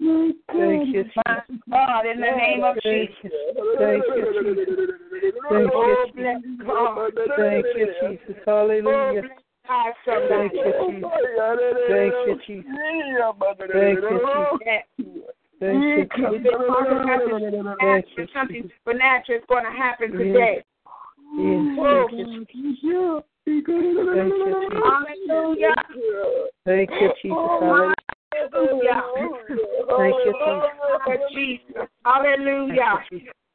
Thank 0.07 0.93
you, 0.93 1.05
My 1.15 1.41
God, 1.69 2.05
in 2.05 2.19
the 2.21 2.31
name 2.31 2.63
of 2.63 2.77
Thank 2.83 3.11
Jesus. 3.21 3.37
Thank 3.77 4.03
you, 4.15 4.25
Jesus. 4.41 4.79
Thank 5.49 5.71
Oh, 5.73 6.05
you, 6.15 6.23
Jesus. 6.23 6.65
God. 6.65 7.01
Thank 7.37 7.65
you, 7.75 7.87
Jesus. 8.01 8.35
Oh, 8.37 8.43
Hallelujah. 8.45 9.21
bless 9.21 9.31
God, 9.67 9.93
Thank 10.29 10.53
you, 10.53 10.73
Jesus. 10.87 11.11
Thank 11.89 12.13
you, 12.25 12.39
Jesus. 12.47 12.65
Thank 13.73 13.99
you, 13.99 14.19
Jesus. 14.33 15.21
Thank 15.59 15.83
you, 15.83 16.07
Jesus. 16.15 16.43
been 16.43 16.53
talking 16.67 16.97
about 16.97 17.21
Thank 17.79 18.05
you, 18.15 18.25
supernatural. 18.25 18.27
Something 18.33 18.71
supernatural 18.77 19.37
is 19.39 19.43
going 19.49 19.65
to 19.65 19.71
happen 19.71 20.11
today. 20.11 20.63
Yes, 21.37 21.61
Oh, 21.79 22.07
thank 22.09 22.19
you, 22.19 22.45
Jesus. 22.53 23.23
Thank 23.45 23.67
you, 23.67 24.55
Jesus. 24.61 24.83
hallelujah. 25.27 25.75
Thank 26.65 26.89
you, 26.91 27.09
Jesus. 27.21 27.37
Hallelujah. 27.59 27.96
Hallelujah. 28.37 29.01
Thank 29.97 30.15
you, 30.25 30.33
Jesus. 31.33 31.87
Hallelujah. 32.05 32.99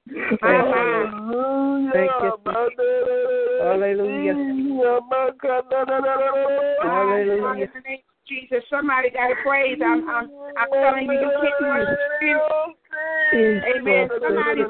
Thank 0.09 0.37
you, 0.37 0.70
my. 0.70 1.11
Lord. 1.30 1.93
Thank 1.93 2.11
you, 2.22 2.33
Jesus. 2.70 2.83
Hallelujah. 3.61 4.35
Hallelujah. 6.83 7.64
In 7.64 7.70
the 7.74 7.80
name 7.87 8.03
of 8.03 8.18
Jesus, 8.28 8.64
somebody 8.70 9.11
got 9.11 9.28
to 9.28 9.35
praise. 9.45 9.78
I'm, 9.85 10.09
I'm, 10.09 10.30
I'm 10.57 10.68
telling 10.70 11.07
you, 11.07 11.12
you 11.12 11.30
can't 11.61 12.76
Amen. 13.32 14.09
Lord. 14.09 14.12
Somebody, 14.20 14.62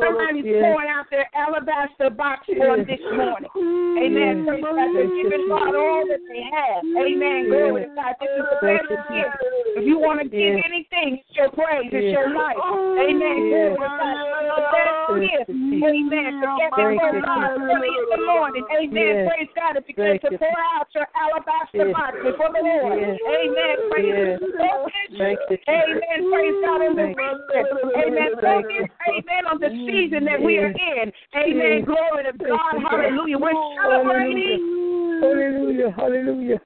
somebody's 0.00 0.44
Yes. 0.44 0.62
pouring 0.62 0.88
out 0.88 1.10
their 1.10 1.28
alabaster 1.34 2.10
box 2.10 2.46
on 2.48 2.84
this 2.84 3.00
morning. 3.12 3.50
Amen. 3.98 4.46
Yes. 4.46 5.10
Giving 5.22 5.48
God 5.48 5.74
all 5.74 6.06
that 6.06 6.20
they 6.28 6.42
have. 6.42 6.84
Amen. 6.96 7.48
Glory 7.48 7.82
to 7.82 7.90
God. 7.94 8.14
This 8.20 8.30
is 8.30 8.44
the 8.50 8.58
best 8.62 8.88
gift. 9.10 9.34
If 9.76 9.84
you 9.86 9.98
want 9.98 10.22
to 10.22 10.28
give 10.28 10.62
anything, 10.64 11.18
it's 11.18 11.36
your 11.36 11.50
praise. 11.50 11.90
It's 11.90 12.14
your 12.14 12.30
life. 12.30 12.56
Oh, 12.62 12.94
Amen. 13.02 13.50
Glory 13.50 13.74
to 13.74 13.88
God. 13.90 14.14
It's 14.14 14.54
the 14.54 14.62
best 14.70 14.94
gift. 15.18 15.50
Amen. 15.50 16.30
Forget 16.38 16.70
Thank 16.74 17.02
before 17.02 17.18
you, 17.18 17.22
God 17.26 17.50
in 17.58 18.06
the 18.14 18.20
morning. 18.22 18.64
Amen. 18.70 19.28
Praise 19.28 19.50
God. 19.58 19.76
If 19.76 19.84
you 19.90 19.94
get 19.94 20.22
to 20.22 20.38
pour 20.38 20.58
out 20.78 20.86
your 20.94 21.08
alabaster 21.18 21.90
box 21.90 22.14
before 22.22 22.50
the 22.54 22.62
Lord. 22.62 22.98
Amen. 23.02 23.76
Praise 23.90 24.14
Yes. 24.14 24.38
God. 24.38 24.90
Thank 25.18 25.38
you, 25.50 25.56
Jesus. 25.58 25.68
Amen. 25.68 26.18
Praise 26.30 26.54
God 26.62 26.80
on 26.82 26.94
the 26.94 27.02
Thank 27.02 27.18
you. 27.18 27.22
reason. 27.22 27.63
Amen. 27.72 28.28
Focus. 28.40 28.88
Amen. 29.08 29.46
On 29.50 29.58
the 29.60 29.70
season 29.86 30.24
that 30.24 30.40
we 30.40 30.58
are 30.58 30.70
in. 30.70 31.12
Amen. 31.36 31.84
Glory 31.84 32.24
to 32.24 32.32
God. 32.38 32.74
Hallelujah. 32.90 33.38
We're 33.38 33.52
celebrating. 33.82 35.20
Hallelujah. 35.22 35.90
Hallelujah. 35.96 36.60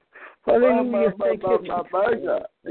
Hallelujah. 0.45 1.13
Thank 1.19 1.43
you, 1.43 1.59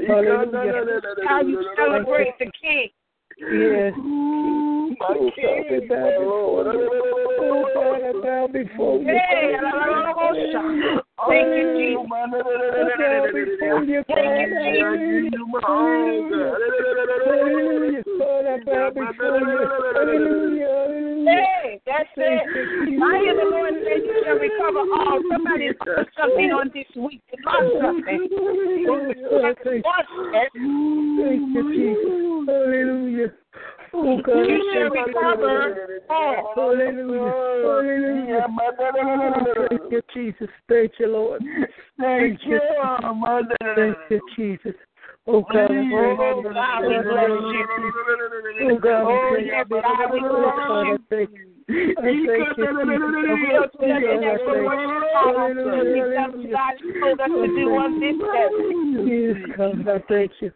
Hallelujah. 0.07 1.01
How 1.27 1.41
you 1.41 1.63
celebrate 1.75 2.33
the 2.39 2.51
King. 2.61 2.89
Yes. 3.39 3.93
Oh, 5.01 5.31
you. 5.37 5.49
Oh, 6.31 6.63
la, 6.65 6.79
la. 10.41 11.01
Thank 11.27 11.49
you, 11.55 11.65
Jesus. 11.77 12.07
Before 13.33 13.83
you, 13.83 14.03
Father. 14.07 14.59
Hallelujah. 17.25 18.03
Lord, 18.07 18.45
I 18.45 18.63
bow 18.63 18.89
before 18.89 19.39
you. 19.39 19.67
Hallelujah. 19.93 20.67
Hallelujah. 20.69 21.29
Hey, 21.29 21.81
that's 21.85 22.09
it. 22.17 22.43
I 23.01 23.19
hear 23.19 23.35
the 23.35 23.43
Lord 23.49 23.73
say 23.83 23.95
you 23.97 24.13
shall 24.23 24.39
recover 24.39 24.79
all. 24.79 25.19
Somebody 25.31 25.67
lost 25.85 26.09
something 26.17 26.51
on 26.51 26.71
this 26.73 26.87
week. 26.95 27.21
They 27.31 27.37
lost 27.45 27.71
something. 27.81 28.03
Thank 28.05 29.59
Thank 31.19 31.43
you, 31.53 31.63
Jesus. 31.73 32.47
Hallelujah. 32.47 33.29
Oh, 33.93 34.21
God. 34.25 34.45
You 34.47 34.71
shall 34.73 34.89
recover 34.89 36.03
all. 36.09 36.53
Hallelujah. 36.55 37.33
Hallelujah. 37.63 38.45
Thank 39.69 39.91
you, 39.91 40.01
Jesus. 40.13 40.49
Thank 40.67 40.91
you, 40.99 41.07
Lord. 41.07 41.41
Thank 41.97 42.39
you. 42.45 42.59
Thank 43.75 43.97
you, 44.09 44.21
Jesus. 44.35 44.75
Oh, 45.27 45.41
God. 45.41 45.69
Oh, 45.71 46.41
God, 46.41 46.87
we 46.87 46.97
bless 47.03 47.29
you. 47.29 47.65
Oh, 48.61 48.77
God. 48.79 49.03
Oh, 49.05 49.37
yes, 49.39 49.65
you. 49.69 49.75
We 49.75 49.81
Oh, 49.81 50.29
bless 50.29 50.51
oh, 50.51 50.55
oh, 50.55 50.65
God, 50.65 50.77
I 50.77 50.89
you. 50.89 50.97
thank 60.07 60.31
you. 60.41 60.51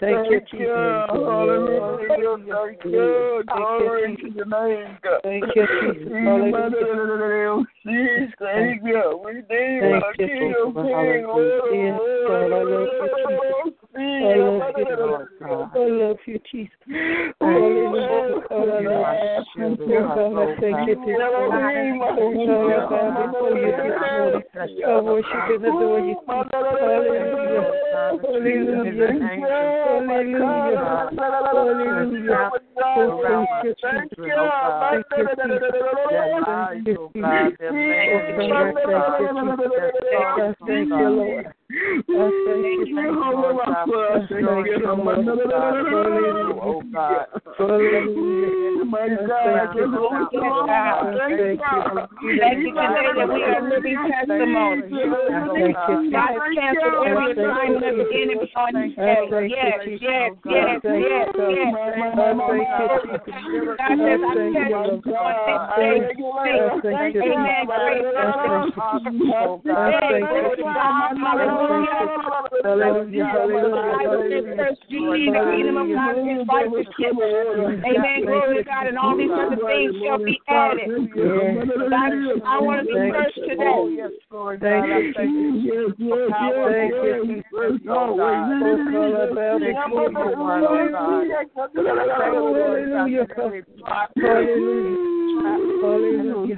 Thank 0.00 0.30
you, 0.30 0.40
Jesus. 0.50 1.04
Hallelujah. 1.08 2.08
Thank 2.08 2.84
you. 2.84 3.44
Glory 3.52 4.16
to 4.16 4.30
your 4.32 4.46
name, 4.46 4.98
God. 5.02 5.20
Thank 5.22 5.44
you, 5.54 5.66
Jesus. 5.82 6.12
Hallelujah. 6.12 7.66
Thank 8.40 8.82
you. 8.84 9.20
We 9.22 9.32
need 9.34 9.44
Thank 9.46 10.18
you, 10.18 10.26
King 10.26 10.54
of. 10.58 10.74
Kings, 10.74 11.98
Lord 12.26 12.52
of 12.52 12.66
Lords. 12.66 13.79
Love 13.98 14.72
you, 14.76 14.96
Lord 14.96 15.28
God. 15.40 15.70
I 15.74 15.78
love 15.86 16.16
you, 16.26 16.38
Jesus. 16.50 16.72
Hallelujah. 17.40 18.40
Hallelujah. 18.50 18.90
God, 19.56 20.16
I 20.20 20.54
thank 20.60 20.88
you 20.88 20.96
this 20.96 21.18
morning. 21.18 21.98
God, 21.98 22.82
I 22.82 22.88
bow 22.90 23.32
before 23.32 23.56
you 23.56 23.66
this 23.66 23.98
morning. 24.12 24.42
I 24.86 25.00
worship 25.00 25.32
and 25.48 25.64
adore 25.66 26.00
you. 26.00 26.16
Hallelujah. 26.26 27.64
Hallelujah. 28.30 28.90
Oh, 31.52 31.74
hallelujah. 31.74 32.36
Hallelujah. 32.36 32.60
Oh, 32.86 33.22
thank 33.22 33.50
you, 33.62 33.74
Jesus. 33.74 34.16
Thank 36.10 36.86
you, 36.86 36.96
Jesus. 37.14 37.70
Thank 37.70 38.18
you, 38.26 38.50
Jesus. 39.34 39.82
God, 40.12 40.40
I 40.40 40.52
thank 40.66 40.88
you, 40.90 40.90
thank 40.90 40.90
you, 40.90 41.08
Lord. 41.16 41.52
I 43.80 44.26
thank 44.28 44.66
you, 44.66 44.78
Jesus. 44.78 45.40
I 45.50 45.72
thank 45.80 45.90
you, 45.90 45.98
Lord. 46.50 46.60
Oh, 46.60 46.82
God. 46.92 47.26
Hallelujah. 47.58 48.84
My 48.84 48.98
I 49.00 49.16
God, 49.26 49.44
thank 49.44 49.74
you, 49.74 49.86
Lord. 49.86 50.28
Thank 50.30 50.32
you. 50.32 50.40
I 50.40 51.16
thank 51.28 51.60
you. 51.60 51.80
Thank 52.40 52.58
you 52.60 52.72
today 52.72 53.08
that 53.16 53.28
we 53.28 53.40
are 53.44 53.62
living 53.68 53.98
testimonies. 54.10 54.92
I 54.92 55.48
thank 55.50 55.76
you, 55.88 56.10
God 56.10 56.30
has 56.30 56.44
canceled 56.56 57.06
every 57.06 57.32
assignment 57.32 57.84
of 57.84 57.94
the 57.96 58.06
enemy 58.10 58.48
on 58.56 58.70
you 58.76 58.92
today. 58.94 59.48
Yes, 59.50 59.70
yes, 60.00 60.32
yes, 60.44 60.80
yes, 60.84 61.30
yes. 61.36 61.72
God 63.80 63.96
says, 63.96 64.20
I 64.20 64.34
test 64.34 64.64
you 64.68 64.74
on 64.76 64.88
this 64.88 65.04
day. 65.76 65.96
Amen. 67.30 67.66
Praise 67.70 68.08
God. 68.14 68.70
Hey, 69.64 70.20
glory 70.20 70.56
to 70.56 70.62
God. 70.62 71.16
Hallelujah. 71.20 72.10
Hallelujah. 73.70 73.98
Bible 74.00 74.22
says 74.30 74.44
first 74.56 74.82
you 74.88 75.00
see 75.14 75.30
the 75.30 75.42
kingdom 75.50 75.76
of 75.76 75.88
God 75.94 76.16
and 76.18 76.26
his 76.30 76.46
righteousness. 76.48 77.14
Amen. 77.86 78.24
Glory 78.26 78.56
to 78.58 78.64
God. 78.64 78.86
And 78.86 78.98
all 78.98 79.16
these 79.16 79.30
other 79.30 79.56
things 79.66 79.94
shall 80.02 80.18
be 80.18 80.40
added. 80.48 80.88
I 82.44 82.58
want 82.60 82.80
to 82.80 82.86
be 82.86 82.96
first 83.10 83.34
today. 83.46 83.80
Thank 84.60 84.86
you, 84.86 85.12
Jesus. 85.14 85.94
Thank 85.98 86.94
you, 87.02 87.14
Jesus. 87.26 87.80
Oh, 87.90 88.16
I 88.18 88.48
bow 89.34 89.58
before 90.10 90.58
you. 90.58 90.70
Hallelujah. 90.70 91.44
Hallelujah. 92.20 93.26
Hallelujah. 94.20 94.96
Hallelujah. 95.40 96.56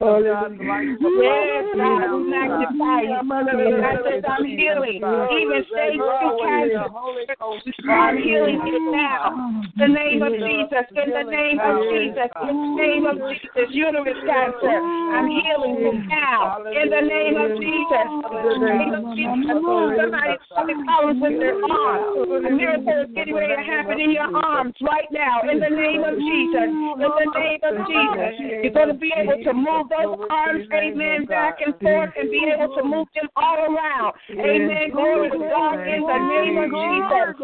Yes, 0.00 1.64
God, 1.76 2.06
magnify 2.28 3.00
you. 3.02 3.16
God 3.80 3.96
says, 4.04 4.24
I'm 4.28 4.44
healing. 4.44 5.00
Even 5.00 5.60
stage 5.70 5.99
two 6.00 6.32
cancer. 6.40 6.88
I'm 7.88 8.16
healing 8.18 8.60
it 8.64 8.84
now. 8.92 9.60
The 9.76 9.88
name 9.88 10.22
of 10.22 10.32
Jesus. 10.32 10.84
In 10.96 11.10
the 11.10 11.26
name 11.28 11.58
of 11.60 11.74
Jesus. 11.90 12.30
In 12.48 12.56
the 12.56 12.72
name 12.80 13.04
of 13.06 13.16
Jesus. 13.28 13.66
Uterus 13.70 14.20
cancer. 14.24 14.76
I'm 15.14 15.28
healing 15.28 15.76
it 15.80 15.98
now. 16.08 16.62
In 16.64 16.90
the 16.90 17.04
name 17.04 17.36
of 17.36 17.50
Jesus. 17.60 18.06
In 18.08 18.60
the 18.60 18.68
name 18.70 18.92
of 18.94 19.04
Jesus. 19.16 19.56
Somebody 19.56 20.36
having 20.56 20.84
problems 20.84 21.20
with 21.22 21.36
their 21.40 21.56
arms. 21.56 22.44
A 22.44 22.50
miracle 22.50 22.96
is 23.04 23.10
getting 23.14 23.34
ready 23.34 23.54
to 23.54 23.62
happen 23.62 24.00
in 24.00 24.10
your 24.12 24.30
arms 24.30 24.74
right 24.80 25.08
now. 25.10 25.42
In 25.48 25.60
the 25.60 25.70
name 25.70 26.02
of 26.04 26.14
Jesus. 26.16 26.68
In 26.68 27.10
the 27.10 27.28
name 27.34 27.62
of 27.64 27.74
Jesus. 27.88 28.30
You're 28.62 28.72
going 28.72 28.88
to 28.88 28.94
be 28.94 29.12
able 29.16 29.42
to 29.42 29.52
move 29.54 29.88
those 29.88 30.28
arms, 30.30 30.68
amen, 30.72 31.24
back 31.26 31.58
and 31.64 31.74
forth 31.80 32.10
and 32.16 32.30
be 32.30 32.44
able 32.46 32.74
to 32.76 32.84
move 32.84 33.08
them 33.14 33.28
all 33.36 33.56
around. 33.56 34.14
Amen. 34.30 34.90
Glory 34.92 35.30
to 35.30 35.38
God 35.38 35.74
in 35.94 36.02
the 36.06 36.18
name 36.30 36.56
of 36.58 36.70
Jesus. 36.70 37.34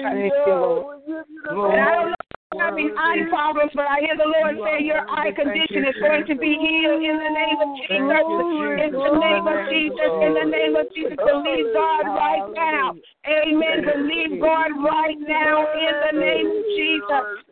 Thank 0.02 0.34
you, 0.48 0.56
Lord. 0.56 1.02
And 1.08 1.82
I 1.82 1.92
don't 1.96 2.10
know 2.10 2.16
if 2.16 2.28
you're 2.52 2.62
having 2.62 2.96
eye 2.98 3.26
problems, 3.30 3.72
but 3.74 3.86
I 3.86 4.00
hear 4.02 4.18
the 4.18 4.26
Lord 4.26 4.58
say 4.66 4.84
your 4.84 5.08
eye 5.10 5.32
condition 5.32 5.86
is 5.86 5.96
going 6.02 6.26
to 6.28 6.36
be 6.36 6.58
healed 6.60 7.04
in 7.04 7.18
the 7.18 7.30
name 7.30 7.60
of 7.62 7.70
Jesus. 7.78 7.90
In 7.94 9.00
the 9.00 9.16
name 9.20 9.48
of 9.48 9.58
Jesus. 9.70 10.12
In 10.22 10.34
the 10.34 10.48
name 10.50 10.76
of 10.76 10.86
Jesus. 10.94 11.18
Believe 11.18 11.74
God 11.74 12.06
right 12.14 12.48
now. 12.54 12.96
Amen. 13.28 13.86
Believe 13.86 14.42
God 14.42 14.72
right 14.84 15.18
now 15.20 15.66
in 15.74 15.94
the 16.06 16.20
name 16.20 16.48
of 16.48 16.64
Jesus. 16.76 17.44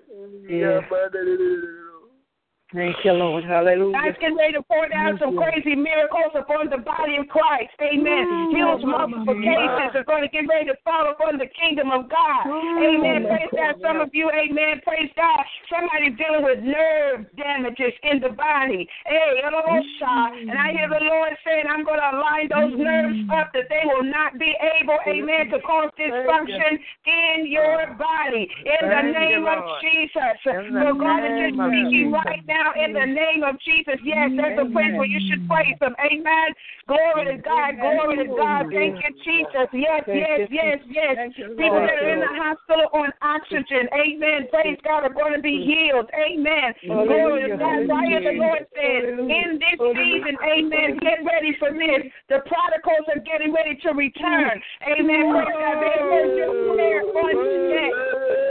Yeah. 0.50 0.82
Thank 2.72 3.04
you, 3.04 3.12
Lord. 3.12 3.44
Hallelujah. 3.44 4.00
God's 4.00 4.16
getting 4.24 4.40
ready 4.40 4.56
to 4.56 4.64
pour 4.64 4.88
down 4.88 5.20
some 5.20 5.36
crazy 5.36 5.76
miracles 5.76 6.32
upon 6.32 6.72
the 6.72 6.80
body 6.80 7.20
of 7.20 7.28
Christ. 7.28 7.76
Amen. 7.84 8.48
Heals 8.56 8.80
multiple 8.88 9.36
cases 9.44 9.92
are 9.92 10.08
going 10.08 10.24
to 10.24 10.32
get 10.32 10.48
ready 10.48 10.72
to 10.72 10.78
fall 10.88 11.12
upon 11.12 11.36
the 11.36 11.52
kingdom 11.52 11.92
of 11.92 12.08
God. 12.08 12.48
Amen. 12.48 13.28
Praise 13.28 13.52
God. 13.52 13.76
Some 13.84 14.00
of 14.00 14.08
you, 14.16 14.32
amen. 14.32 14.80
Praise 14.88 15.12
God. 15.20 15.44
Somebody 15.68 16.16
dealing 16.16 16.48
with 16.48 16.64
nerve 16.64 17.28
damages 17.36 17.92
in 18.08 18.24
the 18.24 18.32
body. 18.32 18.88
Hey, 19.04 19.44
and 19.44 19.52
I 19.52 20.72
hear 20.72 20.88
the 20.88 21.04
Lord 21.04 21.36
saying, 21.44 21.68
I'm 21.68 21.84
going 21.84 22.00
to 22.00 22.10
align 22.16 22.48
those 22.48 22.72
nerves 22.80 23.20
up 23.36 23.52
that 23.52 23.68
they 23.68 23.84
will 23.84 24.08
not 24.08 24.40
be 24.40 24.56
able, 24.80 24.96
amen, 25.12 25.52
to 25.52 25.60
cause 25.60 25.92
dysfunction 26.00 26.80
in 27.04 27.52
your 27.52 28.00
body. 28.00 28.48
In 28.64 28.88
the 28.88 29.04
name 29.12 29.44
of 29.44 29.60
Jesus. 29.84 30.40
So 30.48 30.96
God 30.96 31.20
is 31.28 31.36
just 31.36 31.60
speaking 31.60 32.16
right 32.16 32.40
now 32.48 32.61
in 32.78 32.94
the 32.94 33.06
name 33.06 33.42
of 33.44 33.58
Jesus. 33.62 33.98
Yes, 34.04 34.30
there's 34.38 34.60
a 34.60 34.70
place 34.70 34.94
where 34.96 35.10
you 35.10 35.20
should 35.30 35.44
praise 35.50 35.78
Him. 35.82 35.96
Amen. 35.98 36.50
Glory 36.88 37.26
to 37.34 37.38
God. 37.42 37.78
Glory 37.80 38.18
to 38.22 38.28
God. 38.36 38.70
Thank 38.74 39.02
you, 39.02 39.12
Jesus. 39.24 39.68
Yes, 39.74 40.04
yes, 40.08 40.50
yes, 40.50 40.80
yes. 40.90 41.16
People 41.36 41.82
that 41.82 41.98
are 41.98 42.12
in 42.14 42.20
the 42.20 42.34
hospital 42.36 42.88
on 42.94 43.10
oxygen. 43.22 43.88
Amen. 43.94 44.48
Praise 44.52 44.78
God 44.84 45.04
are 45.04 45.14
going 45.14 45.34
to 45.34 45.42
be 45.42 45.64
healed. 45.66 46.10
Amen. 46.14 46.74
Glory 46.86 47.50
to 47.50 47.58
God. 47.58 47.88
So 47.88 47.94
I 47.96 48.06
hear 48.06 48.22
the 48.22 48.38
Lord 48.38 48.64
saying, 48.76 49.30
in 49.30 49.60
this 49.60 49.78
season, 49.80 50.36
amen, 50.42 51.00
get 51.02 51.24
ready 51.26 51.56
for 51.60 51.72
this. 51.72 52.12
The 52.30 52.44
prodigals 52.46 53.08
are 53.14 53.22
getting 53.24 53.54
ready 53.54 53.78
to 53.84 53.90
return. 53.94 54.62
Amen. 54.86 55.32
Praise 55.32 55.56
God. 55.56 55.78
They 55.82 55.96
heard 56.02 56.32
your 56.38 56.54
prayer 56.76 57.02
on 57.08 57.34
today. 57.36 58.51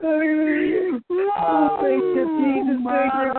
Oh, 0.00 1.78
thank 1.82 2.04
you, 2.14 2.24
Jesus. 2.38 2.78
God. 2.84 3.34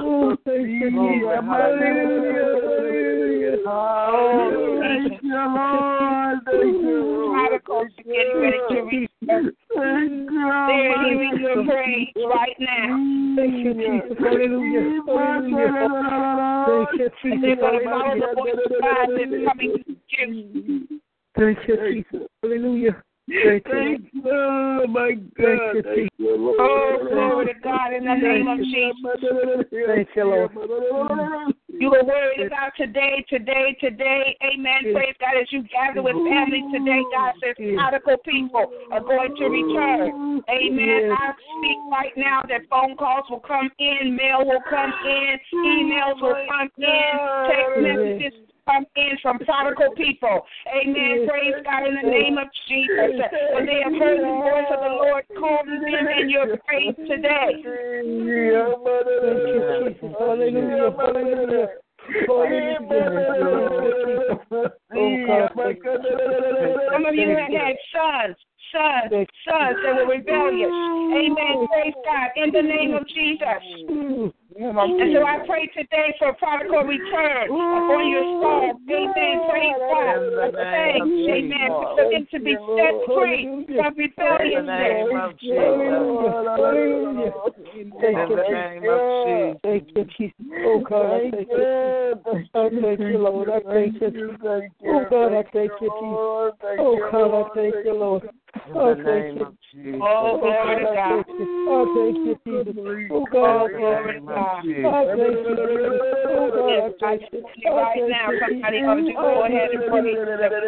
Oh, 0.00 0.36
thank 0.44 0.68
you, 0.68 0.90
Jesus. 0.90 1.44
Hallelujah. 1.48 2.50
Hallelujah. 3.64 4.98
Thank 4.98 5.22
you, 5.22 5.32
Lord. 5.88 6.40
Thank 6.44 6.76
you. 6.82 6.98
Getting 8.04 8.40
ready 8.40 8.60
to. 8.68 9.38
They're 10.68 10.98
hearing 11.04 11.36
your 11.40 11.58
praise 11.64 12.12
right 12.16 12.58
now. 12.60 12.88
Thank 13.36 13.54
you, 13.64 13.72
Jesus. 13.74 14.16
Hallelujah. 14.18 14.84
Hallelujah. 15.06 15.78
Thank 16.66 16.88
you, 17.00 17.08
Jesus. 17.22 17.58
Hallelujah. 17.60 18.28
Thank 21.34 21.58
you, 21.66 21.76
Jesus. 21.94 22.22
Hallelujah. 22.42 23.02
Thank 23.28 23.66
you. 23.66 23.72
Thank 23.72 24.08
you, 24.12 24.86
my 24.88 25.12
God. 25.12 25.24
Thank 25.36 25.74
you, 25.74 25.82
Thank 25.82 26.10
you, 26.16 26.36
Lord. 26.36 26.56
Oh, 26.60 26.98
glory 27.10 27.46
to 27.46 27.60
God 27.60 27.92
in 27.92 28.04
the 28.04 28.14
name 28.14 28.48
of 28.48 28.58
Jesus. 28.58 29.68
Thank 29.86 30.08
you, 30.16 30.24
Lord. 30.24 30.50
You 31.68 31.90
were 31.90 32.02
worried 32.02 32.46
about 32.46 32.72
today, 32.76 33.24
today, 33.28 33.76
today. 33.80 34.36
Amen. 34.42 34.80
Praise 34.92 35.14
God. 35.20 35.36
As 35.40 35.46
you 35.52 35.62
gather 35.68 36.02
with 36.02 36.16
families 36.16 36.72
today, 36.72 37.02
God 37.12 37.34
says 37.44 37.54
prodigal 37.76 38.16
people 38.24 38.72
are 38.90 39.00
going 39.00 39.36
to 39.36 39.44
return. 39.44 40.42
Amen. 40.48 41.12
I 41.12 41.32
speak 41.36 41.78
right 41.92 42.16
now 42.16 42.42
that 42.48 42.62
phone 42.70 42.96
calls 42.96 43.26
will 43.28 43.40
come 43.40 43.70
in, 43.78 44.16
mail 44.16 44.44
will 44.44 44.64
come 44.68 44.92
in, 45.04 45.36
emails 45.54 46.20
will 46.20 46.34
come 46.48 46.70
in, 46.78 47.12
text 47.46 47.76
messages 47.76 48.48
come 48.68 48.84
in 48.96 49.16
from 49.22 49.38
prodigal 49.40 49.92
people. 49.96 50.44
Amen. 50.68 51.26
Praise 51.28 51.54
God 51.64 51.86
in 51.88 51.94
the 52.02 52.10
name 52.10 52.36
of 52.36 52.48
Jesus. 52.68 53.16
For 53.52 53.64
they 53.64 53.80
have 53.82 53.94
heard 53.94 54.20
the 54.20 54.28
voice 54.28 54.68
of 54.70 54.80
the 54.80 54.92
Lord 55.00 55.24
calling 55.38 55.80
them 55.80 56.08
in 56.20 56.28
your 56.28 56.58
praise 56.68 56.94
today. 57.08 57.64
Hallelujah. 60.18 60.92
Hallelujah. 62.28 63.28
Some 66.92 67.04
of 67.04 67.14
you 67.14 67.28
have 67.36 67.52
had 67.52 67.76
sons, 67.92 68.36
sons, 68.72 69.26
sons 69.44 69.76
that 69.84 69.94
were 69.96 70.06
rebellious. 70.12 70.70
Amen. 70.70 71.66
Praise 71.68 71.94
God. 72.04 72.28
In 72.36 72.50
the 72.52 72.62
name 72.62 72.94
of 72.94 73.06
Jesus. 73.08 73.62
And 74.58 75.14
so 75.14 75.22
I 75.24 75.38
pray 75.46 75.66
today 75.68 76.14
for 76.18 76.32
prodigal 76.34 76.82
return 76.82 77.46
upon 77.46 78.10
your 78.10 78.26
soul. 78.42 78.74
Amen. 78.90 79.46
Praise 79.48 79.78
God. 79.86 80.18
Thanks. 80.52 81.06
Amen. 81.06 81.70
For 81.70 82.10
them 82.10 82.26
to 82.32 82.38
be 82.40 82.54
set 82.74 82.94
free 83.06 83.46
from 83.76 83.94
rebelliousness. 83.94 85.06
Thank 88.00 88.18
you, 88.28 88.36
Jesus. 88.50 88.88
Thank 89.62 89.86
you, 89.94 90.04
Jesus. 90.18 90.40
Oh 90.64 90.80
God, 90.80 91.06
I 91.06 91.30
thank 91.30 91.46
you. 91.46 91.62
I 92.54 92.68
thank 92.68 93.00
you, 93.00 93.18
Lord. 93.18 93.48
I 93.48 93.60
thank 93.60 93.94
you. 94.00 94.36
Oh 94.86 95.04
God, 95.10 95.32
I 95.32 95.42
thank 95.52 95.72
you, 95.80 95.90
Jesus. 96.00 96.18
Oh 96.80 96.98
God, 97.10 97.30
I 97.32 97.42
thank 97.54 97.84
you, 97.84 97.94
Lord. 97.94 98.22
I 98.64 98.94
thank 99.04 99.36
you. 99.36 99.42
Oh, 100.10 100.38
glory 100.40 100.76
to 100.76 100.84
God. 100.94 101.24
I 101.68 101.84
thank 101.94 102.16
you, 102.26 102.34
Jesus. 102.44 102.76
Oh 103.10 103.24
God, 103.30 103.70
oh, 103.74 103.94
I 103.94 104.02
thank 104.04 104.26
you. 104.26 104.47
I 104.48 104.62
thank 105.16 105.36
you. 105.44 105.56
Oh 106.28 106.78
I 106.78 106.90
thank 107.00 107.22
you. 107.32 107.40
Right 107.68 108.02
now, 108.08 108.26
somebody 108.40 108.78
ought 108.78 108.96
to 108.96 109.12
go 109.12 109.44
ahead 109.44 109.70
and 109.72 109.82
pray. 109.88 110.16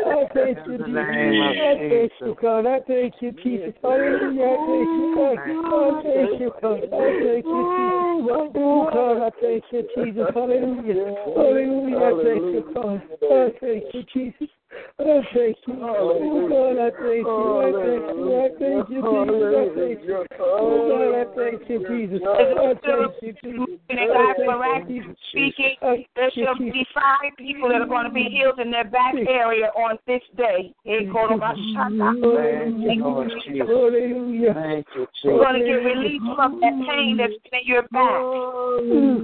I 0.00 0.28
thank 0.34 0.56
you, 0.66 0.76
Jesus. 0.78 1.00
I 1.40 1.74
thank 1.88 2.12
you, 2.20 2.32
God. 2.40 2.66
I 2.66 2.80
thank 2.86 3.14
you, 3.20 3.30
Jesus. 3.32 3.74
Hallelujah. 3.82 4.44
I 4.44 4.56
thank 4.66 4.88
you, 4.90 5.06
God. 5.16 5.38
I 5.40 6.02
thank 6.02 6.32
you, 6.40 6.50
God. 6.60 6.80
I 6.80 7.08
thank 7.20 7.44
you, 7.46 7.62
Jesus. 7.76 8.50
Oh, 8.56 9.16
I 9.20 9.30
thank 9.40 9.64
you, 9.72 9.82
Jesus. 9.96 10.26
Hallelujah. 10.34 11.14
Hallelujah. 11.36 11.96
I 11.96 12.10
thank 12.24 12.44
you, 12.54 12.62
God. 12.74 13.00
I 13.22 13.48
thank 13.60 13.84
you, 13.94 14.02
Jesus. 14.12 14.50
I 14.98 15.20
thank 15.34 15.56
you. 15.66 15.74
Oh, 15.82 16.48
God, 16.48 16.78
I 16.78 16.90
thank 16.90 17.26
you. 17.26 17.42
I 17.58 17.72
thank 17.80 18.04
you. 18.14 18.28
I 18.36 18.48
thank 18.60 18.86
you, 18.90 19.00
Jesus. 19.02 19.42
I 19.50 19.66
thank 19.74 19.98
you. 20.06 20.26
Oh, 20.38 20.88
God, 20.90 21.10
I 21.10 21.24
thank 21.34 21.60
you, 21.68 21.78
Jesus. 21.88 22.20
I 22.22 22.74
thank 22.84 23.14
you, 23.22 23.32
Jesus. 23.42 23.80
And 23.88 23.98
God, 23.98 24.36
miraculous 24.46 25.16
speaking, 25.30 25.74
there 26.14 26.30
shall 26.32 26.56
be 26.58 26.86
five 26.94 27.32
people 27.38 27.68
that 27.70 27.80
are 27.80 27.86
going 27.86 28.04
to 28.04 28.12
be 28.12 28.24
healed 28.30 28.60
in 28.60 28.70
their 28.70 28.84
back 28.84 29.14
area 29.14 29.66
on 29.76 29.98
this 30.06 30.22
day. 30.36 30.72
Hallelujah. 33.66 34.54
Thank 34.54 34.86
you, 34.94 35.06
You're 35.24 35.38
going 35.38 35.60
to 35.60 35.66
get 35.66 35.72
released 35.72 36.24
from 36.36 36.60
that 36.60 36.74
pain 36.88 37.16
that's 37.16 37.32
in 37.52 37.60
your 37.64 37.82
back. 37.90 38.20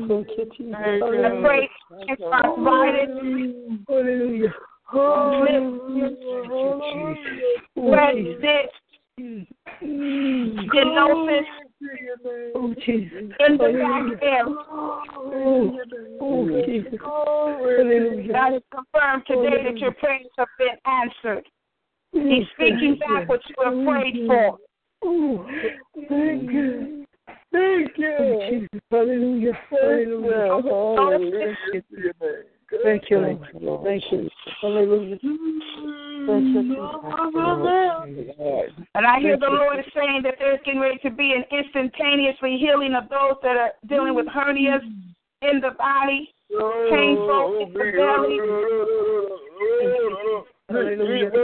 Thank 0.09 0.28
you, 0.38 0.51
Jesus. 0.57 0.74
I 0.74 1.01
pray 1.42 1.68
against 2.03 2.22
arthritis, 2.22 3.11
Hallelujah. 3.88 4.55
Stenosis 4.93 6.16
Oh, 12.55 12.74
Jesus. 12.84 13.32
in 13.41 13.59
the 13.59 13.68
back 13.78 14.22
area. 14.22 14.45
Oh, 14.47 15.03
oh, 16.20 16.47
Jesus. 16.66 16.99
God 18.32 18.53
has 18.53 18.62
confirmed 18.72 19.24
today 19.26 19.62
that 19.64 19.78
your 19.78 19.93
prayers 19.93 20.26
have 20.39 20.49
been 20.59 20.78
answered. 20.87 21.47
He's 22.12 22.47
speaking 22.55 22.99
back 22.99 23.28
what 23.28 23.41
you 23.49 23.55
have 23.62 23.74
prayed 23.87 24.26
for. 24.26 24.59
Oh, 25.05 25.47
thank 26.09 26.51
you. 26.53 27.05
Thank 27.53 27.99
you. 27.99 28.16
Oh, 28.18 28.51
Jesus. 28.51 28.80
Hallelujah. 28.91 29.53
Hallelujah. 30.22 30.62
Thank 32.82 33.10
you, 33.10 33.18
Lord. 33.60 33.84
Thank 33.84 34.04
you. 34.10 34.28
Hallelujah. 34.60 35.20
And 38.94 39.06
I 39.06 39.20
hear 39.20 39.36
the 39.38 39.46
Lord 39.46 39.84
saying 39.94 40.22
that 40.24 40.34
there's 40.38 40.58
getting 40.64 40.80
ready 40.80 40.98
to 40.98 41.10
be 41.10 41.32
an 41.32 41.44
instantaneously 41.56 42.58
healing 42.58 42.94
of 42.94 43.08
those 43.08 43.36
that 43.42 43.56
are 43.56 43.72
dealing 43.88 44.14
with 44.14 44.26
hernias 44.26 44.82
in 45.42 45.60
the 45.60 45.70
body, 45.78 46.34
painful 46.90 47.58
in 47.62 47.72
the 47.72 47.92
belly. 47.94 48.40
Hallelujah. 50.68 51.30
The 51.30 51.42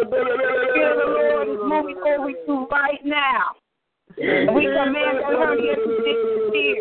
Spirit 0.73 0.99
of 0.99 1.07
the 1.07 1.19
Lord 1.31 1.49
is 1.49 1.59
moving 1.63 1.99
over 2.05 2.31
you 2.31 2.67
right 2.71 3.05
now. 3.05 3.55
We 4.19 4.67
command 4.67 5.19
the 5.19 5.25
hernia 5.25 5.77
to 5.77 5.83
disappear 6.03 6.77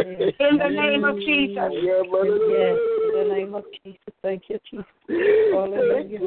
in 0.00 0.58
the 0.58 0.68
name 0.68 1.04
of 1.04 1.16
Jesus. 1.20 1.70
Yes, 1.72 2.04
in 2.12 3.28
the 3.28 3.34
name 3.34 3.54
of 3.54 3.64
Jesus. 3.84 4.00
Thank 4.22 4.44
you, 4.48 4.58
Jesus. 4.70 4.86
Hallelujah. 5.08 6.18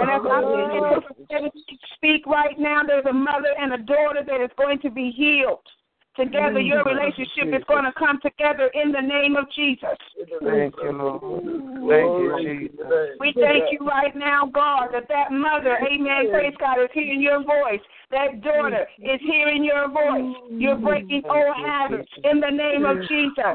And 0.00 0.10
as 0.10 0.20
I 0.24 0.98
begin 1.08 1.50
to 1.50 1.76
speak 1.94 2.26
right 2.26 2.58
now, 2.58 2.82
there's 2.86 3.06
a 3.08 3.12
mother 3.12 3.54
and 3.58 3.72
a 3.74 3.78
daughter 3.78 4.22
that 4.26 4.40
is 4.40 4.50
going 4.56 4.78
to 4.80 4.90
be 4.90 5.10
healed. 5.10 5.60
Together, 6.16 6.60
your 6.60 6.82
relationship 6.84 7.54
is 7.54 7.62
going 7.68 7.84
to 7.84 7.92
come 7.96 8.18
together 8.20 8.68
in 8.74 8.92
the 8.92 9.00
name 9.00 9.36
of 9.36 9.46
Jesus. 9.54 9.96
Thank 10.42 10.74
you, 10.82 10.92
Lord. 10.92 11.22
Thank 11.88 12.12
you, 12.18 12.28
Jesus. 12.42 12.86
We 13.20 13.32
thank 13.32 13.70
you 13.70 13.86
right 13.86 14.14
now, 14.14 14.50
God, 14.52 14.88
that 14.92 15.08
that 15.08 15.30
mother, 15.30 15.78
amen, 15.80 16.28
praise 16.30 16.54
God, 16.58 16.82
is 16.82 16.90
hearing 16.92 17.22
your 17.22 17.42
voice. 17.44 17.80
That 18.10 18.42
daughter 18.42 18.86
is 18.98 19.20
hearing 19.22 19.62
your 19.62 19.88
voice. 19.88 20.34
You're 20.50 20.76
breaking 20.76 21.22
old 21.30 21.54
habits 21.54 22.08
in 22.24 22.40
the 22.40 22.50
name 22.50 22.84
of 22.84 22.96
Jesus. 23.06 23.54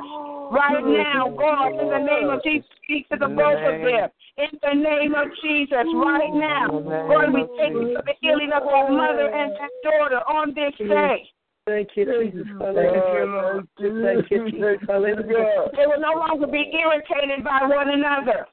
Right 0.52 0.84
now, 0.84 1.28
God, 1.38 1.74
in 1.74 1.90
the 1.90 2.00
name 2.00 2.30
of 2.30 2.42
Jesus, 2.42 2.66
speak 2.84 3.10
to 3.10 3.18
the 3.18 3.28
both 3.28 3.60
of 3.60 3.82
them. 3.82 4.10
In 4.38 4.60
the 4.62 4.76
name 4.80 5.14
of 5.14 5.28
Jesus, 5.44 5.86
right 5.94 6.32
now. 6.32 6.72
Lord, 6.72 7.34
we 7.34 7.44
thank 7.58 7.74
you 7.74 7.96
for 7.96 8.04
the 8.04 8.14
healing 8.22 8.52
of 8.56 8.64
our 8.64 8.90
mother 8.90 9.30
and 9.30 9.52
that 9.60 9.72
daughter 9.84 10.22
on 10.30 10.54
this 10.54 10.74
day. 10.78 11.28
Thank 11.66 11.90
you, 11.96 12.06
Jesus. 12.06 12.48
Hallelujah. 12.60 13.64
Thank 13.78 14.32
you, 14.32 14.52
Jesus. 14.52 14.88
Hallelujah. 14.88 15.68
They 15.76 15.86
will 15.86 16.00
no 16.00 16.14
longer 16.20 16.48
be 16.48 16.72
irritated 16.72 17.44
by 17.44 17.60
one 17.64 17.90
another. 17.90 18.46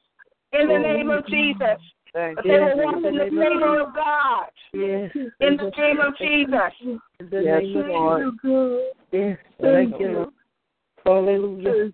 In 0.51 0.67
the 0.67 0.79
name 0.79 1.09
of 1.09 1.25
Jesus. 1.27 1.79
Thank 2.13 2.35
But 2.35 2.45
you. 2.45 2.51
they 2.51 2.59
will 2.59 2.77
walk 2.77 2.95
in 3.03 3.17
the 3.17 3.25
favor 3.25 3.81
of 3.81 3.95
God. 3.95 4.45
Yes. 4.73 5.11
In 5.39 5.57
the 5.57 5.71
name 5.77 5.99
of 5.99 6.15
Jesus. 6.17 6.99
In 7.19 7.29
the 7.29 7.41
Yes, 7.41 7.61
name 7.63 7.77
of 7.77 7.87
Lord. 7.87 8.23
Jesus. 8.43 8.93
Yes. 9.11 9.37
Thank 9.59 9.99
you, 9.99 10.07
Lord. 10.07 10.29
Hallelujah. 11.05 11.91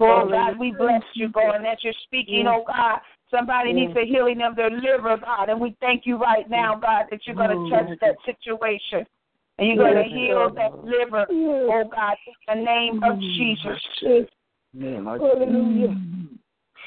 Oh 0.00 0.28
God, 0.30 0.58
we 0.58 0.70
bless 0.70 1.02
you, 1.14 1.28
God, 1.28 1.56
and 1.56 1.64
that 1.64 1.82
you're 1.82 1.92
speaking, 2.04 2.46
oh 2.46 2.64
God. 2.66 3.00
Somebody 3.30 3.72
needs 3.72 3.92
a 3.96 4.06
healing 4.06 4.40
of 4.42 4.56
their 4.56 4.70
liver, 4.70 5.18
God, 5.22 5.50
and 5.50 5.60
we 5.60 5.76
thank 5.80 6.06
you 6.06 6.16
right 6.16 6.48
now, 6.48 6.74
God, 6.76 7.06
that 7.10 7.20
you're 7.26 7.36
going 7.36 7.50
to 7.50 7.56
oh, 7.56 7.70
touch 7.70 7.98
that 8.00 8.16
situation. 8.24 9.04
And 9.58 9.68
you're 9.68 9.76
going 9.76 9.96
to 9.96 10.08
heal 10.08 10.50
that 10.54 10.84
liver, 10.84 11.26
oh 11.30 11.84
God, 11.92 12.16
in 12.48 12.60
the 12.60 12.64
name 12.64 13.02
of 13.02 13.16
mm. 13.16 13.36
Jesus. 13.36 13.82
Hallelujah. 14.72 15.88
Mm. 15.88 16.38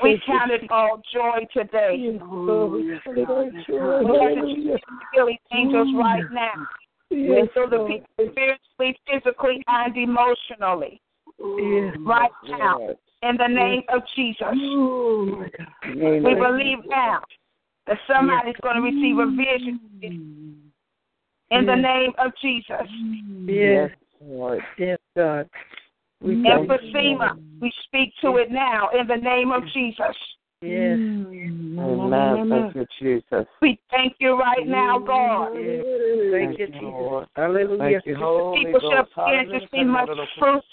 We 0.04 0.22
count 0.26 0.52
it 0.52 0.70
all 0.70 1.02
joy 1.14 1.46
today. 1.54 2.20
Lord. 2.22 2.72
We 2.72 3.00
count 3.06 3.58
it 3.68 4.82
healing 5.14 5.38
angels 5.54 5.90
right 5.96 6.24
now. 6.32 6.68
Yes, 7.10 7.48
So 7.54 7.68
the 7.70 7.86
people 7.88 8.32
spiritually, 8.32 9.00
physically, 9.08 9.64
and 9.68 9.96
emotionally. 9.98 11.02
Yes. 11.40 11.96
Right 12.00 12.32
now. 12.48 12.90
In 13.24 13.38
the 13.38 13.48
name 13.48 13.84
of 13.90 14.02
Jesus. 14.16 14.42
Oh. 14.42 15.46
We 15.86 16.36
believe 16.36 16.80
now 16.88 17.22
that 17.88 17.98
somebody's 18.08 18.56
going 18.62 18.76
to 18.76 18.82
receive 18.82 19.18
a 19.18 19.26
vision 19.26 20.72
in 21.52 21.66
the 21.66 21.76
name 21.76 22.12
of 22.18 22.32
Jesus. 22.42 22.88
Yes. 23.46 23.92
Lord. 24.24 24.62
Yes, 24.78 25.00
God. 25.16 25.50
We. 26.22 26.36
Emphysema, 26.36 27.38
we 27.62 27.72
speak 27.86 28.14
to 28.22 28.38
it 28.38 28.52
now 28.52 28.90
in 28.90 29.08
the 29.08 29.16
name 29.16 29.52
of 29.52 29.64
Jesus. 29.74 30.16
Yes. 30.62 31.00
Amen. 31.80 32.50
Thank 32.50 32.76
you, 32.76 32.86
Jesus. 33.00 33.48
We 33.62 33.80
thank 33.90 34.14
you 34.20 34.38
right 34.38 34.68
now, 34.68 35.00
God. 35.00 35.54
Yes. 35.56 35.84
Thank 36.32 36.60
you, 36.60 36.68
Jesus. 36.68 36.82
Lord. 36.82 37.28
Hallelujah. 37.36 37.80
Thank 37.80 38.06
you, 38.06 38.16
Holy 38.16 38.66
People 38.66 38.82
shall 38.82 39.04
Ghost. 39.04 39.16
begin 39.16 39.60
to 39.60 39.68
see 39.72 39.84
much 39.84 40.10
fruit 40.38 40.64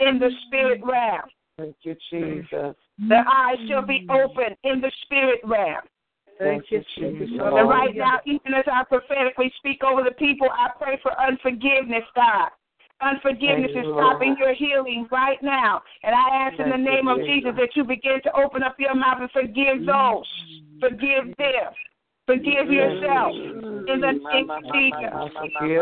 in 0.00 0.18
the 0.18 0.30
spirit 0.46 0.80
realm. 0.84 1.28
Thank 1.58 1.76
you, 1.82 1.94
Jesus. 2.10 2.74
Their 3.08 3.24
eyes 3.28 3.58
shall 3.68 3.86
be 3.86 4.04
open 4.10 4.56
in 4.64 4.80
the 4.80 4.90
spirit 5.02 5.40
realm. 5.44 5.82
Thank 6.38 6.64
you, 6.70 6.82
Jesus. 6.96 7.28
And 7.36 7.68
right 7.68 7.94
now, 7.94 8.18
even 8.24 8.54
as 8.54 8.64
I 8.66 8.82
prophetically 8.84 9.52
speak 9.58 9.84
over 9.84 10.02
the 10.02 10.12
people, 10.12 10.48
I 10.50 10.70
pray 10.82 10.98
for 11.02 11.12
unforgiveness, 11.20 12.04
God. 12.16 12.48
Unforgiveness 13.02 13.70
is 13.70 13.86
stopping 13.96 14.36
your 14.38 14.54
healing 14.54 15.08
right 15.10 15.42
now. 15.42 15.80
And 16.02 16.14
I 16.14 16.46
ask 16.46 16.60
in 16.60 16.70
the 16.70 16.76
name 16.76 17.08
of 17.08 17.18
Jesus. 17.18 17.30
Jesus 17.30 17.52
that 17.56 17.70
you 17.74 17.84
begin 17.84 18.20
to 18.24 18.32
open 18.36 18.62
up 18.62 18.76
your 18.78 18.94
mouth 18.94 19.18
and 19.20 19.30
forgive 19.30 19.86
those. 19.86 20.26
Forgive 20.80 21.34
them. 21.38 21.72
Forgive 22.26 22.70
yourself 22.70 23.32
in 23.88 24.00
the 24.00 24.12
name 24.12 24.50
of 24.50 24.62
Jesus. 24.72 25.10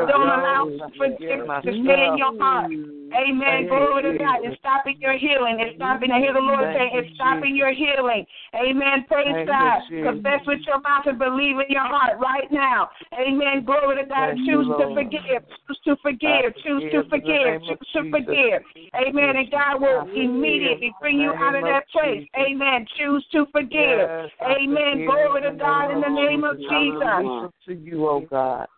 Don't 0.09 0.28
allow 0.28 0.68
forgiveness 0.96 1.64
to 1.64 1.72
stay 1.72 2.07
in 2.07 2.18
your 2.18 2.34
heart. 2.38 2.70
Amen. 3.14 3.68
Glory 3.68 4.03
to 4.05 4.18
God. 4.18 4.44
It's 4.44 4.59
stopping 4.61 5.01
your 5.01 5.16
healing. 5.16 5.57
It's 5.61 5.76
stopping. 5.76 6.12
I 6.12 6.20
hear 6.20 6.34
the 6.36 6.44
Lord 6.44 6.68
saying 6.76 6.92
it's 6.92 7.09
stopping 7.16 7.57
your 7.57 7.72
healing. 7.72 8.26
Amen. 8.53 9.09
Praise 9.09 9.32
Thank 9.32 9.49
you, 9.49 9.53
God. 9.53 9.80
Jesus. 9.88 10.05
Confess 10.12 10.42
with 10.44 10.61
your 10.68 10.80
mouth 10.84 11.09
and 11.09 11.18
believe 11.18 11.57
in 11.57 11.68
your 11.72 11.88
heart 11.88 12.20
right 12.20 12.49
now. 12.53 12.90
Amen. 13.16 13.64
Glory 13.64 14.05
to 14.05 14.07
God. 14.09 14.36
Choose 14.44 14.68
to 14.68 14.86
forgive. 14.92 15.40
Choose 15.66 15.80
to 15.88 15.96
forgive. 16.05 16.53
Choose 16.61 16.84
to 16.92 17.01
forgive 17.09 17.09
in 17.09 17.09
the 17.09 17.16
forgive. 17.16 17.44
name 17.49 17.64
of 17.64 17.78
Choose 17.80 17.88
to 17.92 18.01
forgive. 18.12 18.61
Amen. 18.92 19.36
And 19.40 19.49
God 19.51 19.80
will 19.80 20.05
immediately 20.12 20.92
bring 21.01 21.16
you 21.20 21.32
out 21.32 21.57
of 21.57 21.64
that 21.64 21.88
place. 21.88 22.28
Amen. 22.36 22.84
Choose 23.01 23.24
to 23.32 23.46
forgive. 23.53 24.05
Amen. 24.44 25.01
forgive 25.01 25.09
Glory 25.09 25.40
to 25.49 25.53
God 25.57 25.96
in 25.96 26.01
the 26.05 26.12
name 26.12 26.44
of 26.44 26.61
Jesus. 26.61 27.49
You, 27.89 28.07
oh 28.07 28.20
God. 28.20 28.68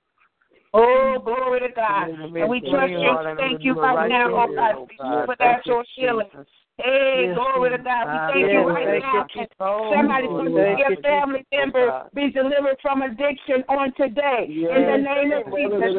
Oh, 0.72 1.18
glory 1.24 1.60
to 1.60 1.68
God. 1.74 2.10
And 2.10 2.48
we 2.48 2.60
trust 2.60 2.92
you. 2.92 3.16
Thank 3.38 3.64
you 3.64 3.74
right 3.74 4.08
now, 4.08 4.26
oh 4.30 4.46
God, 4.54 4.74
oh 4.76 4.86
for 4.96 5.26
supernatural 5.26 5.82
healing. 5.96 6.30
Hey, 6.78 7.34
glory 7.34 7.76
to 7.76 7.82
God. 7.82 8.06
We 8.06 8.18
thank 8.32 8.52
you 8.52 8.60
right 8.70 9.02
now. 9.02 9.26
you, 9.34 9.40
And 9.42 9.48
Jesus. 9.50 9.56
Somebody's 9.90 10.30
Oh, 10.30 10.38
going 10.38 10.52
to 10.54 10.76
see 10.78 10.94
a 10.94 11.02
family 11.02 11.44
member 11.52 12.08
be 12.14 12.30
delivered 12.30 12.78
from 12.80 13.02
addiction 13.02 13.64
on 13.68 13.92
today. 13.98 14.46
In 14.46 14.86
the 14.86 14.96
name 15.02 15.32
of 15.34 15.42
Jesus. 15.50 15.90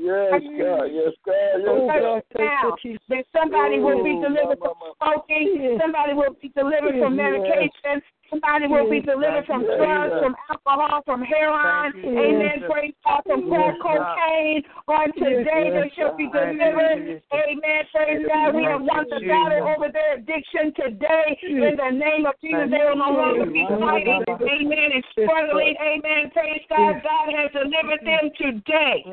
Yes. 0.00 0.40
God. 0.56 0.88
Yes, 0.88 1.12
God. 1.22 1.60
Oh, 1.68 1.86
Yes, 1.86 2.22
God, 2.34 2.40
Now, 2.40 2.76
that 3.12 3.24
somebody 3.30 3.78
will 3.78 4.02
be 4.02 4.16
Oh, 4.16 4.24
delivered 4.24 4.58
from 4.58 4.74
smoking, 4.98 5.78
somebody 5.80 6.14
will 6.14 6.34
be 6.40 6.48
delivered 6.56 6.98
from 6.98 7.14
medication, 7.14 8.02
somebody 8.30 8.66
will 8.66 8.88
be 8.88 9.00
delivered 9.00 9.44
from 9.46 9.66
drugs, 9.66 10.14
from 10.22 10.34
alcohol, 10.48 11.02
from 11.04 11.22
heroin, 11.22 11.92
Thank 11.92 12.04
you, 12.04 12.18
amen, 12.18 12.62
Jesus. 12.62 12.70
praise 12.70 12.94
God, 13.04 13.22
from 13.26 13.42
crack 13.50 13.74
cocaine. 13.82 14.62
On 14.88 15.12
today, 15.14 15.70
they 15.74 15.90
shall 15.98 16.16
be 16.16 16.30
delivered, 16.30 17.20
amen, 17.34 17.82
praise 17.92 18.22
God. 18.26 18.54
We 18.54 18.62
have 18.64 18.82
won 18.82 19.06
the 19.10 19.20
battle 19.26 19.68
over 19.74 19.92
their 19.92 20.16
addiction 20.16 20.72
today. 20.78 21.38
In 21.42 21.76
the 21.76 21.90
name 21.90 22.26
of 22.26 22.34
Jesus, 22.40 22.70
they 22.70 22.84
will 22.86 22.96
no 22.96 23.10
longer 23.10 23.50
be 23.50 23.66
fighting, 23.66 24.22
amen, 24.38 24.88
and 24.94 25.04
struggling, 25.12 25.74
amen, 25.82 26.30
praise 26.32 26.62
God. 26.70 27.02
God 27.02 27.26
has 27.34 27.50
delivered 27.52 28.00
them 28.06 28.30
today. 28.38 29.04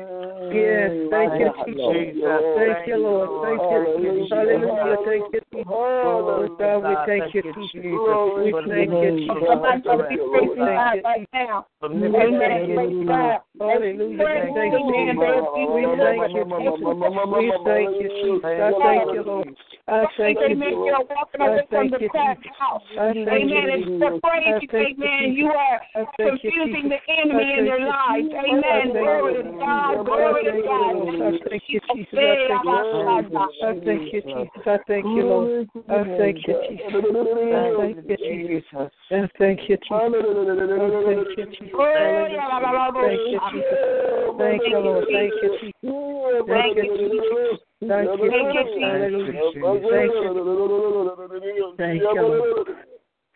Yes, 0.48 0.90
thank 1.10 1.40
you, 1.40 1.50
Jesus. 1.66 1.98
Jesus. 1.98 2.40
Thank 2.56 2.88
you, 2.88 2.96
Lord. 2.96 3.28
Thank 3.42 3.60
you. 3.70 4.26
Hallelujah. 4.30 4.96
Thank 5.04 5.24
you, 5.32 5.40
Jesus. 5.52 5.68
Oh, 5.68 6.48
God, 6.58 6.88
we 6.88 6.94
thank 7.06 7.34
you, 7.34 7.42
Jesus. 7.54 7.82
We 7.82 8.52
thank 8.68 8.90
you, 9.02 9.07
Jesus. 9.16 9.36
Somebody's 9.48 9.84
going 9.84 9.98
to 9.98 10.08
be 10.08 10.16
praising 10.16 10.64
God 10.64 10.98
right 11.04 11.28
now. 11.32 11.66
Amen. 11.82 12.14
Amen. 12.14 12.74
Praise 12.74 13.06
God. 13.06 13.40
Hallelujah. 13.60 14.24
Thank 14.26 14.56
you, 14.58 14.80
Jesus. 14.92 15.18
We 15.72 15.88
thank 15.98 16.24
you, 16.34 16.44
Jesus. 16.44 17.14
We 17.32 17.52
thank 17.64 17.92
you, 18.00 18.08
Jesus. 18.22 18.44
I 18.44 18.72
thank 18.82 19.14
you, 19.14 19.22
Lord. 19.22 19.48
I 19.88 20.04
thank 20.18 20.38
you, 20.40 20.46
Amen. 20.46 20.68
Jesus. 20.68 20.84
You're 20.84 21.06
walking 21.08 21.40
I 21.40 21.58
thank 21.70 21.92
you, 21.92 22.08
Jesus. 22.12 22.52
house. 22.58 22.82
I 22.98 23.12
thank 23.24 23.48
Amen. 23.48 23.70
And 23.70 23.84
Jesus. 23.84 24.20
praise, 24.20 24.98
amen. 24.98 25.32
You 25.32 25.46
are 25.48 25.80
I 25.94 26.04
thank 26.18 26.44
you, 26.44 26.50
confusing 26.50 26.90
the 26.90 27.00
enemy 27.08 27.52
in 27.56 27.64
their 27.64 27.80
lives. 27.80 28.28
Amen. 28.28 28.92
Glory 28.92 29.34
to 29.34 29.50
God. 29.58 30.04
Glory 30.04 30.44
to 30.44 30.52
God. 30.62 31.08
I 31.08 31.48
thank 31.48 31.62
you, 31.68 31.80
Jesus. 31.94 32.12
I 32.12 32.18
Hey, 32.18 32.46
thank 32.48 32.64
you. 32.64 32.74
Abba, 32.74 33.46
I 33.62 33.72
thank 33.84 34.12
you, 34.12 34.22
Jesus. 34.22 34.62
I 34.66 34.78
thank 34.86 35.04
you, 35.06 35.22
Lord. 35.24 35.70
I 35.88 36.04
thank 36.18 36.36
you, 36.46 36.54
Jesus. 36.68 36.82
I 36.84 37.72
thank 37.78 37.96
you, 38.08 38.16
Jesus. 38.18 38.90
I 39.10 39.28
thank 39.38 39.60
you, 39.68 39.76
Jesus. 39.76 39.90
I 39.90 40.08
thank 41.06 41.38
you, 41.38 41.46
Jesus. 41.46 41.74
Oh, 41.74 42.26
yeah, 42.30 42.48
Abba, 42.52 42.68
Abba, 42.76 43.00
Thank 43.08 43.20
you, 43.32 43.40
Jesus. 43.52 43.78
Thank 44.38 44.62
you, 44.68 44.78
Lord. 44.78 45.04
Thank 45.08 45.34
you, 45.42 45.50
Jesus. 45.58 45.78
Thank 46.46 46.76
you, 46.76 46.88
Jesus. 46.98 47.60
Thank 47.88 48.10
you, 48.18 48.28
Jesus. 48.28 48.82
Hallelujah. 48.82 49.48
Thank 49.88 50.12
you. 50.12 50.34
Thank 51.78 52.02
you, 52.02 52.22
Lord. 52.22 52.68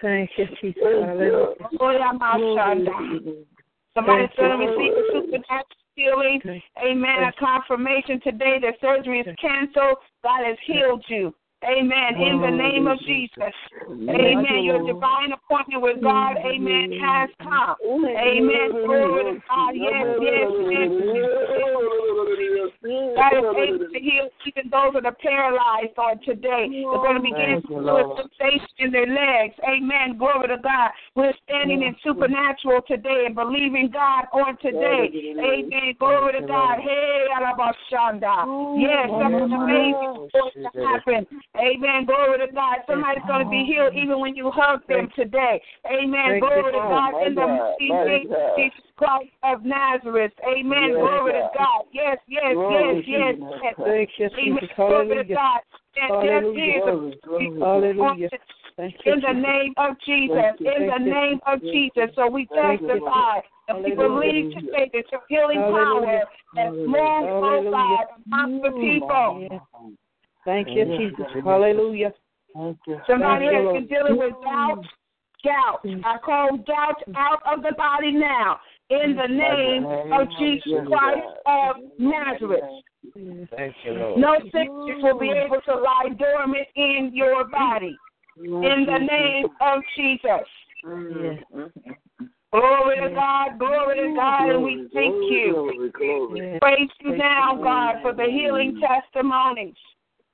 Thank 0.02 0.30
you, 0.36 0.46
Jesus. 0.60 0.82
Hallelujah. 0.82 1.54
Oh, 1.80 1.90
yeah, 1.90 2.12
my 2.12 2.36
son. 2.54 2.84
Somebody's 3.94 4.28
Thank 4.36 4.38
you. 4.38 4.48
going 4.48 4.50
to 4.50 4.66
receive 4.66 4.92
a 4.92 5.02
supernatural 5.12 5.82
healing. 5.94 6.40
Thank 6.44 6.62
Amen. 6.84 7.24
A 7.24 7.32
confirmation 7.38 8.20
today 8.24 8.58
that 8.60 8.74
surgery 8.80 9.20
is 9.20 9.26
canceled. 9.40 9.96
God 10.22 10.44
has 10.44 10.56
healed 10.66 11.04
you. 11.08 11.34
Amen. 11.64 12.16
In 12.18 12.40
the 12.40 12.50
name 12.50 12.86
of 12.88 12.98
Jesus. 13.00 13.54
Amen. 13.88 14.64
Your 14.64 14.84
divine 14.84 15.32
appointment 15.32 15.82
with 15.82 16.02
God, 16.02 16.36
amen, 16.38 16.92
has 17.00 17.30
come. 17.38 17.76
Amen. 17.82 18.70
Glory 18.70 19.24
to 19.24 19.42
God. 19.48 19.70
Yes, 19.74 20.18
yes, 20.20 20.50
yes. 20.70 20.90
God 22.82 23.32
is 23.38 23.44
able 23.54 23.86
to 23.92 24.00
heal 24.00 24.28
even 24.46 24.70
those 24.70 24.94
that 24.94 25.06
are 25.06 25.16
paralyzed 25.22 25.96
on 25.98 26.18
today. 26.24 26.66
They're 26.68 26.98
going 26.98 27.16
to 27.16 27.22
begin 27.22 27.62
Thank 27.62 27.66
to 27.66 27.74
you, 27.74 27.80
feel 27.80 27.96
a 27.96 28.16
sensation 28.16 28.74
in 28.78 28.90
their 28.90 29.06
legs. 29.06 29.54
Amen. 29.62 30.18
Glory 30.18 30.48
to 30.48 30.58
God. 30.62 30.90
We're 31.14 31.32
standing 31.46 31.82
in 31.82 31.94
supernatural 32.02 32.82
today 32.88 33.24
and 33.26 33.34
believing 33.34 33.90
God 33.92 34.26
on 34.32 34.56
today. 34.58 35.10
Amen. 35.38 35.94
Glory 35.98 36.40
to 36.40 36.46
God. 36.46 36.78
Hey, 36.82 37.26
Alabashanda. 37.38 38.80
Yes, 38.82 39.08
something 39.14 39.52
amazing 39.52 40.26
is 40.26 40.32
going 40.32 40.66
to 40.72 40.86
happen. 40.86 41.26
Amen. 41.56 42.06
Glory 42.06 42.38
to 42.46 42.52
God. 42.52 42.78
Somebody's 42.88 43.24
going 43.28 43.44
to 43.44 43.50
be 43.50 43.68
healed 43.68 43.92
even 43.94 44.20
when 44.20 44.34
you 44.34 44.50
hug 44.54 44.80
them 44.88 45.08
today. 45.14 45.60
Amen. 45.84 46.40
Glory 46.40 46.72
to 46.72 46.78
God. 46.78 47.12
God 47.12 47.26
in 47.26 47.34
the 47.34 47.46
mighty 47.46 47.92
name 47.92 48.32
of 48.32 48.56
Jesus 48.56 48.88
Christ 48.96 49.32
of 49.44 49.64
Nazareth. 49.64 50.32
Amen. 50.48 50.96
Glory 50.96 51.32
to 51.32 51.44
God. 51.52 51.52
God. 51.52 51.82
Yes, 51.92 52.16
yes, 52.26 52.56
yes, 52.56 53.04
yes, 53.04 53.04
you, 53.06 53.48
yes. 53.60 53.74
Thank 53.76 54.10
you, 54.16 54.30
Amen. 54.32 54.68
Glory 54.76 55.16
to 55.16 55.34
God. 55.34 55.60
Yes, 55.94 56.08
yes, 56.08 56.08
Hallelujah. 56.08 56.56
Jesus. 56.56 57.20
Glory, 57.22 57.60
glory. 57.60 57.60
Hallelujah. 57.60 58.28
In 59.04 59.20
the 59.20 59.32
name 59.36 59.74
of 59.76 59.96
Jesus, 60.06 60.56
in 60.58 60.88
the 60.88 60.98
name 60.98 61.38
of 61.46 61.60
Jesus. 61.60 62.16
So 62.16 62.28
we 62.28 62.48
Thank 62.54 62.80
you. 62.80 62.88
testify 62.88 63.40
and 63.68 63.84
we 63.84 63.92
Hallelujah. 63.92 64.08
believe 64.08 64.54
today 64.56 64.90
that 64.94 65.04
your 65.12 65.20
healing 65.28 65.60
power 65.60 66.06
has 66.56 66.72
moved, 66.72 66.96
oh 66.96 67.28
Hallelujah. 67.40 67.70
God, 67.70 68.04
amongst 68.24 68.64
the 68.64 68.70
people. 68.80 69.48
Thank 70.44 70.68
you, 70.68 70.84
Jesus. 70.96 71.26
Hallelujah. 71.44 72.12
Thank 72.54 72.78
you. 72.86 73.00
Somebody 73.06 73.46
Thank 73.46 73.66
has 73.66 73.72
been 73.74 73.86
dealing 73.86 74.18
with 74.18 74.32
doubt. 74.42 74.84
Doubt. 75.44 75.80
I 76.04 76.18
call 76.18 76.56
doubt 76.58 77.02
out 77.16 77.42
of 77.46 77.62
the 77.62 77.72
body 77.76 78.12
now. 78.12 78.60
In 78.90 79.16
the 79.16 79.26
name 79.26 79.84
of 80.12 80.28
Jesus 80.38 80.86
Christ 80.86 81.26
of 81.46 81.76
Nazareth. 81.98 82.64
Thank 83.56 83.74
you, 83.84 83.92
Lord. 83.94 84.20
No 84.20 84.36
sickness 84.44 85.02
will 85.02 85.18
be 85.18 85.30
able 85.30 85.60
to 85.66 85.74
lie 85.74 86.08
dormant 86.18 86.68
in 86.76 87.10
your 87.12 87.44
body. 87.48 87.96
In 88.36 88.86
the 88.86 88.98
name 88.98 89.46
of 89.60 89.82
Jesus. 89.96 90.46
Glory 92.52 92.96
to 93.00 93.14
God, 93.14 93.58
glory 93.58 93.96
to 93.96 94.14
God, 94.14 94.50
and 94.50 94.62
we 94.62 94.88
thank 94.92 95.14
you. 95.30 95.90
Praise 96.60 96.90
you 97.00 97.16
now, 97.16 97.56
God, 97.56 97.96
for 98.02 98.12
the 98.12 98.26
healing 98.30 98.80
testimonies. 98.80 99.74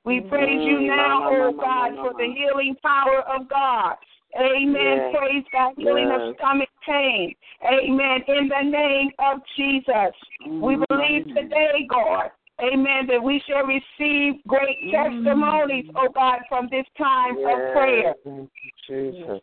We 0.09 0.21
praise 0.21 0.65
you 0.65 0.77
mm-hmm. 0.77 0.87
now, 0.87 1.29
oh 1.31 1.53
God, 1.53 1.93
for 1.97 2.15
the 2.17 2.33
healing 2.35 2.75
power 2.83 3.21
of 3.29 3.47
God. 3.47 3.97
Amen. 4.41 4.75
Yes. 4.75 5.15
Praise 5.19 5.45
God, 5.53 5.75
healing 5.77 6.11
of 6.11 6.35
stomach 6.37 6.71
pain. 6.87 7.35
Amen. 7.63 8.21
In 8.27 8.49
the 8.49 8.71
name 8.71 9.11
of 9.19 9.41
Jesus. 9.55 10.17
We 10.47 10.77
mm-hmm. 10.77 10.83
believe 10.89 11.27
today, 11.37 11.87
God. 11.91 12.31
Amen. 12.63 13.07
That 13.07 13.23
we 13.23 13.43
shall 13.47 13.65
receive 13.67 14.43
great 14.47 14.79
mm-hmm. 14.83 15.21
testimonies, 15.21 15.85
oh 15.95 16.09
God, 16.15 16.39
from 16.49 16.69
this 16.71 16.87
time 16.97 17.37
of 17.37 17.73
prayer. 17.75 18.15
Thank 18.25 18.51
you, 18.89 19.13
Jesus. 19.13 19.43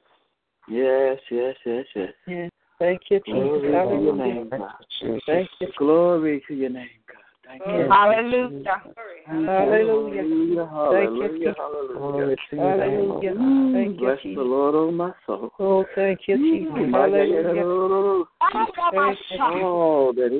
Yes, 0.67 1.19
yes, 1.29 1.55
yes, 1.63 1.85
yes. 1.95 2.09
Yes. 2.25 2.51
Thank 2.79 3.01
you, 3.11 3.19
Jesus. 3.19 3.39
Glory 3.39 3.69
to 3.71 4.03
your 4.03 4.15
name, 4.15 4.49
God. 4.49 4.73
Thank 5.27 5.49
you. 5.59 5.67
Glory 5.77 6.43
to 6.47 6.53
your 6.55 6.71
name, 6.71 6.87
God. 6.87 6.87
Thank 6.87 7.04
you. 7.04 7.04
Hallelujah. 7.47 8.83
Oh, 8.85 9.45
hallelujah. 9.47 10.23
Hallelujah. 10.25 10.65
Thank 10.91 11.41
you, 11.41 11.53
Hallelujah. 11.55 11.55
Hallelujah. 11.57 12.35
to 12.49 12.55
your 12.55 12.77
name, 12.77 12.79
Hallelujah. 12.79 13.33
Thank 13.73 13.91
mm, 13.91 13.99
you, 13.99 14.05
Bless 14.05 14.19
the 14.23 14.41
Lord, 14.41 14.75
oh 14.75 14.91
my 14.91 15.11
soul. 15.25 15.51
Oh, 15.59 15.85
thank 15.95 16.19
you, 16.27 16.37
Jesus. 16.37 16.91
Hallelujah. 16.91 17.63
Oh, 17.65 18.25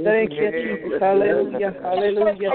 Thank 0.03 0.31
you, 0.31 0.51
Jesus. 0.51 0.99
Hallelujah. 0.99 1.73
Hallelujah. 1.81 2.51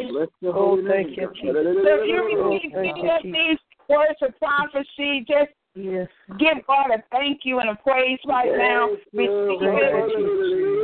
Oh, 0.47 0.79
thank 0.89 1.17
you, 1.17 1.31
Jesus. 1.41 1.57
So 1.85 1.91
if 1.95 2.09
you 2.09 2.21
receive 2.27 2.73
any 2.77 3.09
of 3.09 3.23
these 3.23 3.59
words 3.89 4.19
of 4.23 4.39
prophecy, 4.39 5.25
just 5.29 5.51
Yes. 5.77 6.09
give 6.39 6.67
God 6.67 6.91
a 6.91 7.03
thank 7.13 7.45
you 7.45 7.61
and 7.61 7.71
a 7.71 7.77
praise 7.77 8.19
right 8.27 8.51
now. 8.57 8.89
Receive 9.13 9.63
it. 9.63 10.80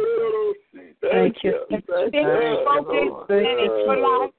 Thank 1.03 1.37
you. 1.45 1.53
Thank 1.71 1.85
It's 1.89 1.89
you. 1.89 2.25
been 2.25 2.57
spoken 2.63 3.09
Lord. 3.09 3.31
and 3.31 3.47
it's 3.47 3.79
for 3.85 3.97
life. 3.97 4.33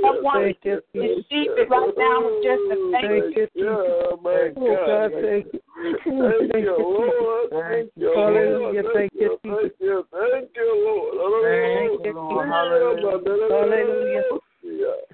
someone 0.00 0.54
receive 0.94 1.50
it 1.56 1.68
right 1.70 1.94
now 1.96 2.16
with 2.24 2.44
just 2.44 2.62
a 2.70 2.76
thank 2.92 3.36
you. 3.36 3.48
Yeah, 3.54 4.16
my 4.22 4.52
Oh, 4.56 4.76
God, 4.86 5.10
God. 5.10 5.22
thank 5.22 5.46
you. 5.52 5.60
Thank 5.82 6.04
you, 6.04 6.76
Lord. 6.78 7.50
Thank 7.50 7.90
you, 7.96 8.06
Lord. 8.06 8.34
Hallelujah. 8.34 8.82
Thank 8.94 9.12
you, 9.14 9.38
Thank 9.42 9.72
you. 9.80 10.04
Thank 10.12 10.50
you, 10.54 10.68
Lord. 10.84 11.12
Thank 11.42 12.04
you, 12.04 12.12
Lord. 12.14 12.48
Hallelujah. 12.48 13.18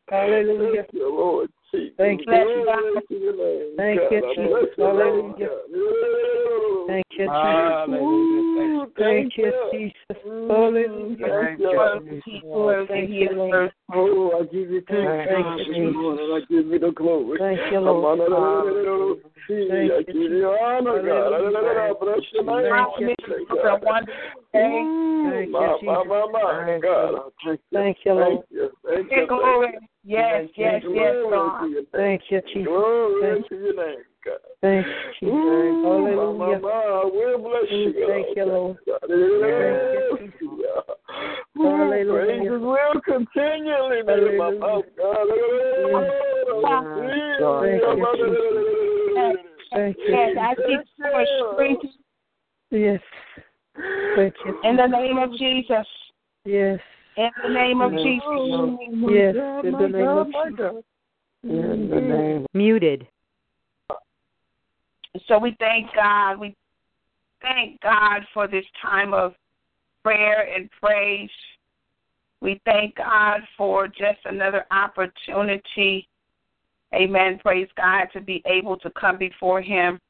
Hallelujah. 0.08 0.82
Thank 0.82 0.92
you, 0.92 1.08
Lord. 1.14 1.50
Jesus. 1.70 1.94
Thank 1.98 2.20
you. 2.20 2.26
Glory 2.26 3.02
to 3.08 3.14
your 3.14 3.36
name, 3.36 3.76
Thank 3.76 4.00
God. 4.00 4.10
you, 4.10 4.18
I 4.18 4.34
Jesus. 4.34 4.48
bless 4.48 4.78
you, 4.78 4.84
Lord. 4.84 4.96
Hallelujah. 4.96 5.52
Thank 6.88 7.06
you, 7.10 7.26
Jesus. 7.26 7.28
Hallelujah. 7.28 8.47
Thank 8.98 9.36
you, 9.36 9.52
Jesus. 9.72 10.22
Hallelujah. 10.24 11.26
Thank 11.28 11.60
you. 11.60 12.42
Oh, 12.52 12.86
thank 12.88 13.10
you, 13.10 13.28
Lord. 13.32 13.72
Oh, 13.92 14.40
I 14.40 14.42
give 14.44 14.70
you 14.70 14.82
thanks, 14.88 15.30
Thank 15.30 15.44
God, 15.44 15.58
you, 15.58 15.64
this 15.64 15.74
Jesus. 15.74 15.94
morning. 15.94 16.30
I 16.32 16.40
give 16.48 16.66
you 16.66 16.78
the 16.78 16.92
glory. 16.92 17.38
Thank 17.38 17.72
you, 17.72 17.80
Lord. 17.80 18.18
Hallelujah. 18.20 19.22
Thank 19.48 19.92
I 19.92 19.98
you, 19.98 20.04
give 20.06 20.32
you 20.32 20.46
honor, 20.48 21.02
God. 21.02 21.32
Hallelujah. 21.32 21.80
I 21.80 21.92
bless 22.00 22.20
your 22.32 22.44
name. 22.44 22.86
Thank 22.98 23.18
you, 23.28 23.46
God. 23.48 23.82
Thank 24.52 25.48
you, 25.48 25.52
My, 25.52 25.60
my, 25.60 25.76
Jesus. 25.76 25.86
my, 25.86 26.26
my, 26.32 26.78
God. 26.82 27.14
I 27.14 27.28
Thank 27.44 27.60
you. 27.72 27.78
Thank 27.78 27.96
you, 28.04 28.12
Lord. 28.12 28.28
Thank 28.28 28.44
you. 28.50 28.70
Thank 28.86 29.10
Give 29.10 29.18
you. 29.18 29.26
glory. 29.26 29.68
Yes, 30.04 30.48
yes, 30.56 30.82
Thank 30.82 30.84
you. 30.84 30.94
yes, 30.94 31.12
Glory 31.12 31.30
God. 31.30 31.60
to 31.60 31.66
your 31.68 31.80
name. 31.80 31.86
Thank 31.92 32.22
you, 32.30 32.40
Jesus. 32.40 32.66
Glory 32.66 33.34
Thank 33.34 33.48
to 33.48 33.54
your 33.56 33.76
name, 33.76 34.04
God. 34.28 34.38
Thank 34.60 34.86
you, 35.20 35.28
Ooh, 35.28 35.32
Jesus. 35.32 36.16
my, 36.16 36.32
my, 36.32 36.46
Hallelujah. 36.46 36.60
my, 36.60 37.10
we'll 37.12 37.38
bless 37.38 37.70
you, 37.70 37.88
Ooh, 37.88 38.06
thank 38.08 38.36
you, 38.36 38.44
Lord. 38.44 38.76
God. 38.86 39.00
Thank 39.00 40.42
Ooh, 41.58 41.62
Hallelujah. 41.62 42.26
Praises 42.26 42.60
will 42.60 43.00
continually 43.04 44.02
be 44.02 44.12
in 44.12 44.36
my 44.36 44.50
Hallelujah. 44.50 44.58
mouth, 44.58 44.84
God. 44.96 45.26
Thank 49.72 49.96
you. 49.98 50.14
Yes, 50.14 50.30
Jesus. 50.30 50.38
I 50.40 50.54
speak 50.54 50.80
for 50.96 51.24
strength 51.52 51.84
Yes. 52.70 53.00
Thank 54.16 54.34
you. 54.44 54.58
in 54.64 54.76
the 54.76 54.86
name 54.86 55.18
of 55.18 55.30
Jesus. 55.38 55.86
Yes. 56.44 56.80
In 57.16 57.30
the 57.42 57.48
name 57.48 57.80
of 57.80 57.92
Jesus. 57.92 58.22
Yes. 59.10 59.34
In 59.64 59.72
the 59.72 59.88
name 59.88 60.08
of 60.08 60.26
Jesus. 60.48 60.84
In 61.44 61.88
the 61.88 62.00
name 62.00 62.46
Muted. 62.54 63.06
So 65.26 65.38
we 65.38 65.56
thank 65.58 65.94
God. 65.94 66.38
We 66.38 66.54
thank 67.40 67.80
God 67.80 68.22
for 68.34 68.46
this 68.46 68.64
time 68.80 69.14
of 69.14 69.34
prayer 70.04 70.48
and 70.54 70.68
praise. 70.80 71.30
We 72.40 72.60
thank 72.64 72.96
God 72.96 73.40
for 73.56 73.88
just 73.88 74.20
another 74.24 74.64
opportunity. 74.70 76.08
Amen. 76.94 77.38
Praise 77.38 77.68
God 77.76 78.06
to 78.12 78.20
be 78.20 78.42
able 78.46 78.76
to 78.78 78.90
come 78.90 79.18
before 79.18 79.60
Him. 79.60 80.00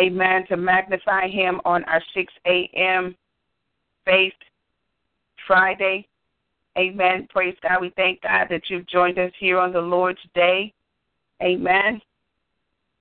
Amen. 0.00 0.46
To 0.48 0.56
magnify 0.56 1.28
Him 1.28 1.60
on 1.64 1.84
our 1.84 2.02
6 2.14 2.32
a.m. 2.46 3.14
Faith 4.04 4.32
Friday. 5.46 6.06
Amen. 6.78 7.26
Praise 7.30 7.56
God. 7.62 7.80
We 7.80 7.92
thank 7.96 8.22
God 8.22 8.46
that 8.50 8.62
you've 8.68 8.86
joined 8.86 9.18
us 9.18 9.32
here 9.38 9.58
on 9.58 9.72
the 9.72 9.80
Lord's 9.80 10.20
Day. 10.34 10.72
Amen. 11.42 12.00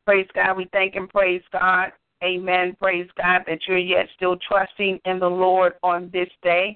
Praise 0.10 0.26
God. 0.34 0.58
We 0.58 0.68
thank 0.74 0.96
and 0.96 1.08
praise 1.08 1.44
God. 1.54 1.92
Amen. 2.24 2.76
Praise 2.82 3.08
God 3.16 3.44
that 3.46 3.60
you're 3.68 3.78
yet 3.78 4.08
still 4.16 4.38
trusting 4.38 5.00
in 5.06 5.20
the 5.20 5.30
Lord 5.30 5.74
on 5.84 6.10
this 6.12 6.30
day. 6.42 6.76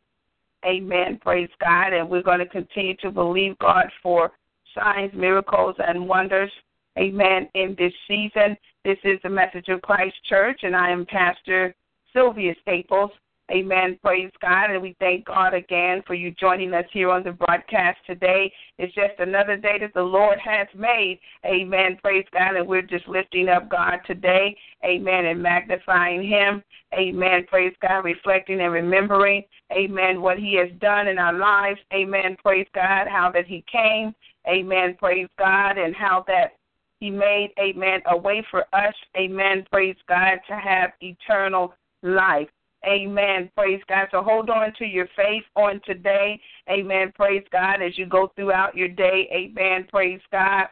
Amen. 0.63 1.17
Praise 1.19 1.49
God. 1.59 1.93
And 1.93 2.07
we're 2.07 2.21
going 2.21 2.37
to 2.37 2.45
continue 2.45 2.95
to 2.97 3.09
believe 3.09 3.57
God 3.57 3.87
for 4.03 4.33
signs, 4.75 5.11
miracles, 5.15 5.73
and 5.79 6.07
wonders. 6.07 6.51
Amen. 6.99 7.49
In 7.55 7.75
this 7.75 7.91
season, 8.07 8.55
this 8.85 8.99
is 9.03 9.17
the 9.23 9.31
Message 9.31 9.67
of 9.69 9.81
Christ 9.81 10.13
Church, 10.29 10.59
and 10.61 10.75
I 10.75 10.91
am 10.91 11.03
Pastor 11.03 11.73
Sylvia 12.13 12.53
Staples. 12.61 13.09
Amen. 13.51 13.99
Praise 14.01 14.31
God. 14.41 14.71
And 14.71 14.81
we 14.81 14.95
thank 14.99 15.25
God 15.25 15.53
again 15.53 16.01
for 16.07 16.13
you 16.13 16.31
joining 16.31 16.73
us 16.73 16.85
here 16.93 17.11
on 17.11 17.23
the 17.23 17.33
broadcast 17.33 17.99
today. 18.07 18.51
It's 18.77 18.93
just 18.95 19.19
another 19.19 19.57
day 19.57 19.77
that 19.81 19.93
the 19.93 20.01
Lord 20.01 20.39
has 20.39 20.67
made. 20.75 21.19
Amen. 21.45 21.97
Praise 22.01 22.25
God. 22.31 22.55
And 22.55 22.67
we're 22.67 22.81
just 22.81 23.07
lifting 23.07 23.49
up 23.49 23.69
God 23.69 23.97
today. 24.07 24.55
Amen. 24.85 25.25
And 25.25 25.43
magnifying 25.43 26.27
Him. 26.27 26.63
Amen. 26.93 27.45
Praise 27.47 27.75
God. 27.81 27.99
Reflecting 27.99 28.61
and 28.61 28.71
remembering. 28.71 29.43
Amen. 29.71 30.21
What 30.21 30.39
He 30.39 30.55
has 30.55 30.69
done 30.79 31.07
in 31.07 31.19
our 31.19 31.33
lives. 31.33 31.79
Amen. 31.93 32.37
Praise 32.41 32.67
God. 32.73 33.07
How 33.09 33.29
that 33.33 33.45
He 33.45 33.63
came. 33.69 34.15
Amen. 34.47 34.95
Praise 34.97 35.29
God. 35.37 35.77
And 35.77 35.93
how 35.95 36.23
that 36.27 36.53
He 36.99 37.09
made, 37.09 37.51
amen, 37.59 38.01
a 38.09 38.17
way 38.17 38.45
for 38.49 38.61
us. 38.73 38.93
Amen. 39.17 39.65
Praise 39.71 39.97
God. 40.07 40.39
To 40.47 40.55
have 40.55 40.91
eternal 41.01 41.73
life. 42.03 42.47
Amen. 42.85 43.49
Praise 43.55 43.81
God. 43.87 44.07
So 44.11 44.21
hold 44.21 44.49
on 44.49 44.73
to 44.79 44.85
your 44.85 45.07
faith 45.15 45.43
on 45.55 45.79
today. 45.85 46.39
Amen. 46.69 47.13
Praise 47.15 47.43
God 47.51 47.81
as 47.81 47.97
you 47.97 48.05
go 48.05 48.31
throughout 48.35 48.75
your 48.75 48.89
day. 48.89 49.29
Amen. 49.31 49.87
Praise 49.89 50.21
God 50.31 50.65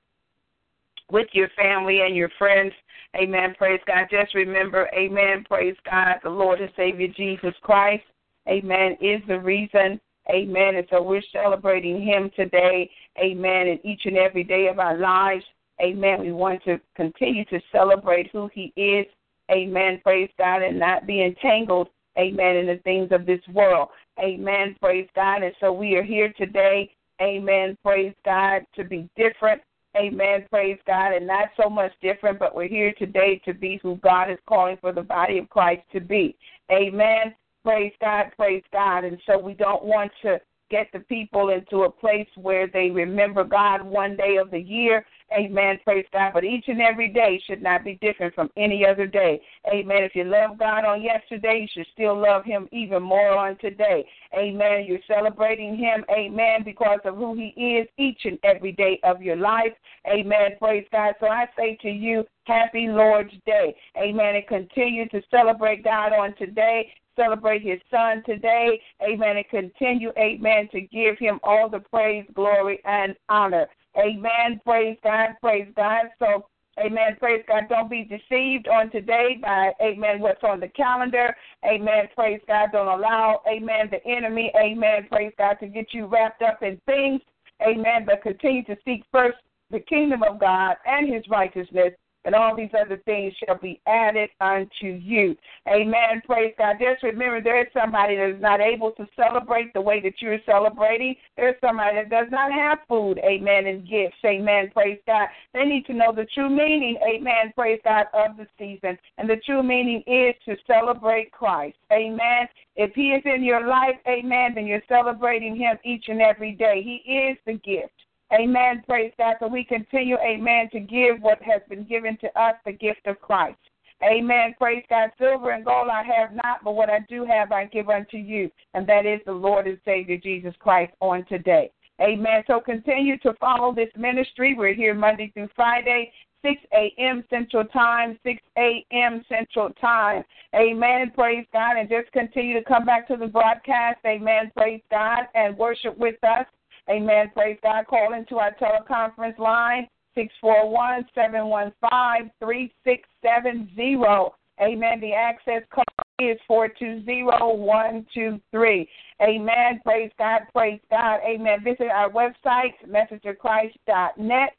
with 1.11 1.27
your 1.33 1.49
family 1.49 2.01
and 2.01 2.15
your 2.15 2.29
friends. 2.37 2.73
Amen. 3.15 3.53
Praise 3.57 3.81
God. 3.85 4.07
Just 4.09 4.33
remember, 4.33 4.89
amen. 4.93 5.45
Praise 5.47 5.75
God. 5.89 6.15
The 6.23 6.29
Lord 6.29 6.61
and 6.61 6.71
Savior 6.77 7.07
Jesus 7.15 7.53
Christ, 7.61 8.03
amen, 8.47 8.97
is 9.01 9.21
the 9.27 9.39
reason. 9.39 9.99
Amen. 10.29 10.75
And 10.75 10.87
so 10.89 11.01
we're 11.01 11.21
celebrating 11.33 12.01
Him 12.01 12.31
today. 12.35 12.89
Amen. 13.19 13.67
In 13.67 13.79
each 13.83 14.01
and 14.05 14.17
every 14.17 14.43
day 14.43 14.67
of 14.67 14.79
our 14.79 14.97
lives. 14.97 15.43
Amen. 15.81 16.21
We 16.21 16.31
want 16.31 16.63
to 16.65 16.79
continue 16.95 17.43
to 17.45 17.59
celebrate 17.71 18.29
who 18.31 18.49
He 18.53 18.71
is. 18.75 19.05
Amen. 19.51 19.99
Praise 20.03 20.29
God. 20.37 20.61
And 20.61 20.79
not 20.79 21.07
be 21.07 21.23
entangled 21.23 21.89
amen, 22.17 22.55
in 22.57 22.67
the 22.67 22.79
things 22.83 23.09
of 23.11 23.25
this 23.25 23.41
world. 23.53 23.89
Amen. 24.19 24.75
Praise 24.81 25.07
God. 25.15 25.43
And 25.43 25.53
so 25.59 25.71
we 25.71 25.95
are 25.95 26.03
here 26.03 26.33
today, 26.37 26.91
amen, 27.21 27.77
praise 27.83 28.13
God, 28.25 28.63
to 28.75 28.83
be 28.83 29.09
different. 29.15 29.61
Amen. 29.97 30.45
Praise 30.49 30.79
God. 30.87 31.13
And 31.13 31.27
not 31.27 31.49
so 31.61 31.69
much 31.69 31.91
different, 32.01 32.39
but 32.39 32.55
we're 32.55 32.69
here 32.69 32.93
today 32.97 33.41
to 33.43 33.53
be 33.53 33.79
who 33.83 33.97
God 33.97 34.31
is 34.31 34.37
calling 34.47 34.77
for 34.79 34.93
the 34.93 35.01
body 35.01 35.37
of 35.37 35.49
Christ 35.49 35.81
to 35.91 35.99
be. 35.99 36.37
Amen. 36.71 37.35
Praise 37.63 37.91
God. 37.99 38.27
Praise 38.37 38.63
God. 38.71 39.03
And 39.03 39.17
so 39.25 39.37
we 39.37 39.53
don't 39.53 39.83
want 39.83 40.11
to 40.21 40.39
get 40.71 40.87
the 40.93 40.99
people 41.01 41.49
into 41.49 41.83
a 41.83 41.91
place 41.91 42.27
where 42.35 42.65
they 42.65 42.89
remember 42.89 43.43
God 43.43 43.83
one 43.83 44.15
day 44.15 44.37
of 44.37 44.49
the 44.49 44.59
year. 44.59 45.05
Amen. 45.37 45.77
Praise 45.83 46.05
God. 46.11 46.31
But 46.33 46.43
each 46.43 46.65
and 46.67 46.81
every 46.81 47.09
day 47.09 47.41
should 47.45 47.61
not 47.61 47.83
be 47.83 47.99
different 48.01 48.33
from 48.33 48.49
any 48.57 48.85
other 48.85 49.05
day. 49.05 49.41
Amen. 49.71 50.03
If 50.03 50.15
you 50.15 50.23
love 50.23 50.57
God 50.57 50.85
on 50.85 51.01
yesterday, 51.01 51.59
you 51.61 51.67
should 51.71 51.91
still 51.93 52.19
love 52.19 52.43
Him 52.43 52.67
even 52.71 53.03
more 53.03 53.37
on 53.37 53.57
today. 53.57 54.05
Amen. 54.35 54.85
You're 54.87 54.99
celebrating 55.07 55.77
Him. 55.77 56.03
Amen. 56.09 56.63
Because 56.63 56.99
of 57.05 57.15
who 57.15 57.35
He 57.35 57.49
is 57.61 57.87
each 57.97 58.21
and 58.25 58.39
every 58.43 58.71
day 58.71 58.99
of 59.03 59.21
your 59.21 59.37
life. 59.37 59.73
Amen. 60.07 60.51
Praise 60.59 60.87
God. 60.91 61.13
So 61.19 61.27
I 61.27 61.45
say 61.57 61.77
to 61.81 61.89
you, 61.89 62.23
Happy 62.45 62.87
Lord's 62.87 63.33
Day. 63.45 63.75
Amen. 63.97 64.35
And 64.35 64.47
continue 64.47 65.07
to 65.09 65.21
celebrate 65.29 65.83
God 65.83 66.11
on 66.11 66.35
today 66.37 66.91
celebrate 67.15 67.61
his 67.61 67.79
son 67.89 68.23
today. 68.25 68.81
Amen. 69.01 69.37
And 69.37 69.49
continue, 69.49 70.11
amen, 70.17 70.69
to 70.71 70.81
give 70.81 71.17
him 71.19 71.39
all 71.43 71.69
the 71.69 71.79
praise, 71.79 72.25
glory, 72.33 72.79
and 72.85 73.15
honor. 73.29 73.67
Amen. 73.97 74.59
Praise 74.65 74.97
God. 75.03 75.29
Praise 75.41 75.67
God. 75.75 76.05
So, 76.19 76.45
amen. 76.79 77.17
Praise 77.19 77.43
God. 77.47 77.63
Don't 77.69 77.89
be 77.89 78.03
deceived 78.03 78.67
on 78.67 78.89
today 78.91 79.37
by, 79.41 79.71
amen, 79.81 80.19
what's 80.19 80.43
on 80.43 80.59
the 80.59 80.69
calendar. 80.69 81.35
Amen. 81.65 82.07
Praise 82.15 82.41
God. 82.47 82.69
Don't 82.71 82.87
allow, 82.87 83.41
amen, 83.51 83.89
the 83.91 84.05
enemy, 84.09 84.51
amen, 84.61 85.07
praise 85.09 85.33
God, 85.37 85.55
to 85.59 85.67
get 85.67 85.93
you 85.93 86.05
wrapped 86.05 86.41
up 86.41 86.63
in 86.63 86.79
things. 86.85 87.21
Amen. 87.61 88.05
But 88.05 88.23
continue 88.23 88.63
to 88.65 88.77
seek 88.85 89.03
first 89.11 89.37
the 89.69 89.79
kingdom 89.79 90.23
of 90.23 90.39
God 90.39 90.75
and 90.85 91.13
his 91.13 91.23
righteousness 91.29 91.93
and 92.25 92.35
all 92.35 92.55
these 92.55 92.69
other 92.79 92.97
things 93.05 93.33
shall 93.43 93.57
be 93.57 93.81
added 93.87 94.29
unto 94.39 94.87
you. 94.87 95.35
Amen. 95.67 96.21
Praise 96.25 96.53
God. 96.57 96.77
Just 96.79 97.03
remember 97.03 97.41
there 97.41 97.61
is 97.61 97.67
somebody 97.73 98.15
that 98.15 98.35
is 98.35 98.41
not 98.41 98.61
able 98.61 98.91
to 98.91 99.07
celebrate 99.15 99.73
the 99.73 99.81
way 99.81 100.01
that 100.01 100.13
you're 100.19 100.39
celebrating. 100.45 101.15
There's 101.35 101.55
somebody 101.61 101.97
that 101.97 102.09
does 102.09 102.27
not 102.31 102.51
have 102.51 102.79
food, 102.87 103.19
amen, 103.19 103.67
and 103.67 103.87
gifts. 103.87 104.17
Amen. 104.25 104.69
Praise 104.73 104.99
God. 105.05 105.27
They 105.53 105.65
need 105.65 105.85
to 105.87 105.93
know 105.93 106.13
the 106.15 106.25
true 106.33 106.49
meaning, 106.49 106.97
amen, 107.07 107.53
praise 107.55 107.79
God, 107.83 108.05
of 108.13 108.37
the 108.37 108.47
season. 108.57 108.97
And 109.17 109.29
the 109.29 109.37
true 109.45 109.63
meaning 109.63 110.03
is 110.07 110.35
to 110.45 110.55
celebrate 110.67 111.31
Christ. 111.31 111.77
Amen. 111.91 112.47
If 112.75 112.93
he 112.95 113.09
is 113.09 113.21
in 113.25 113.43
your 113.43 113.67
life, 113.67 113.95
amen, 114.07 114.53
then 114.55 114.65
you're 114.65 114.81
celebrating 114.87 115.55
him 115.55 115.77
each 115.83 116.05
and 116.07 116.21
every 116.21 116.53
day. 116.53 116.81
He 116.83 117.11
is 117.11 117.37
the 117.45 117.53
gift. 117.53 117.93
Amen. 118.33 118.83
Praise 118.87 119.11
God. 119.17 119.35
So 119.39 119.47
we 119.47 119.63
continue, 119.63 120.17
amen, 120.17 120.69
to 120.71 120.79
give 120.79 121.21
what 121.21 121.41
has 121.41 121.61
been 121.69 121.83
given 121.83 122.17
to 122.21 122.27
us, 122.39 122.55
the 122.65 122.71
gift 122.71 123.05
of 123.05 123.19
Christ. 123.19 123.57
Amen. 124.03 124.55
Praise 124.57 124.83
God. 124.89 125.11
Silver 125.19 125.51
and 125.51 125.65
gold 125.65 125.89
I 125.89 126.03
have 126.03 126.33
not, 126.33 126.63
but 126.63 126.73
what 126.73 126.89
I 126.89 126.99
do 127.07 127.25
have 127.25 127.51
I 127.51 127.65
give 127.65 127.89
unto 127.89 128.17
you, 128.17 128.49
and 128.73 128.87
that 128.87 129.05
is 129.05 129.19
the 129.25 129.31
Lord 129.31 129.67
and 129.67 129.79
Savior 129.85 130.17
Jesus 130.17 130.55
Christ 130.59 130.93
on 131.01 131.25
today. 131.25 131.71
Amen. 132.01 132.43
So 132.47 132.59
continue 132.59 133.17
to 133.19 133.33
follow 133.39 133.75
this 133.75 133.91
ministry. 133.95 134.55
We're 134.57 134.73
here 134.73 134.95
Monday 134.95 135.31
through 135.35 135.49
Friday, 135.55 136.11
6 136.41 136.55
a.m. 136.73 137.23
Central 137.29 137.65
Time, 137.65 138.17
6 138.23 138.41
a.m. 138.57 139.23
Central 139.29 139.69
Time. 139.79 140.23
Amen. 140.55 141.11
Praise 141.13 141.45
God. 141.53 141.77
And 141.77 141.87
just 141.87 142.11
continue 142.11 142.57
to 142.57 142.65
come 142.65 142.85
back 142.85 143.07
to 143.09 143.17
the 143.17 143.27
broadcast. 143.27 143.99
Amen. 144.05 144.51
Praise 144.57 144.81
God. 144.89 145.25
And 145.35 145.55
worship 145.55 145.95
with 145.97 146.15
us. 146.23 146.47
Amen. 146.89 147.29
Praise 147.33 147.57
God. 147.63 147.87
Call 147.87 148.13
into 148.13 148.37
our 148.37 148.53
teleconference 148.55 149.39
line, 149.39 149.87
641 150.15 151.05
715 151.13 152.31
3670. 152.39 154.31
Amen. 154.61 154.99
The 154.99 155.13
access 155.13 155.63
code 155.73 155.85
is 156.19 156.37
420123. 156.47 158.89
Amen. 159.21 159.79
Praise 159.83 160.11
God. 160.17 160.41
Praise 160.53 160.81
God. 160.89 161.19
Amen. 161.25 161.63
Visit 161.63 161.87
our 161.87 162.09
website, 162.09 162.73
messageofchrist.net 162.87 164.55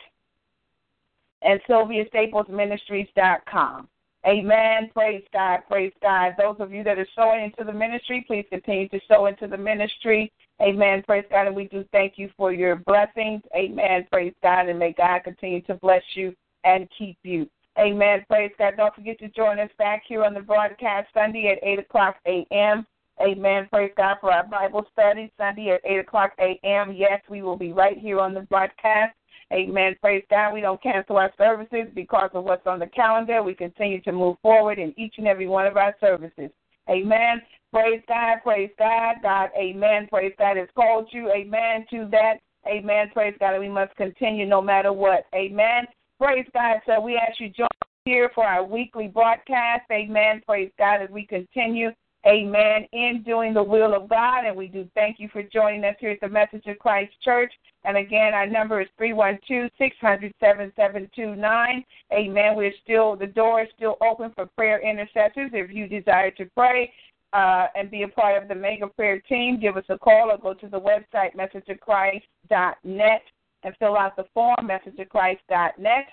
and 1.42 1.60
SylviaStaplesMinistries.com. 1.68 3.88
Amen. 4.24 4.88
Praise 4.94 5.24
God. 5.32 5.62
Praise 5.68 5.92
God. 6.00 6.34
Those 6.38 6.54
of 6.60 6.72
you 6.72 6.84
that 6.84 6.96
are 6.98 7.08
sowing 7.16 7.42
into 7.44 7.64
the 7.64 7.72
ministry, 7.72 8.24
please 8.26 8.46
continue 8.50 8.88
to 8.90 9.00
sow 9.08 9.26
into 9.26 9.48
the 9.48 9.56
ministry. 9.56 10.30
Amen. 10.62 11.02
Praise 11.06 11.24
God. 11.30 11.48
And 11.48 11.56
we 11.56 11.66
do 11.68 11.84
thank 11.92 12.14
you 12.16 12.30
for 12.36 12.52
your 12.52 12.76
blessings. 12.76 13.42
Amen. 13.54 14.06
Praise 14.12 14.34
God. 14.42 14.68
And 14.68 14.78
may 14.78 14.92
God 14.92 15.24
continue 15.24 15.60
to 15.62 15.74
bless 15.74 16.02
you 16.14 16.34
and 16.64 16.88
keep 16.96 17.18
you. 17.24 17.48
Amen. 17.78 18.24
Praise 18.28 18.52
God. 18.58 18.74
Don't 18.76 18.94
forget 18.94 19.18
to 19.20 19.28
join 19.30 19.58
us 19.58 19.70
back 19.78 20.02
here 20.06 20.24
on 20.24 20.34
the 20.34 20.40
broadcast 20.40 21.08
Sunday 21.14 21.48
at 21.48 21.66
8 21.66 21.78
o'clock 21.80 22.16
a.m. 22.26 22.86
Amen. 23.20 23.66
Praise 23.72 23.92
God 23.96 24.16
for 24.20 24.32
our 24.32 24.46
Bible 24.46 24.84
study 24.92 25.32
Sunday 25.36 25.70
at 25.70 25.80
8 25.84 25.98
o'clock 25.98 26.32
a.m. 26.38 26.92
Yes, 26.92 27.22
we 27.28 27.42
will 27.42 27.56
be 27.56 27.72
right 27.72 27.98
here 27.98 28.20
on 28.20 28.34
the 28.34 28.42
broadcast. 28.42 29.14
Amen. 29.52 29.96
Praise 30.00 30.24
God. 30.30 30.54
We 30.54 30.60
don't 30.60 30.82
cancel 30.82 31.18
our 31.18 31.32
services 31.36 31.88
because 31.94 32.30
of 32.34 32.44
what's 32.44 32.66
on 32.66 32.78
the 32.78 32.86
calendar. 32.86 33.42
We 33.42 33.54
continue 33.54 34.00
to 34.02 34.12
move 34.12 34.36
forward 34.42 34.78
in 34.78 34.94
each 34.96 35.14
and 35.18 35.26
every 35.26 35.48
one 35.48 35.66
of 35.66 35.76
our 35.76 35.94
services. 36.00 36.50
Amen. 36.88 37.40
Praise 37.72 38.02
God. 38.06 38.38
Praise 38.42 38.70
God. 38.78 39.16
God, 39.22 39.50
amen. 39.56 40.08
Praise 40.10 40.34
God 40.38 40.56
has 40.56 40.68
called 40.74 41.08
you. 41.10 41.30
Amen. 41.30 41.86
To 41.90 42.08
that. 42.10 42.34
Amen. 42.66 43.10
Praise 43.12 43.34
God. 43.40 43.54
And 43.54 43.62
we 43.62 43.68
must 43.68 43.94
continue 43.96 44.46
no 44.46 44.60
matter 44.60 44.92
what. 44.92 45.26
Amen. 45.34 45.86
Praise 46.20 46.46
God. 46.52 46.76
So 46.86 47.00
we 47.00 47.16
ask 47.16 47.40
you 47.40 47.48
join 47.50 47.68
here 48.04 48.30
for 48.34 48.44
our 48.44 48.64
weekly 48.64 49.08
broadcast. 49.08 49.82
Amen. 49.90 50.42
Praise 50.46 50.70
God 50.78 51.02
as 51.02 51.10
we 51.10 51.26
continue. 51.26 51.90
Amen. 52.26 52.86
In 52.92 53.22
doing 53.26 53.52
the 53.52 53.62
will 53.62 53.94
of 53.94 54.08
God. 54.08 54.44
And 54.46 54.56
we 54.56 54.68
do 54.68 54.88
thank 54.94 55.18
you 55.18 55.28
for 55.32 55.42
joining 55.42 55.84
us 55.84 55.96
here 55.98 56.10
at 56.10 56.20
the 56.20 56.28
Message 56.28 56.66
of 56.66 56.78
Christ 56.78 57.12
Church. 57.24 57.52
And 57.84 57.96
again, 57.96 58.32
our 58.32 58.46
number 58.46 58.80
is 58.80 58.88
three 58.96 59.12
one 59.12 59.38
two 59.46 59.68
six 59.76 59.96
hundred 60.00 60.32
seven 60.38 60.72
seven 60.76 61.10
two 61.16 61.34
nine. 61.34 61.84
Amen. 62.12 62.54
We're 62.54 62.72
still, 62.84 63.16
the 63.16 63.26
door 63.26 63.62
is 63.62 63.68
still 63.76 63.96
open 64.00 64.30
for 64.36 64.46
prayer 64.46 64.80
intercessors. 64.80 65.50
If 65.52 65.72
you 65.72 65.88
desire 65.88 66.30
to 66.32 66.46
pray, 66.56 66.92
uh, 67.32 67.66
and 67.74 67.90
be 67.90 68.02
a 68.02 68.08
part 68.08 68.40
of 68.42 68.48
the 68.48 68.54
mega 68.54 68.86
prayer 68.86 69.18
team, 69.20 69.58
give 69.58 69.76
us 69.76 69.84
a 69.88 69.98
call 69.98 70.30
or 70.30 70.38
go 70.38 70.52
to 70.54 70.68
the 70.68 70.78
website 70.78 71.34
messageofchrist.net 71.34 73.22
and 73.64 73.76
fill 73.78 73.96
out 73.96 74.16
the 74.16 74.24
form 74.34 74.56
messageofchrist.net. 74.62 76.06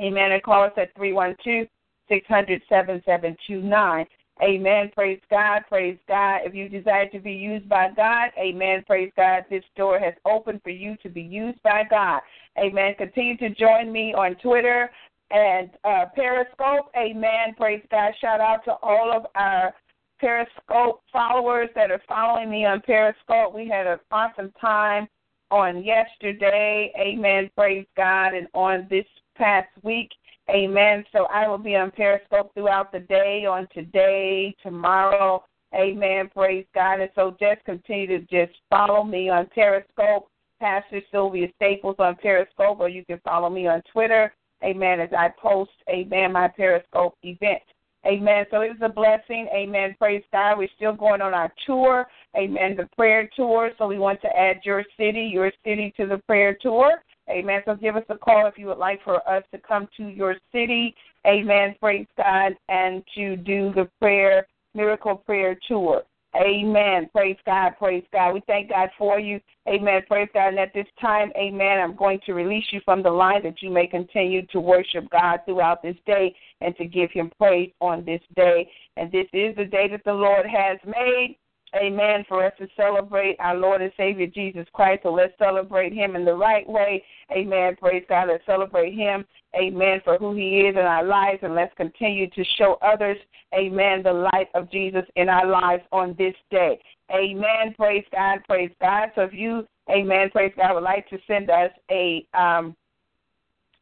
Amen. 0.00 0.32
And 0.32 0.42
call 0.42 0.64
us 0.64 0.72
at 0.76 0.94
three 0.94 1.12
one 1.12 1.34
two 1.42 1.66
six 2.08 2.26
hundred 2.28 2.62
seven 2.68 3.02
seven 3.04 3.36
two 3.46 3.60
nine. 3.60 4.06
Amen. 4.42 4.90
Praise 4.94 5.20
God. 5.30 5.62
Praise 5.68 5.98
God. 6.06 6.40
If 6.44 6.54
you 6.54 6.68
desire 6.68 7.08
to 7.08 7.18
be 7.18 7.32
used 7.32 7.68
by 7.68 7.88
God, 7.96 8.30
amen. 8.38 8.84
Praise 8.86 9.10
God. 9.16 9.44
This 9.50 9.64
door 9.76 9.98
has 9.98 10.14
opened 10.24 10.62
for 10.62 10.70
you 10.70 10.96
to 11.02 11.08
be 11.08 11.22
used 11.22 11.60
by 11.62 11.82
God. 11.88 12.20
Amen. 12.56 12.94
Continue 12.96 13.36
to 13.38 13.50
join 13.50 13.90
me 13.90 14.14
on 14.14 14.36
Twitter 14.36 14.90
and 15.30 15.70
uh, 15.84 16.06
Periscope. 16.14 16.90
Amen. 16.96 17.54
Praise 17.56 17.82
God. 17.90 18.12
Shout 18.20 18.40
out 18.40 18.64
to 18.64 18.72
all 18.82 19.12
of 19.12 19.26
our 19.34 19.74
Periscope 20.20 21.02
followers 21.12 21.68
that 21.74 21.90
are 21.90 22.02
following 22.08 22.50
me 22.50 22.64
on 22.64 22.80
Periscope. 22.80 23.54
We 23.54 23.68
had 23.68 23.86
an 23.86 23.98
awesome 24.10 24.52
time 24.60 25.08
on 25.50 25.82
yesterday. 25.84 26.92
Amen. 26.98 27.50
Praise 27.56 27.86
God. 27.96 28.34
And 28.34 28.46
on 28.54 28.86
this 28.88 29.06
past 29.36 29.68
week. 29.82 30.10
Amen. 30.50 31.04
So 31.12 31.26
I 31.26 31.46
will 31.46 31.58
be 31.58 31.76
on 31.76 31.90
Periscope 31.90 32.52
throughout 32.54 32.90
the 32.92 33.00
day, 33.00 33.44
on 33.44 33.68
today, 33.74 34.54
tomorrow. 34.62 35.44
Amen. 35.74 36.30
Praise 36.32 36.64
God. 36.74 37.00
And 37.00 37.10
so 37.14 37.36
just 37.38 37.64
continue 37.64 38.06
to 38.06 38.20
just 38.20 38.58
follow 38.70 39.04
me 39.04 39.28
on 39.28 39.46
Periscope, 39.54 40.30
Pastor 40.58 41.02
Sylvia 41.10 41.48
Staples 41.56 41.96
on 41.98 42.16
Periscope, 42.16 42.80
or 42.80 42.88
you 42.88 43.04
can 43.04 43.20
follow 43.24 43.50
me 43.50 43.66
on 43.66 43.82
Twitter. 43.92 44.34
Amen. 44.64 45.00
As 45.00 45.10
I 45.16 45.28
post, 45.40 45.70
amen, 45.88 46.32
my 46.32 46.48
Periscope 46.48 47.14
event. 47.22 47.62
Amen. 48.06 48.46
So 48.50 48.62
it 48.62 48.70
was 48.70 48.78
a 48.80 48.88
blessing. 48.88 49.48
Amen. 49.52 49.94
Praise 49.98 50.22
God. 50.32 50.56
We're 50.56 50.68
still 50.76 50.94
going 50.94 51.20
on 51.20 51.34
our 51.34 51.52
tour. 51.66 52.06
Amen. 52.36 52.76
The 52.76 52.88
prayer 52.96 53.28
tour. 53.36 53.72
So 53.76 53.86
we 53.86 53.98
want 53.98 54.20
to 54.22 54.28
add 54.28 54.60
your 54.64 54.84
city, 54.96 55.28
your 55.32 55.52
city 55.64 55.92
to 55.96 56.06
the 56.06 56.18
prayer 56.18 56.56
tour. 56.60 57.02
Amen. 57.30 57.62
So 57.64 57.74
give 57.74 57.96
us 57.96 58.04
a 58.08 58.16
call 58.16 58.46
if 58.46 58.56
you 58.56 58.66
would 58.66 58.78
like 58.78 59.02
for 59.04 59.26
us 59.28 59.44
to 59.52 59.58
come 59.58 59.88
to 59.96 60.04
your 60.04 60.36
city. 60.52 60.94
Amen. 61.26 61.74
Praise 61.80 62.06
God. 62.16 62.54
And 62.68 63.02
to 63.14 63.36
do 63.36 63.72
the 63.74 63.88
prayer, 64.00 64.46
miracle 64.74 65.16
prayer 65.16 65.58
tour. 65.66 66.02
Amen. 66.36 67.08
Praise 67.12 67.36
God. 67.46 67.72
Praise 67.78 68.04
God. 68.12 68.32
We 68.32 68.42
thank 68.46 68.68
God 68.68 68.90
for 68.98 69.18
you. 69.18 69.40
Amen. 69.66 70.02
Praise 70.06 70.28
God. 70.32 70.48
And 70.48 70.58
at 70.58 70.74
this 70.74 70.86
time, 71.00 71.32
amen, 71.36 71.80
I'm 71.80 71.96
going 71.96 72.20
to 72.26 72.34
release 72.34 72.66
you 72.70 72.80
from 72.84 73.02
the 73.02 73.10
line 73.10 73.42
that 73.44 73.62
you 73.62 73.70
may 73.70 73.86
continue 73.86 74.46
to 74.46 74.60
worship 74.60 75.08
God 75.10 75.40
throughout 75.46 75.82
this 75.82 75.96
day 76.06 76.34
and 76.60 76.76
to 76.76 76.84
give 76.84 77.10
him 77.12 77.32
praise 77.38 77.72
on 77.80 78.04
this 78.04 78.20
day. 78.36 78.70
And 78.96 79.10
this 79.10 79.26
is 79.32 79.56
the 79.56 79.64
day 79.64 79.88
that 79.88 80.04
the 80.04 80.12
Lord 80.12 80.46
has 80.46 80.78
made. 80.86 81.36
Amen. 81.76 82.24
For 82.28 82.44
us 82.44 82.52
to 82.58 82.66
celebrate 82.76 83.36
our 83.40 83.56
Lord 83.56 83.82
and 83.82 83.92
Savior 83.96 84.26
Jesus 84.26 84.66
Christ. 84.72 85.02
So 85.02 85.12
let's 85.12 85.36
celebrate 85.38 85.92
Him 85.92 86.16
in 86.16 86.24
the 86.24 86.34
right 86.34 86.68
way. 86.68 87.04
Amen. 87.30 87.76
Praise 87.76 88.04
God. 88.08 88.28
Let's 88.28 88.46
celebrate 88.46 88.94
Him. 88.94 89.24
Amen. 89.54 90.00
For 90.04 90.16
who 90.16 90.34
He 90.34 90.60
is 90.60 90.76
in 90.76 90.82
our 90.82 91.04
lives. 91.04 91.40
And 91.42 91.54
let's 91.54 91.74
continue 91.76 92.28
to 92.30 92.44
show 92.56 92.78
others, 92.80 93.18
Amen, 93.54 94.02
the 94.02 94.12
light 94.12 94.48
of 94.54 94.70
Jesus 94.70 95.04
in 95.16 95.28
our 95.28 95.46
lives 95.46 95.82
on 95.92 96.14
this 96.18 96.34
day. 96.50 96.78
Amen. 97.12 97.74
Praise 97.76 98.04
God. 98.12 98.38
Praise 98.46 98.70
God. 98.80 99.10
So 99.14 99.22
if 99.22 99.32
you, 99.32 99.66
Amen, 99.90 100.30
praise 100.30 100.52
God, 100.56 100.74
would 100.74 100.82
like 100.82 101.08
to 101.10 101.18
send 101.26 101.50
us 101.50 101.70
a 101.90 102.26
um, 102.34 102.76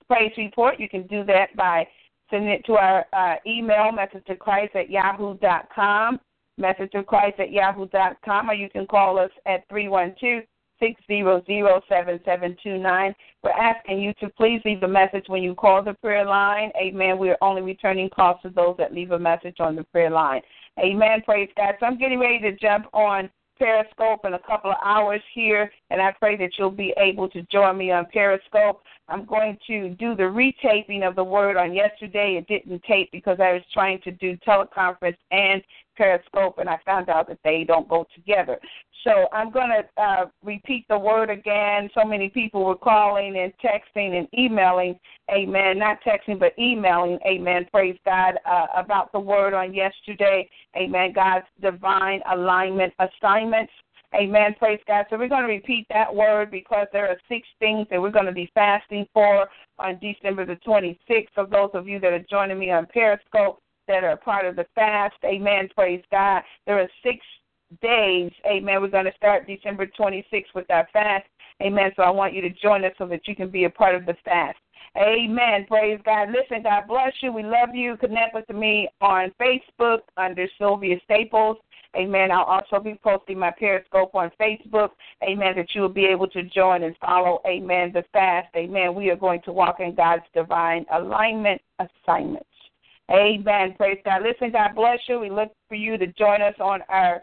praise 0.08 0.32
report, 0.36 0.78
you 0.78 0.88
can 0.88 1.06
do 1.06 1.24
that 1.24 1.54
by 1.56 1.86
sending 2.30 2.50
it 2.50 2.64
to 2.66 2.74
our 2.74 3.06
uh, 3.12 3.36
email, 3.46 3.92
message 3.92 4.24
to 4.26 4.36
Christ 4.36 4.74
at 4.74 4.90
yahoo.com 4.90 6.20
message 6.58 6.90
of 6.94 7.06
Christ 7.06 7.38
at 7.40 7.52
yahoo.com, 7.52 8.50
or 8.50 8.54
you 8.54 8.70
can 8.70 8.86
call 8.86 9.18
us 9.18 9.30
at 9.46 9.68
312 9.68 10.44
600 10.78 11.44
7729. 11.88 13.14
We're 13.42 13.50
asking 13.50 14.00
you 14.00 14.12
to 14.20 14.28
please 14.30 14.60
leave 14.64 14.82
a 14.82 14.88
message 14.88 15.24
when 15.28 15.42
you 15.42 15.54
call 15.54 15.82
the 15.82 15.94
prayer 15.94 16.26
line. 16.26 16.70
Amen. 16.80 17.18
We're 17.18 17.38
only 17.40 17.62
returning 17.62 18.10
calls 18.10 18.40
to 18.42 18.50
those 18.50 18.76
that 18.78 18.92
leave 18.92 19.12
a 19.12 19.18
message 19.18 19.56
on 19.60 19.76
the 19.76 19.84
prayer 19.84 20.10
line. 20.10 20.42
Amen. 20.78 21.22
Praise 21.24 21.48
God. 21.56 21.74
So 21.80 21.86
I'm 21.86 21.98
getting 21.98 22.18
ready 22.18 22.38
to 22.40 22.52
jump 22.56 22.86
on 22.92 23.30
Periscope 23.58 24.24
in 24.24 24.34
a 24.34 24.38
couple 24.38 24.70
of 24.70 24.76
hours 24.84 25.22
here, 25.32 25.70
and 25.90 26.00
I 26.00 26.12
pray 26.18 26.36
that 26.36 26.50
you'll 26.58 26.70
be 26.70 26.92
able 26.98 27.28
to 27.30 27.42
join 27.44 27.78
me 27.78 27.90
on 27.90 28.06
Periscope. 28.12 28.82
I'm 29.08 29.24
going 29.24 29.56
to 29.66 29.90
do 29.90 30.14
the 30.14 30.24
retaping 30.24 31.06
of 31.06 31.16
the 31.16 31.24
word 31.24 31.56
on 31.56 31.72
yesterday. 31.72 32.36
It 32.36 32.48
didn't 32.48 32.82
tape 32.82 33.10
because 33.12 33.38
I 33.40 33.52
was 33.52 33.62
trying 33.72 34.00
to 34.02 34.10
do 34.10 34.36
teleconference 34.46 35.16
and 35.30 35.62
Periscope, 35.96 36.58
and 36.58 36.68
I 36.68 36.78
found 36.84 37.08
out 37.08 37.28
that 37.28 37.38
they 37.44 37.64
don't 37.64 37.88
go 37.88 38.06
together. 38.14 38.58
So 39.04 39.28
I'm 39.32 39.50
going 39.52 39.70
to 39.70 40.02
uh, 40.02 40.26
repeat 40.42 40.86
the 40.88 40.98
word 40.98 41.30
again. 41.30 41.88
So 41.94 42.04
many 42.04 42.28
people 42.28 42.64
were 42.64 42.76
calling 42.76 43.36
and 43.38 43.52
texting 43.64 44.18
and 44.18 44.26
emailing, 44.36 44.98
amen, 45.30 45.78
not 45.78 45.98
texting, 46.02 46.38
but 46.38 46.58
emailing, 46.58 47.18
amen, 47.26 47.66
praise 47.70 47.98
God, 48.04 48.34
uh, 48.44 48.66
about 48.76 49.12
the 49.12 49.20
word 49.20 49.54
on 49.54 49.72
yesterday, 49.72 50.48
amen, 50.76 51.12
God's 51.14 51.46
divine 51.60 52.20
alignment 52.30 52.92
assignments. 52.98 53.72
Amen. 54.14 54.54
Praise 54.58 54.80
God. 54.86 55.04
So 55.10 55.18
we're 55.18 55.28
going 55.28 55.42
to 55.42 55.48
repeat 55.48 55.86
that 55.90 56.14
word 56.14 56.50
because 56.50 56.86
there 56.92 57.08
are 57.08 57.18
six 57.28 57.46
things 57.58 57.86
that 57.90 58.00
we're 58.00 58.10
going 58.10 58.26
to 58.26 58.32
be 58.32 58.50
fasting 58.54 59.06
for 59.12 59.48
on 59.78 59.98
December 59.98 60.46
the 60.46 60.56
26th. 60.66 61.26
For 61.34 61.46
those 61.46 61.70
of 61.74 61.88
you 61.88 61.98
that 62.00 62.12
are 62.12 62.24
joining 62.30 62.58
me 62.58 62.70
on 62.70 62.86
Periscope, 62.86 63.60
that 63.88 64.04
are 64.04 64.16
part 64.16 64.46
of 64.46 64.56
the 64.56 64.66
fast. 64.74 65.16
Amen. 65.24 65.68
Praise 65.74 66.02
God. 66.10 66.42
There 66.66 66.80
are 66.80 66.88
six 67.02 67.24
days. 67.82 68.32
Amen. 68.46 68.80
We're 68.80 68.88
going 68.88 69.06
to 69.06 69.14
start 69.16 69.46
December 69.46 69.86
26th 69.98 70.54
with 70.54 70.70
our 70.70 70.88
fast. 70.92 71.26
Amen. 71.62 71.90
So 71.96 72.02
I 72.02 72.10
want 72.10 72.34
you 72.34 72.42
to 72.42 72.50
join 72.50 72.84
us 72.84 72.92
so 72.98 73.06
that 73.06 73.26
you 73.26 73.34
can 73.34 73.50
be 73.50 73.64
a 73.64 73.70
part 73.70 73.94
of 73.94 74.06
the 74.06 74.16
fast. 74.24 74.58
Amen. 74.96 75.66
Praise 75.68 76.00
God. 76.04 76.28
Listen, 76.30 76.62
God 76.62 76.84
bless 76.88 77.12
you. 77.20 77.32
We 77.32 77.42
love 77.42 77.74
you. 77.74 77.96
Connect 77.98 78.34
with 78.34 78.48
me 78.48 78.88
on 79.00 79.32
Facebook 79.40 80.00
under 80.16 80.46
Sylvia 80.58 80.96
Staples. 81.04 81.58
Amen. 81.96 82.30
I'll 82.30 82.44
also 82.44 82.78
be 82.78 82.98
posting 83.02 83.38
my 83.38 83.50
Periscope 83.50 84.14
on 84.14 84.30
Facebook. 84.40 84.90
Amen. 85.22 85.54
That 85.56 85.74
you 85.74 85.82
will 85.82 85.88
be 85.88 86.06
able 86.06 86.28
to 86.28 86.42
join 86.42 86.82
and 86.82 86.96
follow. 86.98 87.40
Amen. 87.46 87.90
The 87.92 88.04
fast. 88.12 88.48
Amen. 88.56 88.94
We 88.94 89.10
are 89.10 89.16
going 89.16 89.42
to 89.42 89.52
walk 89.52 89.80
in 89.80 89.94
God's 89.94 90.24
divine 90.34 90.84
alignment 90.92 91.60
assignments. 91.78 92.48
Amen. 93.10 93.74
Praise 93.76 93.98
God. 94.04 94.22
Listen, 94.22 94.50
God 94.50 94.74
bless 94.74 94.98
you. 95.08 95.20
We 95.20 95.30
look 95.30 95.52
for 95.68 95.76
you 95.76 95.96
to 95.96 96.06
join 96.08 96.42
us 96.42 96.54
on 96.60 96.80
our 96.88 97.22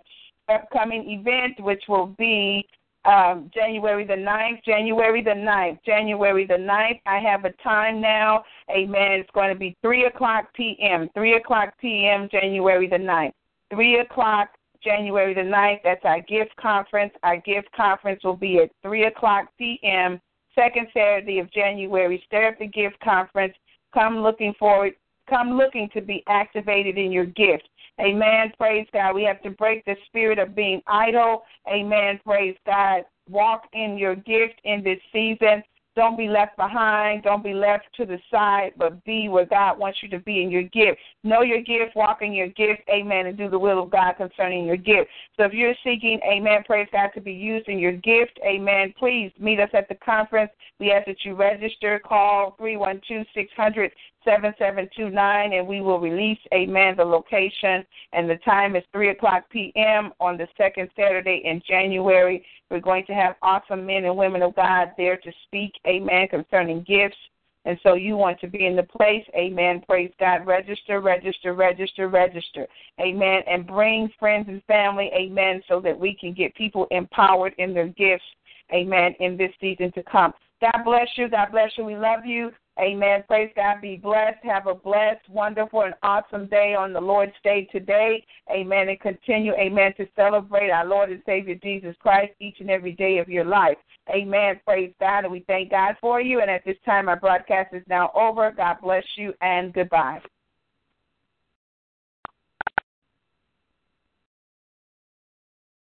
upcoming 0.50 1.10
event, 1.10 1.60
which 1.60 1.84
will 1.88 2.08
be 2.18 2.66
um, 3.06 3.52
January 3.54 4.06
the 4.06 4.14
9th, 4.14 4.64
January 4.64 5.22
the 5.22 5.32
9th, 5.32 5.80
January 5.86 6.46
the 6.46 6.54
9th. 6.54 7.02
I 7.06 7.20
have 7.20 7.44
a 7.46 7.52
time 7.62 8.00
now. 8.00 8.44
Amen. 8.70 9.12
It's 9.12 9.30
going 9.34 9.50
to 9.50 9.60
be 9.60 9.76
3 9.82 10.06
o'clock 10.06 10.54
p.m., 10.54 11.10
3 11.14 11.34
o'clock 11.36 11.74
p.m., 11.82 12.30
January 12.32 12.88
the 12.88 12.96
9th. 12.96 13.34
3 13.74 14.00
o'clock, 14.00 14.50
January 14.82 15.34
the 15.34 15.42
9th. 15.42 15.80
That's 15.84 16.06
our 16.06 16.22
gift 16.22 16.56
conference. 16.56 17.14
Our 17.24 17.38
gift 17.38 17.68
conference 17.76 18.24
will 18.24 18.38
be 18.38 18.60
at 18.60 18.72
3 18.84 19.06
o'clock 19.06 19.48
p.m., 19.58 20.22
second 20.56 20.88
Saturday 20.94 21.40
of 21.40 21.52
January. 21.52 22.24
Stir 22.28 22.50
up 22.50 22.60
the 22.60 22.68
gift 22.68 23.00
conference. 23.02 23.54
Come 23.94 24.20
looking 24.20 24.54
forward. 24.58 24.94
Come 25.34 25.58
looking 25.58 25.90
to 25.96 26.02
be 26.02 26.24
activated 26.28 26.96
in 26.96 27.12
your 27.12 27.26
gift. 27.26 27.68
Amen. 28.00 28.54
Praise 28.56 28.86
God. 28.94 29.16
We 29.16 29.24
have 29.24 29.42
to 29.42 29.50
break 29.50 29.84
the 29.84 29.96
spirit 30.06 30.38
of 30.38 30.54
being 30.54 30.80
idle. 30.86 31.42
Amen. 31.68 32.20
Praise 32.24 32.56
God. 32.68 33.02
Walk 33.28 33.64
in 33.74 33.98
your 33.98 34.14
gift 34.16 34.62
in 34.64 34.84
this 34.84 35.00
season. 35.12 35.64
Don't 35.96 36.18
be 36.18 36.28
left 36.28 36.56
behind. 36.56 37.24
Don't 37.24 37.44
be 37.44 37.54
left 37.54 37.86
to 37.98 38.06
the 38.06 38.20
side, 38.30 38.74
but 38.78 39.04
be 39.06 39.28
where 39.28 39.46
God 39.46 39.78
wants 39.78 40.00
you 40.02 40.10
to 40.10 40.20
be 40.20 40.42
in 40.42 40.50
your 40.50 40.64
gift. 40.64 41.00
Know 41.24 41.42
your 41.42 41.62
gift, 41.62 41.96
walk 41.96 42.22
in 42.22 42.34
your 42.34 42.48
gift, 42.48 42.82
amen, 42.90 43.28
and 43.28 43.38
do 43.38 43.48
the 43.48 43.60
will 43.60 43.84
of 43.84 43.92
God 43.92 44.14
concerning 44.18 44.66
your 44.66 44.78
gift. 44.78 45.10
So 45.38 45.46
if 45.46 45.54
you're 45.54 45.76
seeking, 45.84 46.20
amen, 46.28 46.64
praise 46.66 46.88
God, 46.92 47.12
to 47.14 47.22
be 47.22 47.34
used 47.34 47.70
in 47.70 47.78
your 47.78 47.92
gift, 47.92 48.40
amen, 48.44 48.94
please 48.98 49.32
meet 49.40 49.60
us 49.60 49.70
at 49.74 49.88
the 49.88 49.96
conference. 49.96 50.52
We 50.80 50.92
ask 50.92 51.06
that 51.06 51.24
you 51.24 51.36
register. 51.36 52.00
Call 52.04 52.56
312 52.58 53.28
600 53.36 53.92
7729, 54.24 55.54
and 55.54 55.68
we 55.68 55.82
will 55.82 56.00
release, 56.00 56.40
amen, 56.54 56.96
the 56.98 57.04
location. 57.04 57.86
And 58.14 58.30
the 58.30 58.38
time 58.46 58.76
is 58.76 58.84
3 58.92 59.10
o'clock 59.10 59.50
p.m. 59.50 60.12
on 60.20 60.38
the 60.38 60.48
second 60.58 60.90
Saturday 60.96 61.42
in 61.46 61.62
January. 61.68 62.46
We're 62.70 62.80
going 62.80 63.06
to 63.08 63.14
have 63.14 63.36
awesome 63.42 63.86
men 63.86 64.06
and 64.06 64.18
women 64.18 64.42
of 64.42 64.56
God 64.56 64.92
there 64.98 65.18
to 65.18 65.32
speak, 65.46 65.74
amen, 65.88 66.28
concerning 66.30 66.84
gifts. 66.84 67.18
And 67.66 67.80
so 67.82 67.94
you 67.94 68.18
want 68.18 68.40
to 68.42 68.48
be 68.48 68.66
in 68.66 68.76
the 68.76 68.84
place, 68.84 69.26
amen. 69.36 69.84
Praise 69.88 70.12
God. 70.20 70.46
Register, 70.46 71.00
register, 71.00 71.54
register, 71.54 72.10
register, 72.10 72.68
amen. 73.00 73.42
And 73.48 73.66
bring 73.66 74.10
friends 74.20 74.48
and 74.50 74.62
family, 74.66 75.10
amen, 75.16 75.62
so 75.70 75.80
that 75.80 75.98
we 75.98 76.16
can 76.20 76.34
get 76.34 76.54
people 76.56 76.88
empowered 76.92 77.54
in 77.58 77.74
their 77.74 77.88
gifts, 77.88 78.26
amen, 78.74 79.16
in 79.20 79.38
this 79.38 79.52
season 79.62 79.92
to 79.94 80.04
come. 80.04 80.34
God 80.62 80.84
bless 80.84 81.08
you. 81.16 81.30
God 81.30 81.50
bless 81.52 81.72
you. 81.78 81.86
We 81.86 81.96
love 81.96 82.26
you. 82.26 82.52
Amen. 82.80 83.24
Praise 83.28 83.52
God. 83.56 83.82
Be 83.82 83.98
blessed. 83.98 84.44
Have 84.44 84.66
a 84.66 84.74
blessed, 84.74 85.30
wonderful, 85.30 85.82
and 85.82 85.94
awesome 86.02 86.48
day 86.48 86.74
on 86.74 86.92
the 86.92 87.00
Lord's 87.00 87.34
Day 87.44 87.68
today. 87.72 88.26
Amen. 88.50 88.90
And 88.90 89.00
continue, 89.00 89.54
amen, 89.54 89.94
to 89.98 90.08
celebrate 90.16 90.72
our 90.72 90.86
Lord 90.86 91.12
and 91.12 91.22
Savior 91.26 91.56
Jesus 91.56 91.96
Christ 92.00 92.34
each 92.40 92.60
and 92.62 92.72
every 92.72 92.94
day 92.94 93.20
of 93.20 93.30
your 93.30 93.46
life. 93.46 93.78
Amen. 94.10 94.60
Praise 94.66 94.92
God. 95.00 95.24
And 95.26 95.32
we 95.32 95.42
thank 95.42 95.70
God 95.70 95.96
for 96.02 96.20
you. 96.20 96.42
And 96.42 96.50
at 96.50 96.66
this 96.66 96.78
time, 96.84 97.10
our 97.10 97.20
broadcast 97.20 97.74
is 97.74 97.84
now 97.88 98.12
over. 98.16 98.52
God 98.52 98.78
bless 98.82 99.06
you 99.18 99.34
and 99.42 99.72
goodbye. 99.72 100.20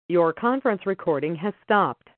Your 0.09 0.33
conference 0.33 0.87
recording 0.87 1.35
has 1.35 1.53
stopped. 1.65 2.11